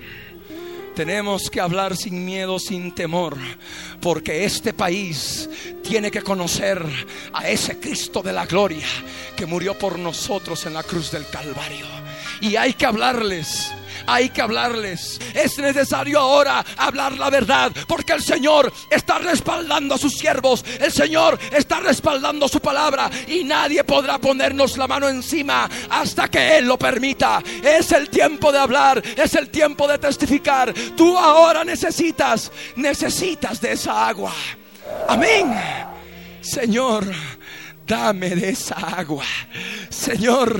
Tenemos 0.95 1.49
que 1.49 1.61
hablar 1.61 1.95
sin 1.95 2.25
miedo, 2.25 2.59
sin 2.59 2.93
temor, 2.93 3.37
porque 4.01 4.43
este 4.43 4.73
país 4.73 5.49
tiene 5.81 6.11
que 6.11 6.21
conocer 6.21 6.83
a 7.31 7.47
ese 7.47 7.79
Cristo 7.79 8.21
de 8.21 8.33
la 8.33 8.45
gloria 8.45 8.87
que 9.37 9.45
murió 9.45 9.77
por 9.77 9.97
nosotros 9.97 10.65
en 10.65 10.73
la 10.73 10.83
cruz 10.83 11.11
del 11.11 11.25
Calvario. 11.27 11.85
Y 12.41 12.57
hay 12.57 12.73
que 12.73 12.85
hablarles 12.85 13.71
hay 14.09 14.29
que 14.29 14.41
hablarles. 14.41 15.19
Es 15.33 15.57
necesario 15.59 16.19
ahora 16.19 16.65
hablar 16.77 17.13
la 17.13 17.29
verdad, 17.29 17.71
porque 17.87 18.13
el 18.13 18.23
Señor 18.23 18.71
está 18.89 19.19
respaldando 19.19 19.95
a 19.95 19.97
sus 19.97 20.13
siervos, 20.13 20.65
el 20.79 20.91
Señor 20.91 21.39
está 21.51 21.79
respaldando 21.79 22.47
su 22.47 22.59
palabra 22.59 23.09
y 23.27 23.43
nadie 23.43 23.83
podrá 23.83 24.17
ponernos 24.17 24.77
la 24.77 24.87
mano 24.87 25.07
encima 25.07 25.69
hasta 25.89 26.27
que 26.27 26.57
Él 26.57 26.67
lo 26.67 26.77
permita. 26.77 27.41
Es 27.63 27.91
el 27.91 28.09
tiempo 28.09 28.51
de 28.51 28.59
hablar, 28.59 29.01
es 29.15 29.35
el 29.35 29.49
tiempo 29.49 29.87
de 29.87 29.99
testificar. 29.99 30.73
Tú 30.95 31.17
ahora 31.17 31.63
necesitas, 31.63 32.51
necesitas 32.75 33.61
de 33.61 33.73
esa 33.73 34.07
agua. 34.07 34.33
Amén. 35.07 35.53
Señor, 36.41 37.05
dame 37.85 38.29
de 38.31 38.49
esa 38.49 38.75
agua. 38.75 39.25
Señor, 39.89 40.59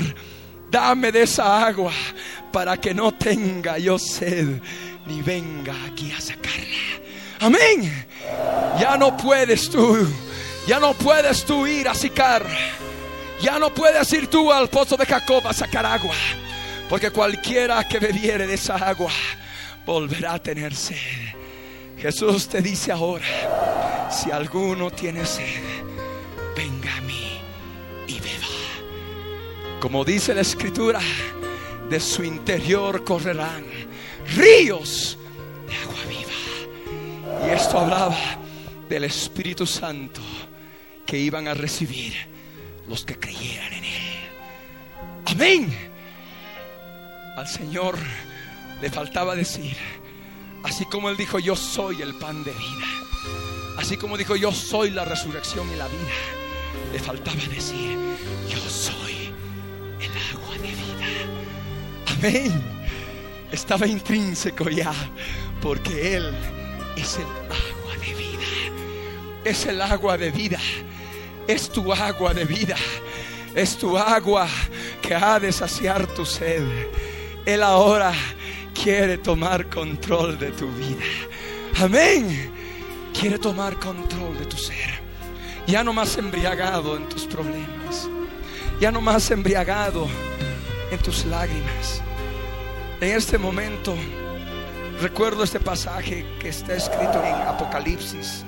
dame 0.70 1.12
de 1.12 1.24
esa 1.24 1.66
agua 1.66 1.94
para 2.52 2.78
que 2.78 2.94
no 2.94 3.12
tenga 3.12 3.78
yo 3.78 3.98
sed 4.00 4.62
ni 5.06 5.22
venga 5.22 5.74
aquí 5.86 6.12
a 6.12 6.22
sacarla. 6.22 7.00
Amén. 7.40 8.08
Ya 8.80 8.98
no 8.98 9.16
puedes 9.16 9.70
tú, 9.70 10.08
ya 10.68 10.80
no 10.80 10.94
puedes 10.94 11.46
tú 11.46 11.66
ir 11.66 11.88
a 11.88 11.94
sacar. 11.94 12.46
Ya 13.42 13.58
no 13.58 13.74
puedes 13.74 14.12
ir 14.12 14.28
tú 14.28 14.52
al 14.52 14.68
pozo 14.68 14.98
de 14.98 15.06
Jacob 15.06 15.48
a 15.48 15.54
sacar 15.54 15.86
agua. 15.86 16.16
Porque 16.90 17.12
cualquiera 17.12 17.84
que 17.88 18.00
bebiere 18.00 18.46
de 18.46 18.56
esa 18.56 18.76
agua 18.76 19.12
volverá 19.86 20.34
a 20.34 20.40
tener 20.40 20.76
sed. 20.76 20.98
Jesús 21.98 22.48
te 22.48 22.62
dice 22.62 22.92
ahora, 22.92 24.10
si 24.12 24.32
alguno 24.32 24.92
tiene 24.92 25.26
sed, 25.26 25.64
venga 26.56 26.96
a 26.96 27.02
mí 27.02 27.40
y 28.08 28.20
beba. 28.20 29.80
Como 29.80 30.04
dice 30.04 30.34
la 30.34 30.42
escritura, 30.42 31.00
de 31.90 32.00
su 32.00 32.24
interior 32.24 33.04
correrán 33.04 33.66
ríos 34.36 35.18
de 35.68 35.76
agua 35.76 36.04
viva. 36.08 37.48
Y 37.48 37.50
esto 37.50 37.80
hablaba 37.80 38.18
del 38.88 39.06
Espíritu 39.06 39.66
Santo 39.66 40.22
que 41.06 41.18
iban 41.18 41.48
a 41.48 41.54
recibir 41.54 42.14
los 42.88 43.06
que 43.06 43.18
creyeran 43.18 43.74
en 43.74 43.84
Él. 43.84 44.20
Amén. 45.26 45.90
Al 47.36 47.48
Señor 47.48 47.96
le 48.82 48.90
faltaba 48.90 49.36
decir, 49.36 49.76
así 50.64 50.86
como 50.86 51.10
Él 51.10 51.18
dijo, 51.18 51.40
yo 51.40 51.56
soy 51.56 52.02
el 52.02 52.16
pan 52.16 52.44
de 52.44 52.52
vida. 52.52 52.88
Así 53.78 53.96
como 53.98 54.18
dijo, 54.18 54.36
yo 54.36 54.52
soy 54.52 54.92
la 54.92 55.06
resurrección 55.06 55.68
y 55.72 55.76
la 55.76 55.88
vida. 55.88 55.98
Le 56.92 57.00
faltaba 57.00 57.38
decir, 57.54 57.98
yo 58.50 58.60
soy 58.70 59.32
el 60.00 60.10
vida. 60.10 60.29
Amén. 62.20 62.62
Estaba 63.50 63.88
intrínseco 63.88 64.70
ya, 64.70 64.92
porque 65.62 66.18
Él 66.18 66.34
es 66.98 67.16
el 67.16 67.24
agua 67.24 67.96
de 68.02 68.14
vida. 68.14 68.46
Es 69.46 69.66
el 69.66 69.82
agua 69.82 70.18
de 70.18 70.30
vida. 70.30 70.60
Es 71.48 71.70
tu 71.70 71.94
agua 71.94 72.34
de 72.34 72.44
vida. 72.44 72.76
Es 73.56 73.78
tu 73.78 73.98
agua 73.98 74.50
que 75.02 75.16
ha 75.16 75.40
de 75.40 75.50
saciar 75.54 76.08
tu 76.08 76.26
sed. 76.26 76.62
Él 77.46 77.64
ahora 77.64 78.12
quiere 78.74 79.18
tomar 79.18 79.70
control 79.70 80.38
de 80.38 80.52
tu 80.52 80.70
vida. 80.74 81.06
Amén. 81.80 82.52
Quiere 83.18 83.40
tomar 83.40 83.80
control 83.80 84.38
de 84.38 84.46
tu 84.46 84.58
ser. 84.58 85.00
Ya 85.68 85.86
no 85.86 85.94
más 85.94 86.18
embriagado 86.18 86.98
en 86.98 87.08
tus 87.08 87.26
problemas. 87.26 88.10
Ya 88.82 88.92
no 88.92 89.00
más 89.00 89.32
embriagado 89.32 90.06
en 90.92 91.00
tus 91.00 91.26
lágrimas. 91.26 92.02
En 93.02 93.16
este 93.16 93.38
momento 93.38 93.96
recuerdo 95.00 95.46
este 95.46 95.62
pasaje 95.62 96.26
que 96.42 96.50
está 96.50 96.76
escrito 96.76 97.24
en 97.24 97.34
Apocalipsis, 97.34 98.44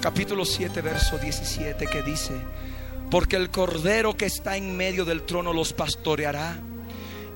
capítulo 0.00 0.44
7, 0.44 0.80
verso 0.82 1.18
17, 1.18 1.86
que 1.86 2.02
dice, 2.02 2.34
porque 3.12 3.36
el 3.36 3.48
cordero 3.48 4.16
que 4.16 4.26
está 4.26 4.56
en 4.56 4.76
medio 4.76 5.04
del 5.04 5.22
trono 5.22 5.52
los 5.52 5.72
pastoreará 5.72 6.58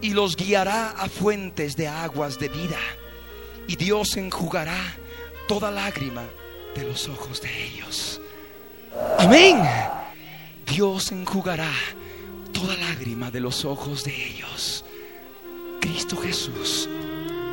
y 0.01 0.11
los 0.11 0.35
guiará 0.35 0.91
a 0.91 1.09
fuentes 1.09 1.77
de 1.77 1.87
aguas 1.87 2.41
de 2.41 2.49
vida, 2.49 2.81
y 3.69 3.77
Dios 3.77 4.17
enjugará 4.17 4.97
toda 5.47 5.71
lágrima 5.71 6.25
de 6.75 6.83
los 6.83 7.09
ojos 7.09 7.41
de 7.43 7.65
ellos. 7.65 8.21
Amén. 9.21 9.63
Dios 10.67 11.13
enjugará 11.13 11.71
toda 12.53 12.77
lágrima 12.77 13.31
de 13.31 13.39
los 13.39 13.65
ojos 13.65 14.03
de 14.03 14.27
ellos. 14.31 14.85
Cristo 15.81 16.17
Jesús 16.17 16.89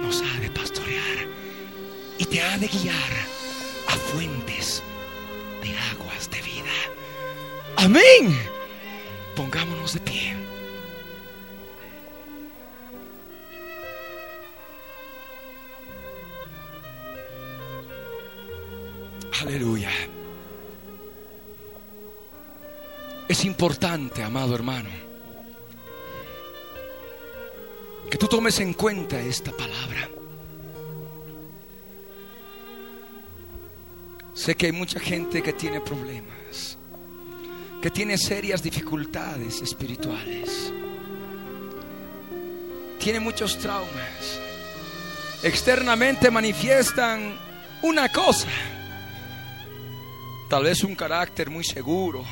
nos 0.02 0.22
ha 0.22 0.40
de 0.40 0.50
pastorear 0.50 1.28
y 2.18 2.26
te 2.26 2.42
ha 2.42 2.58
de 2.58 2.68
guiar 2.68 3.12
a 3.88 3.92
fuentes 3.92 4.84
de 5.64 5.78
aguas 5.92 6.30
de 6.30 6.42
vida. 6.42 6.74
Amén. 7.78 8.38
Pongámonos 9.36 9.94
de 9.94 10.00
pie. 10.02 10.36
Aleluya. 19.42 19.92
Es 23.28 23.46
importante, 23.46 24.24
amado 24.24 24.56
hermano, 24.56 24.90
que 28.10 28.18
tú 28.18 28.28
tomes 28.28 28.60
en 28.60 28.74
cuenta 28.74 29.20
esta 29.20 29.52
palabra. 29.52 30.10
Sé 34.34 34.56
que 34.56 34.68
hay 34.68 34.72
mucha 34.72 35.00
gente 35.00 35.42
que 35.42 35.52
tiene 35.52 35.82
problemas, 35.82 36.78
que 37.82 37.90
tiene 37.90 38.18
serias 38.18 38.62
dificultades 38.62 39.62
espirituales, 39.62 40.72
tiene 43.00 43.20
muchos 43.20 43.58
traumas. 43.58 44.40
Externamente 45.44 46.32
manifiestan 46.32 47.38
una 47.82 48.10
cosa, 48.10 48.48
tal 50.50 50.64
vez 50.64 50.84
un 50.84 50.96
carácter 50.96 51.50
muy 51.50 51.64
seguro, 51.64 52.24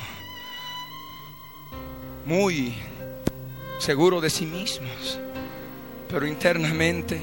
muy 2.26 2.74
seguro 3.80 4.22
de 4.22 4.30
sí 4.30 4.46
mismos 4.46 5.20
pero 6.10 6.28
internamente 6.28 7.20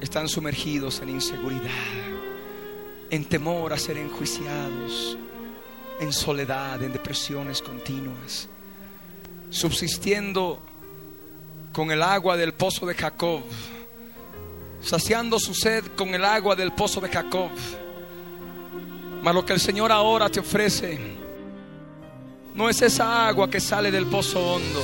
están 0.00 0.28
sumergidos 0.28 1.00
en 1.00 1.10
inseguridad, 1.10 1.70
en 3.10 3.24
temor 3.24 3.72
a 3.72 3.78
ser 3.78 3.98
enjuiciados, 3.98 5.16
en 6.00 6.12
soledad, 6.12 6.82
en 6.82 6.92
depresiones 6.92 7.62
continuas, 7.62 8.48
subsistiendo 9.50 10.60
con 11.72 11.90
el 11.90 12.02
agua 12.02 12.36
del 12.36 12.54
pozo 12.54 12.86
de 12.86 12.94
Jacob, 12.94 13.42
saciando 14.80 15.38
su 15.38 15.54
sed 15.54 15.84
con 15.96 16.14
el 16.14 16.24
agua 16.24 16.56
del 16.56 16.72
pozo 16.72 17.00
de 17.00 17.08
Jacob. 17.08 17.50
Mas 19.22 19.34
lo 19.34 19.44
que 19.44 19.54
el 19.54 19.60
Señor 19.60 19.90
ahora 19.90 20.28
te 20.28 20.40
ofrece 20.40 20.98
no 22.54 22.68
es 22.68 22.80
esa 22.80 23.26
agua 23.26 23.50
que 23.50 23.60
sale 23.60 23.90
del 23.90 24.06
pozo 24.06 24.40
hondo 24.40 24.82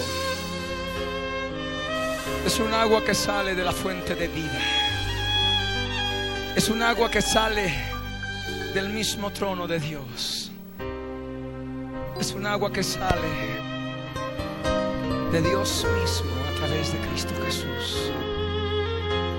es 2.46 2.58
un 2.58 2.72
agua 2.72 3.04
que 3.04 3.14
sale 3.14 3.54
de 3.54 3.64
la 3.64 3.72
fuente 3.72 4.14
de 4.14 4.28
vida. 4.28 4.60
Es 6.56 6.68
un 6.68 6.82
agua 6.82 7.10
que 7.10 7.22
sale 7.22 7.72
del 8.74 8.88
mismo 8.88 9.30
trono 9.30 9.66
de 9.66 9.78
Dios. 9.78 10.50
Es 12.20 12.32
un 12.32 12.46
agua 12.46 12.72
que 12.72 12.82
sale 12.82 13.28
de 15.32 15.40
Dios 15.40 15.86
mismo 16.00 16.30
a 16.50 16.58
través 16.58 16.92
de 16.92 16.98
Cristo 17.08 17.32
Jesús. 17.44 18.12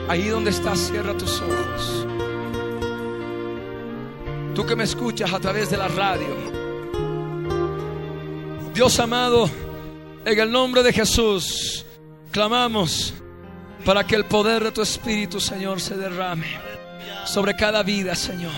Ahí 0.07 0.27
donde 0.27 0.49
estás, 0.49 0.79
cierra 0.79 1.15
tus 1.17 1.41
ojos. 1.41 2.07
Tú 4.55 4.65
que 4.65 4.75
me 4.75 4.83
escuchas 4.83 5.33
a 5.33 5.39
través 5.39 5.69
de 5.69 5.77
la 5.77 5.87
radio, 5.87 6.35
Dios 8.73 8.99
amado, 8.99 9.49
en 10.25 10.39
el 10.39 10.51
nombre 10.51 10.83
de 10.83 10.93
Jesús, 10.93 11.85
clamamos 12.33 13.13
para 13.85 14.03
que 14.03 14.15
el 14.15 14.25
poder 14.25 14.63
de 14.63 14.71
tu 14.71 14.81
Espíritu, 14.81 15.39
Señor, 15.39 15.79
se 15.79 15.95
derrame 15.95 16.47
sobre 17.25 17.55
cada 17.55 17.83
vida, 17.83 18.15
Señor. 18.15 18.51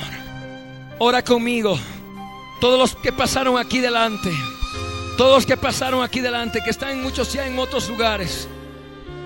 Ora 0.98 1.22
conmigo, 1.22 1.78
todos 2.62 2.80
los 2.80 2.96
que 2.96 3.12
pasaron 3.12 3.58
aquí 3.58 3.82
delante, 3.82 4.32
todos 5.18 5.36
los 5.36 5.46
que 5.46 5.58
pasaron 5.58 6.02
aquí 6.02 6.22
delante, 6.22 6.62
que 6.64 6.70
están 6.70 7.04
muchos 7.04 7.34
ya 7.34 7.46
en 7.46 7.60
otros 7.60 7.90
lugares, 7.90 8.48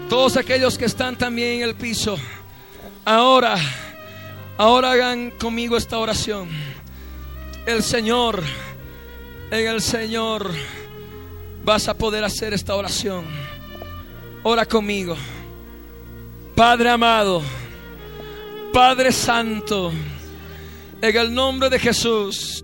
todos 0.10 0.36
aquellos 0.36 0.78
que 0.78 0.86
están 0.86 1.16
también 1.16 1.58
en 1.58 1.70
el 1.70 1.76
piso, 1.76 2.18
ahora, 3.06 3.56
ahora 4.58 4.92
hagan 4.92 5.32
conmigo 5.32 5.78
esta 5.78 6.00
oración. 6.00 6.50
El 7.68 7.84
Señor, 7.84 8.42
en 9.52 9.68
el 9.68 9.82
Señor 9.82 10.52
vas 11.64 11.88
a 11.88 11.94
poder 11.94 12.24
hacer 12.24 12.56
esta 12.56 12.74
oración. 12.74 13.49
Ora 14.44 14.66
conmigo. 14.66 15.18
Padre 16.56 16.90
amado, 16.90 17.42
Padre 18.74 19.12
Santo, 19.12 19.92
en 21.02 21.16
el 21.16 21.34
nombre 21.34 21.70
de 21.70 21.80
Jesús, 21.80 22.64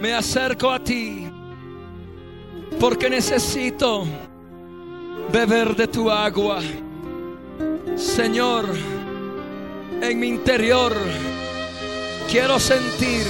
me 0.00 0.12
acerco 0.12 0.70
a 0.70 0.82
ti 0.82 1.28
porque 2.80 3.08
necesito 3.08 4.04
beber 5.32 5.76
de 5.76 5.86
tu 5.88 6.10
agua. 6.10 6.60
Señor, 7.96 8.66
en 10.00 10.18
mi 10.18 10.28
interior 10.28 10.92
quiero 12.30 12.58
sentir 12.58 13.24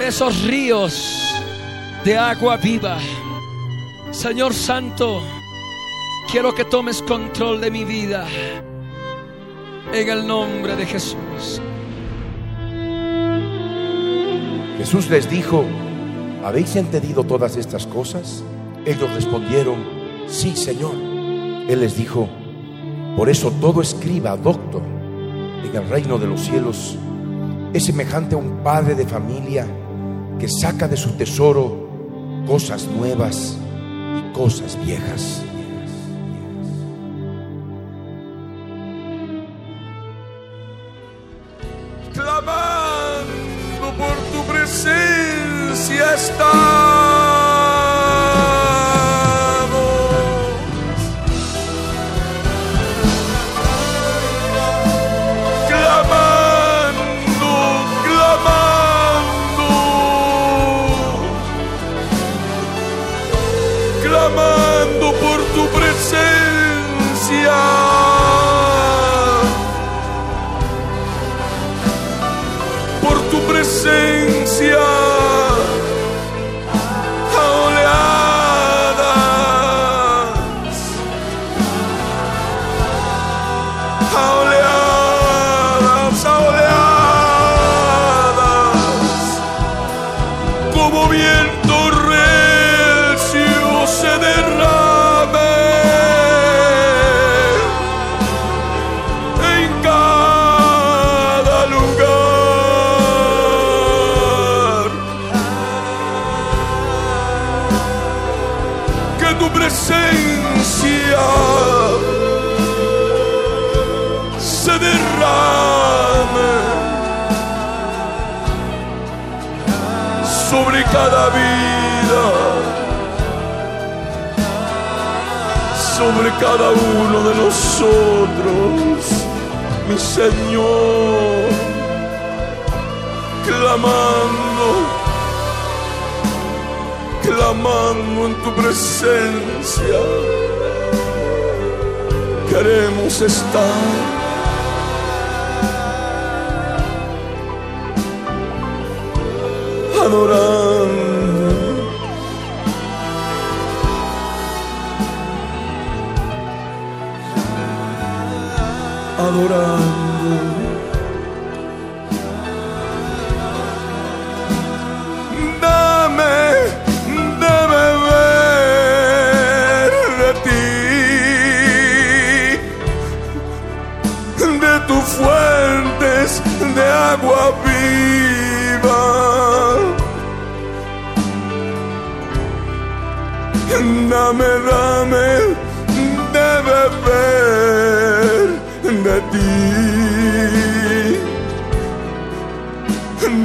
esos 0.00 0.42
ríos 0.42 1.34
de 2.04 2.16
agua 2.16 2.56
viva. 2.56 2.98
Señor 4.10 4.54
Santo, 4.54 5.22
quiero 6.30 6.54
que 6.54 6.64
tomes 6.64 7.02
control 7.02 7.60
de 7.60 7.70
mi 7.70 7.84
vida. 7.84 8.26
En 9.92 10.08
el 10.08 10.26
nombre 10.26 10.76
de 10.76 10.86
Jesús. 10.86 11.60
Jesús 14.78 15.08
les 15.08 15.30
dijo, 15.30 15.64
¿habéis 16.44 16.74
entendido 16.76 17.24
todas 17.24 17.56
estas 17.56 17.86
cosas? 17.86 18.42
Ellos 18.84 19.12
respondieron, 19.14 19.76
sí, 20.26 20.56
Señor. 20.56 20.94
Él 20.94 21.80
les 21.80 21.96
dijo, 21.96 22.28
por 23.16 23.30
eso 23.30 23.50
todo 23.60 23.80
escriba, 23.80 24.36
doctor, 24.36 24.82
en 25.64 25.74
el 25.74 25.88
reino 25.88 26.18
de 26.18 26.26
los 26.26 26.40
cielos 26.40 26.98
es 27.72 27.84
semejante 27.84 28.34
a 28.34 28.38
un 28.38 28.62
padre 28.62 28.94
de 28.94 29.06
familia 29.06 29.66
que 30.38 30.48
saca 30.48 30.86
de 30.86 30.96
su 30.96 31.10
tesoro 31.12 31.88
cosas 32.46 32.86
nuevas 32.86 33.56
y 34.18 34.32
cosas 34.32 34.78
viejas. 34.84 35.42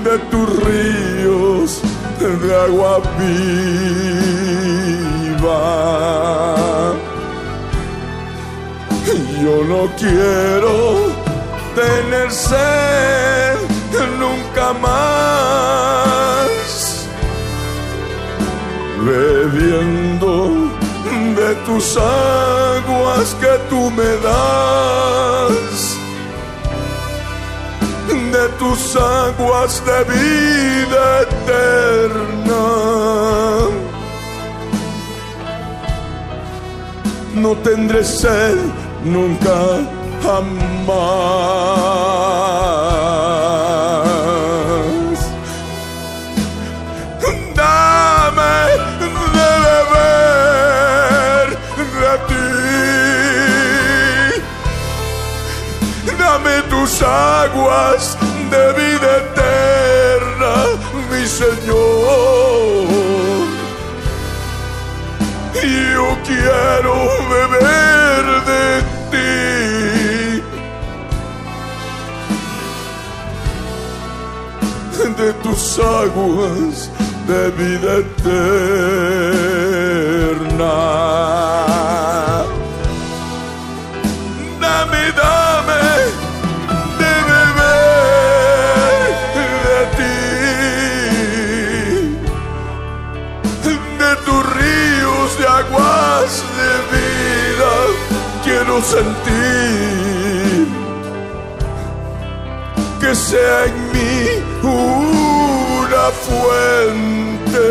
De 0.03 0.15
tus 0.31 0.47
ríos 0.65 1.81
de 2.19 2.55
agua 2.67 2.93
viva. 3.17 4.59
Yo 9.43 9.55
no 9.71 9.81
quiero 9.97 10.75
tener 11.75 12.29
sed 12.31 13.57
nunca 14.19 14.65
más 14.73 16.49
bebiendo 19.05 20.31
de 21.35 21.49
tus 21.65 21.97
aguas 21.97 23.27
que 23.41 23.53
tú 23.69 23.89
me 23.91 24.11
das, 24.27 25.68
de 28.39 28.47
tus 28.57 28.95
aguas 28.95 29.83
de 29.85 29.99
vida 30.13 31.03
eterna. 31.27 32.65
No 37.43 37.51
tendré 37.67 38.03
sed 38.03 38.57
nunca 39.03 39.59
jamás. 40.23 41.09
Dame 47.59 48.57
de 49.35 49.53
beber 49.65 51.47
de 52.01 52.13
ti. 52.29 52.47
Dame 56.19 56.55
tus 56.71 56.93
aguas 57.01 58.18
de 58.49 58.63
vida 58.81 59.09
eterna, 59.23 60.53
mi 61.11 61.23
Señor. 61.25 62.89
Yo 65.93 66.07
quiero 66.25 66.95
beber 67.33 68.23
de 68.51 68.65
ti, 69.11 69.33
de 75.21 75.29
tus 75.43 75.63
aguas 75.79 76.75
de 77.27 77.41
vida 77.51 77.91
eterna. 77.97 78.89
Quiero 98.79 99.03
sentir 99.03 100.67
que 103.01 103.11
sea 103.13 103.65
en 103.65 103.91
mí 103.91 104.19
una 104.63 106.05
fuente 106.27 107.69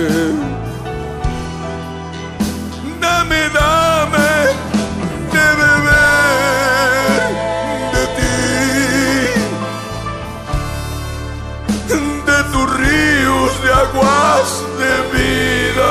Aguas 13.94 14.62
de 14.78 14.94
vida. 15.16 15.90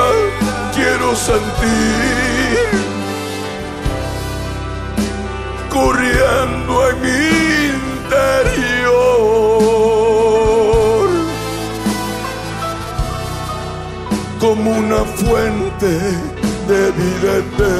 Quiero 0.74 1.14
sentir 1.16 2.68
corriendo 5.70 6.90
en 6.90 6.96
mi 7.02 7.22
interior 7.76 8.34
como 14.40 14.66
una 14.70 15.02
fuente 15.20 15.92
de 16.68 16.80
vida 16.92 17.30
eterna. 17.38 17.73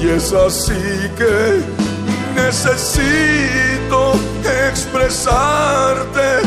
Y 0.00 0.08
es 0.08 0.32
así 0.32 1.10
que 1.16 1.62
necesito 2.34 4.14
expresarte 4.68 6.42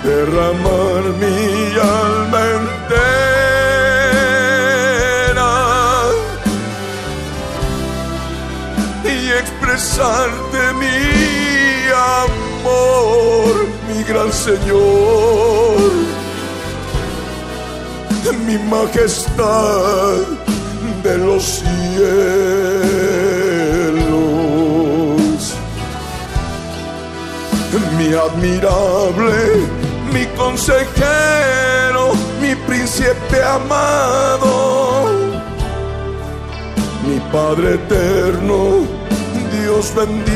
derramar 0.05 1.03
mi 1.21 1.79
alma 1.79 2.41
entera 2.59 2.93
y 9.05 9.31
expresarte 9.41 10.61
mi 10.83 10.99
amor, 12.19 13.53
mi 13.89 14.03
gran 14.05 14.31
Señor, 14.33 15.91
mi 18.47 18.57
majestad 18.59 20.32
de 21.13 21.19
los 21.19 21.43
cielos, 21.45 21.65
mi 27.99 28.15
admirable, 28.15 29.67
mi 30.13 30.25
consejero, 30.37 32.13
mi 32.41 32.55
príncipe 32.67 33.43
amado, 33.43 35.11
mi 37.07 37.21
Padre 37.31 37.75
eterno, 37.75 38.87
Dios 39.53 39.93
bendito. 39.95 40.33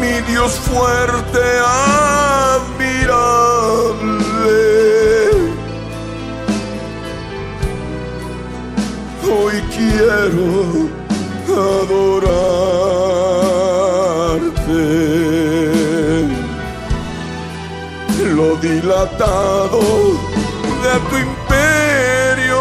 Mi 0.00 0.20
Dios 0.32 0.52
fuerte. 0.58 1.40
Quiero 9.92 10.88
adorarte. 11.82 12.42
Lo 18.36 18.48
dilatado 18.56 19.80
de 20.82 20.94
tu 21.08 21.14
imperio 21.28 22.60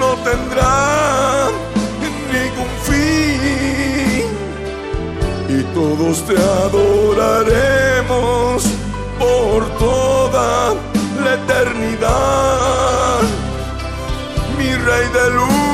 no 0.00 0.10
tendrá 0.28 0.74
ningún 2.32 2.72
fin. 2.88 4.24
Y 5.48 5.58
todos 5.74 6.16
te 6.26 6.36
adoraremos 6.66 8.56
por 9.18 9.58
toda 9.78 10.74
la 11.22 11.30
eternidad, 11.34 13.20
mi 14.58 14.70
rey 14.74 15.06
del 15.14 15.34
universo. 15.38 15.65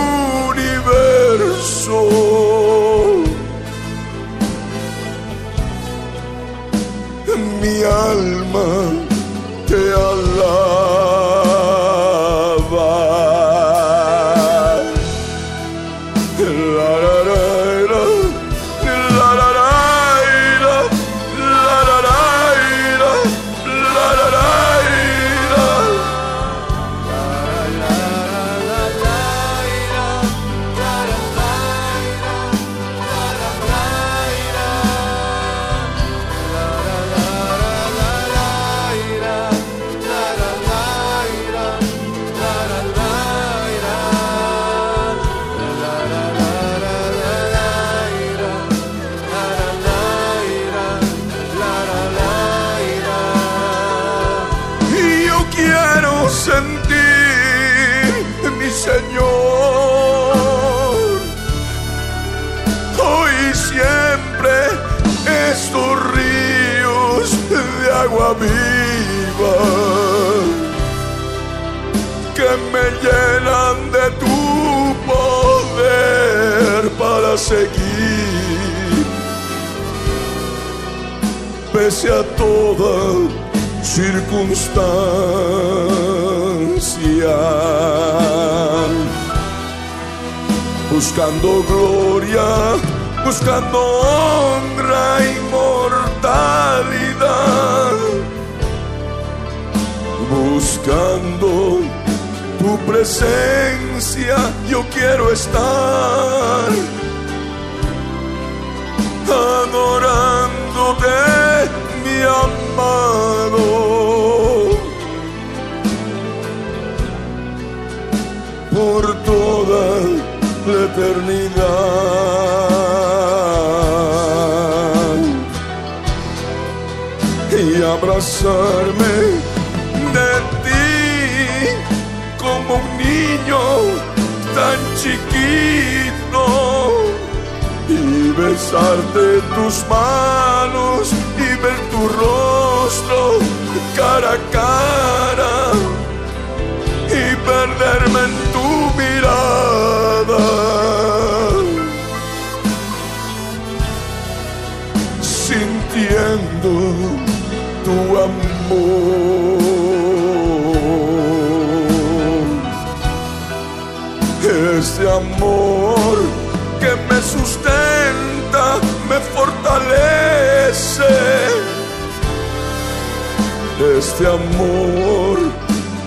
Este 173.81 174.27
amor 174.27 175.39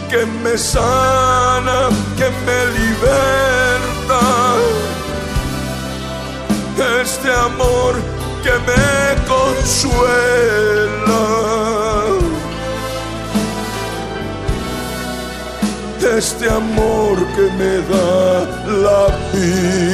que 0.09 0.25
me 0.43 0.57
sana, 0.57 1.89
que 2.17 2.29
me 2.45 2.65
liberta. 2.79 4.21
Este 7.01 7.29
amor 7.31 7.93
que 8.43 8.53
me 8.69 8.87
consuela. 9.27 11.23
Este 16.17 16.45
amor 16.49 17.15
que 17.35 17.45
me 17.59 17.73
da 17.91 18.45
la 18.85 19.03
vida. 19.33 19.85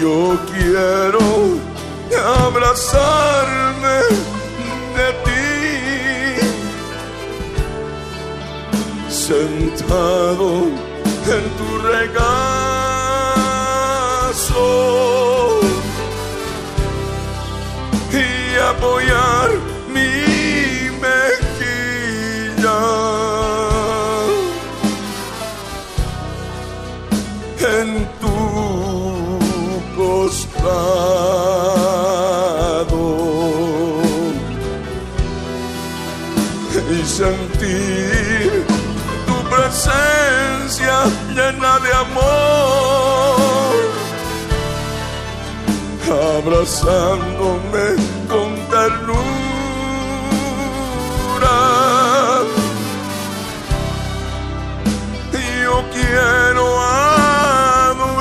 Yo 0.01 0.19
quiero 0.53 1.25
abrazarme 2.45 3.99
de 4.97 5.09
ti, 5.25 5.47
sentado 9.09 10.49
en 11.35 11.45
tu 11.59 11.69
regazo 11.93 12.69
y 18.13 18.25
apoyar 18.73 19.68
y 36.91 37.05
sentir 37.05 38.65
tu 39.27 39.37
presencia 39.51 41.05
llena 41.35 41.79
de 41.81 41.93
amor. 41.93 43.39
Abrazándome 46.39 47.87
con 48.29 48.49
ternura. 48.71 49.39
Yo 55.63 55.77
quiero 55.93 56.65
adorarte. 57.89 58.19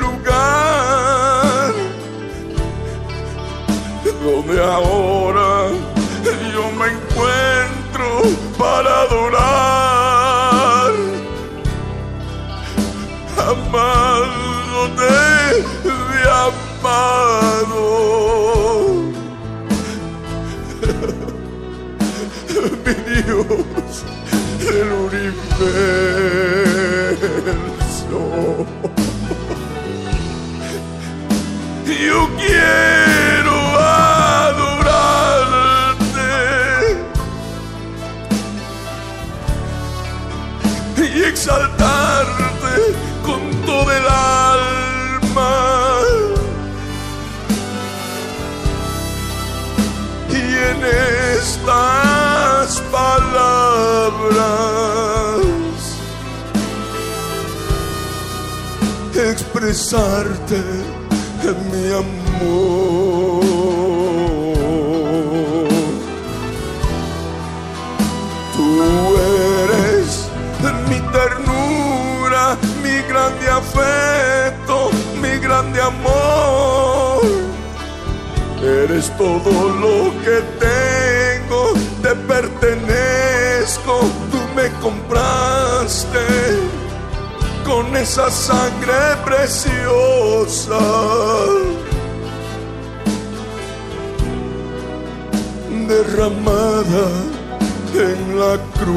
lugar 0.01 1.73
donde 4.25 4.57
ahora 4.63 5.51
yo 6.53 6.65
me 6.79 6.87
encuentro 6.97 8.09
para 8.59 8.91
adorar 9.03 10.93
amándote 13.39 14.04
Dios 23.27 24.05
del 24.61 24.93
universo. 24.93 25.35
Yo 31.87 32.29
quiero 32.37 32.94
Expresarte 59.67 60.63
mi 61.73 61.87
amor. 61.89 63.41
Tú 68.53 69.17
eres 69.65 70.29
mi 70.91 71.01
ternura, 71.13 72.59
mi 72.83 72.97
grande 73.09 73.49
afecto, 73.49 74.91
mi 75.23 75.39
grande 75.39 75.81
amor. 75.81 77.23
Eres 78.63 79.11
todo 79.17 79.51
lo 79.83 80.13
que 80.25 80.43
tengo, 80.61 81.73
te 82.03 82.15
pertenezco, 82.15 84.01
tú 84.31 84.39
me 84.55 84.69
compraste 84.83 86.19
con 87.65 87.97
esa 87.97 88.31
sangre 88.31 88.74
preciosa. 89.25 90.79
derramada 95.89 97.07
en 97.95 98.39
la 98.41 98.59
cruz. 98.79 98.95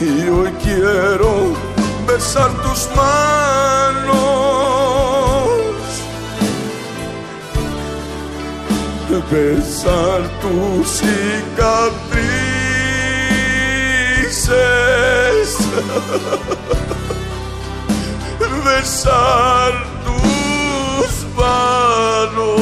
Y 0.00 0.28
hoy 0.28 0.52
quiero 0.62 1.52
besar 2.06 2.50
tus 2.62 2.88
manos, 2.96 4.18
besar 9.30 10.20
tus 10.40 10.88
cicatrices, 10.88 12.07
besar 18.64 19.72
tus 20.04 21.26
manos. 21.36 22.56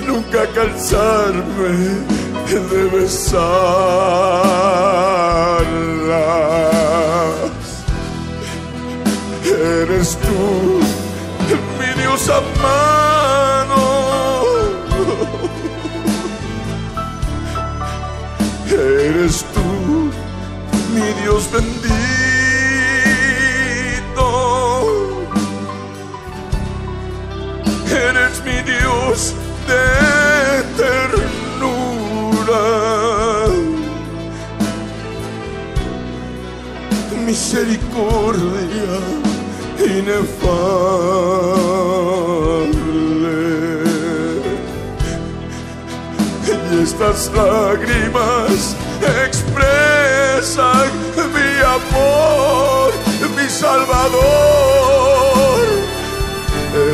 Nunca 0.06 0.46
cansarme 0.54 1.74
de 2.46 2.84
besarlas. 2.96 3.26
Eres 9.44 10.08
tú, 10.18 10.80
mi 11.78 11.88
Dios 12.02 12.24
amado. 12.28 13.05
Eres 18.86 19.44
tú, 19.52 20.10
mi 20.94 21.08
Dios 21.20 21.50
bendito. 21.50 21.86
Eres 27.90 28.34
mi 28.44 28.58
Dios 28.62 29.34
de 29.66 29.86
ternura. 30.76 32.64
Misericordia 37.26 38.92
inefable. 39.80 41.55
Estas 46.96 47.30
lágrimas 47.34 48.74
expresan 49.26 50.88
mi 51.34 51.50
amor, 51.62 52.92
mi 53.36 53.48
Salvador. 53.50 54.22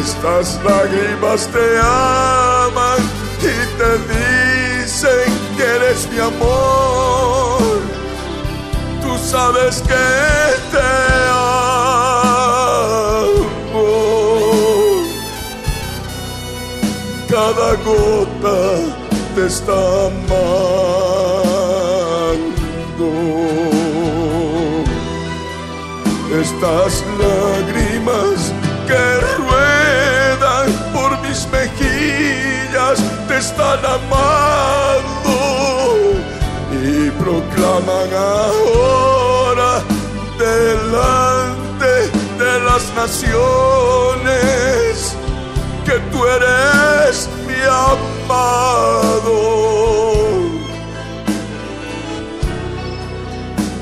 Estas 0.00 0.58
lágrimas 0.64 1.46
te 1.48 1.78
aman 1.78 3.00
y 3.38 3.54
te 3.78 3.90
dicen 4.12 5.28
que 5.56 5.62
eres 5.62 6.08
mi 6.10 6.18
amor. 6.18 7.80
Tú 9.02 9.12
sabes 9.24 9.82
que 9.82 10.06
te 10.72 10.88
amo. 11.30 11.62
Cada 17.28 17.70
gota 17.84 19.01
te 19.34 19.46
está 19.46 20.06
amando. 20.06 20.32
Estas 26.40 27.04
lágrimas 27.18 28.52
que 28.86 29.02
ruedan 29.38 30.66
por 30.92 31.10
mis 31.22 31.46
mejillas 31.50 32.98
te 33.28 33.36
están 33.38 33.80
amando 33.84 35.34
y 36.82 37.10
proclaman 37.10 38.10
ahora 38.14 39.82
delante 40.38 41.92
de 42.38 42.52
las 42.60 42.84
naciones 42.94 43.32
que 45.84 45.96
tú 46.10 46.18
eres 46.26 47.28
mi 47.46 47.60
amado. 48.32 49.52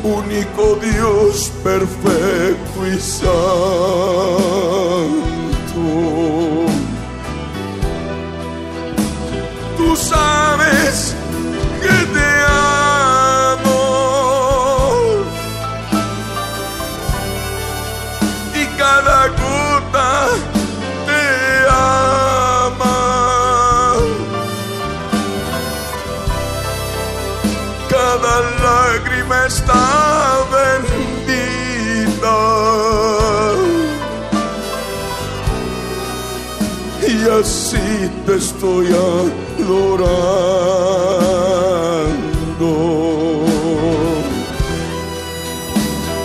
único 0.02 0.76
Dios 0.76 1.52
perfecto 1.62 2.86
y 2.86 2.98
santo. 2.98 3.30
Tú 9.76 9.96
sabes 9.96 10.79
te 38.30 38.36
estoy 38.36 38.86
adorando. 38.86 40.30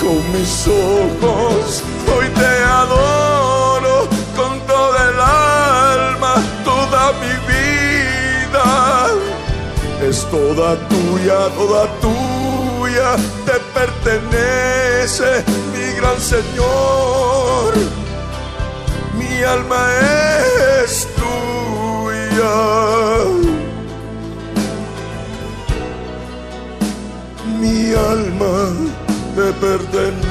Con 0.01 0.19
mis 0.33 0.67
ojos 0.67 1.83
hoy 2.15 2.27
te 2.41 2.53
adoro 2.63 4.07
con 4.35 4.59
toda 4.67 4.99
el 5.09 5.19
alma, 5.19 6.33
toda 6.63 7.13
mi 7.21 7.33
vida 7.53 8.67
es 10.07 10.17
toda 10.29 10.77
tuya, 10.87 11.39
toda 11.57 11.87
tuya, 12.05 13.15
te 13.47 13.57
pertenece, 13.73 15.43
mi 15.73 15.85
gran 15.99 16.19
Señor. 16.19 17.73
Mi 19.17 19.43
alma 19.43 19.87
es. 20.83 21.14
Mi 27.59 27.93
alma 27.93 28.57
te 29.35 29.47
pertenece. 29.63 30.25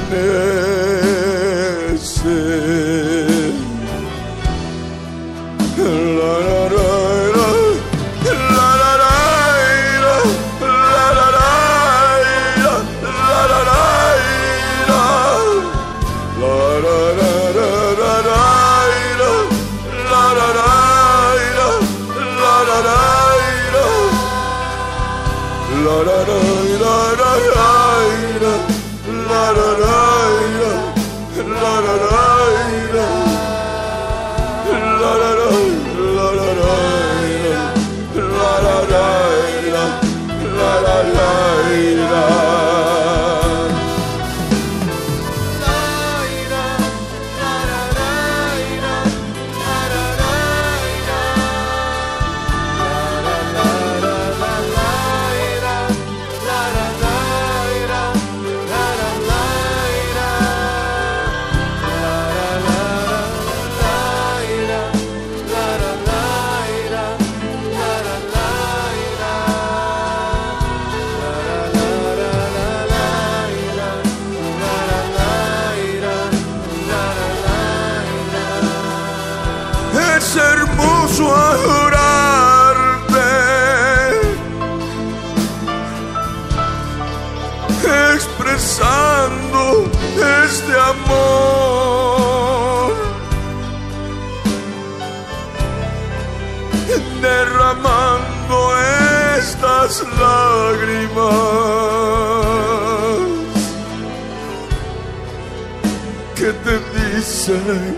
Dicen 107.45 107.95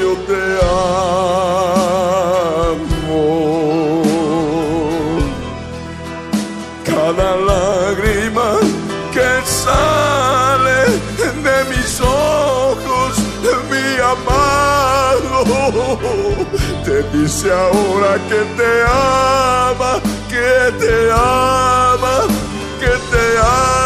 yo 0.00 0.12
te 0.26 0.42
amo. 0.64 0.72
Cada 6.84 7.28
lágrima 7.36 8.48
que 9.12 9.30
sale 9.44 10.80
de 11.20 11.64
mis 11.70 12.00
ojos, 12.00 13.12
mi 13.70 13.86
amado, 14.00 15.38
te 16.84 16.96
dice 17.16 17.52
ahora 17.52 18.18
que 18.28 18.40
te 18.56 18.72
ama, 18.88 19.92
que 20.28 20.72
te 20.80 20.94
ama, 21.12 22.16
que 22.80 22.92
te 23.10 23.24
ama 23.38 23.83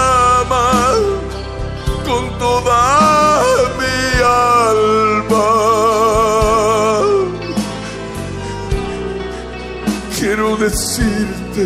decirte, 10.69 11.65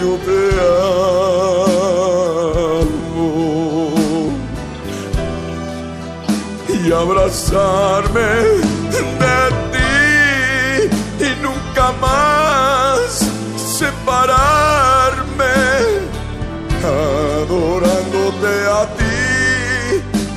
yo 0.00 0.12
te 0.26 0.40
amo. 2.58 3.20
Y 6.68 6.92
abrazarme 6.92 8.30
de 9.22 9.40
ti 9.72 9.94
y 11.26 11.30
nunca 11.42 11.84
más 12.00 13.06
separarme 13.78 15.56
adorándote 16.84 18.52
a 18.80 18.82
ti, 18.98 19.18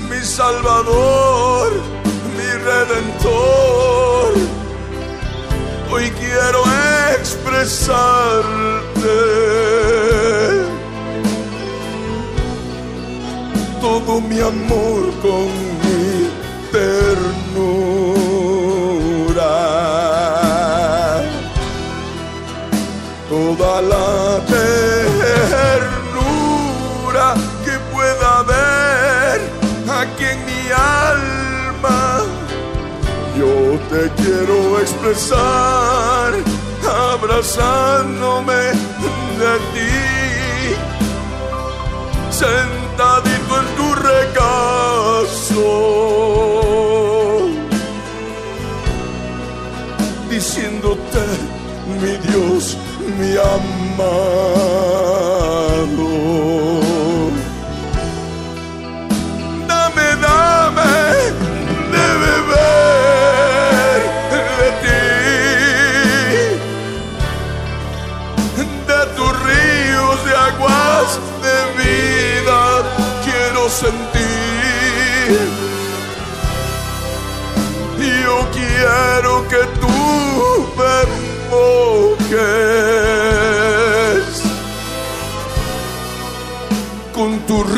mi 0.10 0.22
Salvador, 0.24 1.70
mi 2.36 2.50
Redentor. 2.68 4.32
Hoy 5.92 6.06
quiero 6.12 6.69
expresarte 7.61 9.19
todo 13.81 14.22
mi 14.22 14.40
amor 14.40 15.11
con 15.22 15.48
mi 15.84 16.30
ternura 16.72 17.49
toda 23.30 23.81
la 23.81 24.40
ternura 24.48 25.98
que 27.65 27.77
pueda 27.94 28.40
haber 28.40 29.40
aquí 30.02 30.26
en 30.26 30.40
mi 30.45 30.72
alma. 30.72 32.02
Yo 33.38 33.53
te 33.90 34.02
quiero 34.22 34.57
expresar 34.80 36.31
abrazándome 37.40 38.61
de 39.40 39.53
ti, 39.74 39.95
sentadito 42.30 43.53
en 43.61 43.68
tu 43.78 43.88
regazo 43.95 45.70
diciéndote, 50.30 51.26
mi 52.02 52.14
Dios, 52.28 52.64
mi 53.18 53.32
amado. 53.38 55.19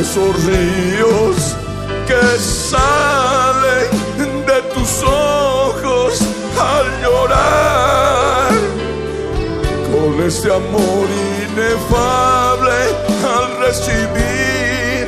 Esos 0.00 0.32
ríos 0.44 1.36
que 2.08 2.24
salen 2.38 3.90
de 4.50 4.58
tus 4.74 4.92
ojos 5.04 6.20
al 6.58 6.86
llorar 7.02 8.50
con 9.92 10.10
este 10.26 10.48
amor 10.52 11.06
inefable 11.46 12.78
al 13.36 13.46
recibir 13.64 15.02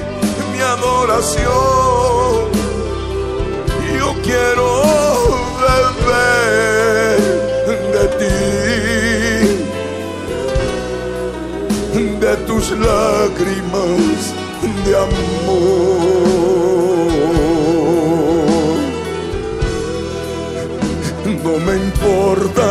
mi 0.52 0.60
adoración. 0.60 2.52
Yo 3.98 4.08
quiero 4.22 5.01
de 7.94 8.04
ti, 8.18 8.38
de 12.20 12.36
tus 12.46 12.70
lágrimas 12.70 14.22
de 14.84 14.92
amor. 14.96 16.02
No 21.44 21.52
me 21.66 21.74
importa 21.76 22.68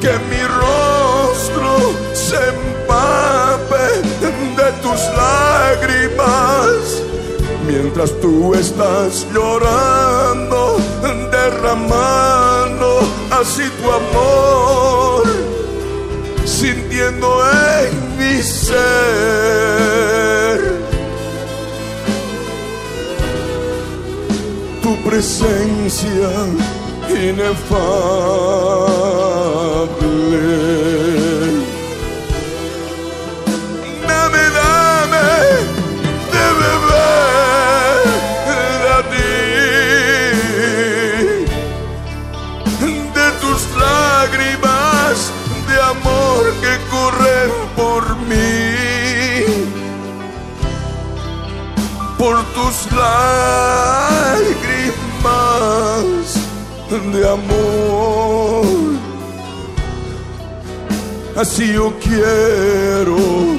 que 0.00 0.12
mi 0.30 0.42
rostro 0.62 1.70
se 2.12 2.36
empape 2.36 3.86
de 4.56 4.68
tus 4.82 5.00
lágrimas 5.16 6.78
mientras 7.66 8.10
tú 8.20 8.54
estás 8.54 9.26
llorando, 9.32 10.78
derramando 11.30 12.37
así 13.40 13.62
tu 13.80 13.90
amor, 13.90 15.24
sintiendo 16.44 17.28
en 17.80 17.92
mi 18.18 18.42
ser 18.42 18.78
tu 24.82 24.96
presencia 25.08 26.30
inefable. 27.08 27.58
Lágrimas 52.98 54.58
de 57.12 57.28
amor. 57.28 58.66
Así 61.36 61.72
yo 61.72 61.92
quiero 62.00 63.57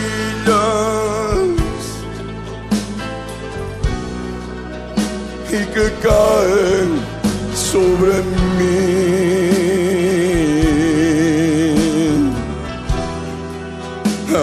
y 5.51 5.61
que 5.75 5.87
caen 6.03 6.91
sobre 7.55 8.15
mí. 8.59 9.03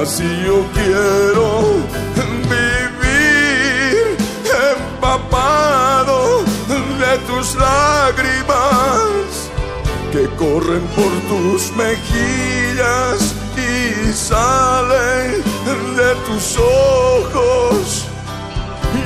Así 0.02 0.30
yo 0.46 0.58
quiero. 0.74 1.29
Lágrimas 7.56 9.50
que 10.12 10.28
corren 10.36 10.86
por 10.96 11.12
tus 11.30 11.72
mejillas 11.76 13.36
y 13.56 14.14
salen 14.14 15.44
de 15.96 16.16
tus 16.26 16.58
ojos 16.58 18.10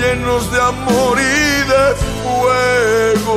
llenos 0.03 0.51
de 0.51 0.59
amor 0.61 1.17
y 1.19 1.63
de 1.71 1.95
fuego. 2.21 3.33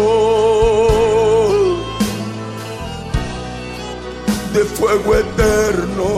De 4.53 4.65
fuego 4.65 5.15
eterno, 5.15 6.09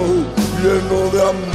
lleno 0.63 1.11
de 1.13 1.21
amor. 1.23 1.48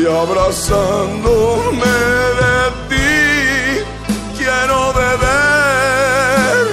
Y 0.00 0.06
abrazándome 0.06 1.96
de 2.40 2.56
ti, 2.88 3.84
quiero 4.38 4.94
beber 4.94 6.64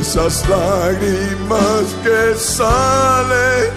esas 0.00 0.34
lágrimas 0.48 1.84
que 2.02 2.34
salen 2.34 3.70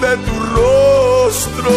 de 0.00 0.16
tu 0.26 0.34
rostro, 0.56 1.76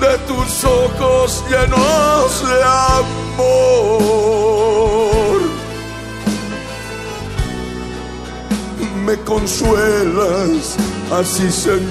de 0.00 0.14
tus 0.26 0.64
ojos 0.64 1.44
llenos 1.48 2.30
de 2.48 2.58
amor. 3.44 3.76
Me 9.04 9.14
consuelas 9.18 10.76
así, 11.12 11.50
Señor. 11.50 11.86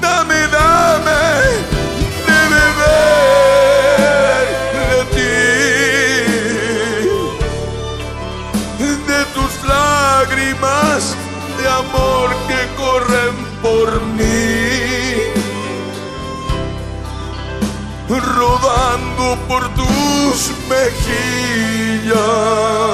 Dame, 0.00 0.46
dame 0.48 1.22
de 2.26 2.40
beber 2.54 4.46
de 4.90 5.00
ti, 5.14 5.34
de 9.06 9.20
tus 9.34 9.52
lágrimas 9.68 11.00
de 11.58 11.64
amor 11.68 12.28
que 12.48 12.60
corren 12.76 13.36
por 13.62 13.88
mí, 14.16 14.34
rodando 18.08 19.24
por 19.46 19.62
με 20.68 20.92
χίλια. 21.00 22.87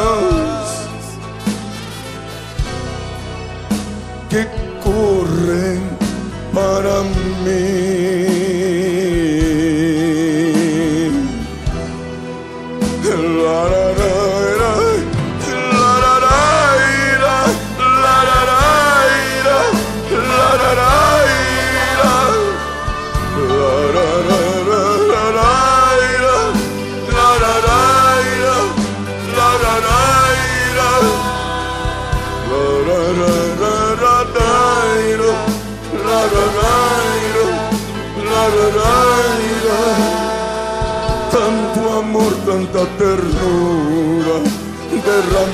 derramar. 45.14 45.53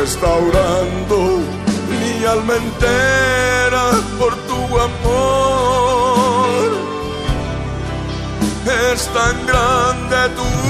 Restaurando 0.00 1.42
mi 1.90 2.24
alma 2.24 2.54
entera 2.56 3.84
por 4.18 4.34
tu 4.48 4.60
amor. 4.88 6.68
Es 8.92 9.06
tan 9.12 9.36
grande 9.46 10.16
tu 10.36 10.69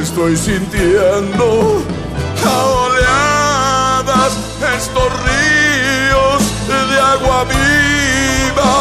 Estoy 0.00 0.36
sintiendo 0.36 1.82
a 2.44 2.66
oleadas 2.66 4.32
estos 4.76 5.12
ríos 5.24 6.40
de 6.68 7.00
agua 7.00 7.44
viva 7.44 8.76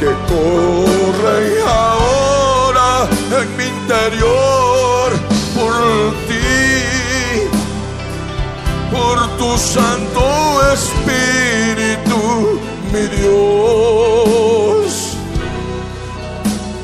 que 0.00 0.10
corren 0.32 1.52
ahora 1.66 3.08
en 3.38 3.56
mi 3.56 3.64
interior 3.64 5.12
por 5.54 5.74
ti, 6.26 7.48
por 8.90 9.16
tu 9.36 9.58
santo 9.58 10.22
espíritu, 10.72 12.51
mi 12.92 13.04
Dios, 13.16 14.86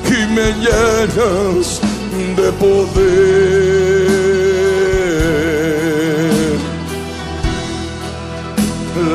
y 0.06 0.18
me 0.34 0.46
llenas 0.64 1.80
de 2.36 2.52
poder. 2.52 4.08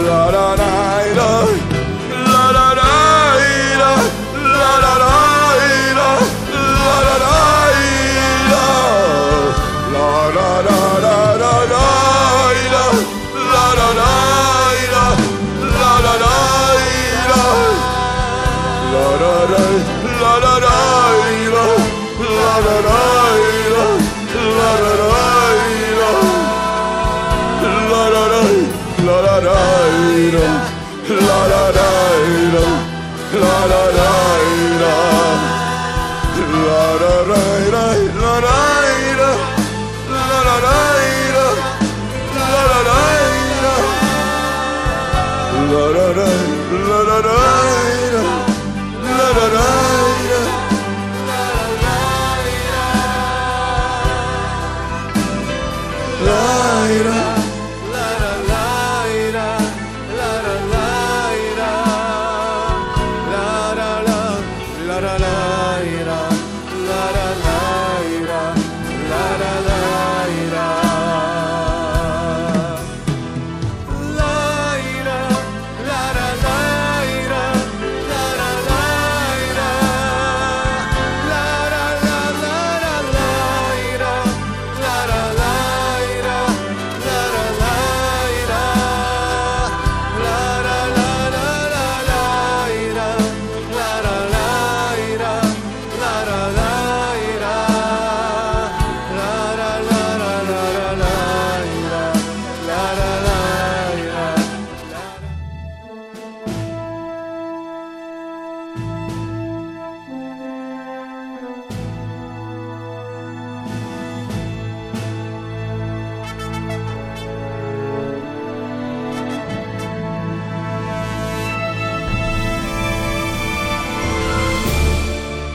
La 0.06 0.22
la 0.32 0.48
la 0.56 1.32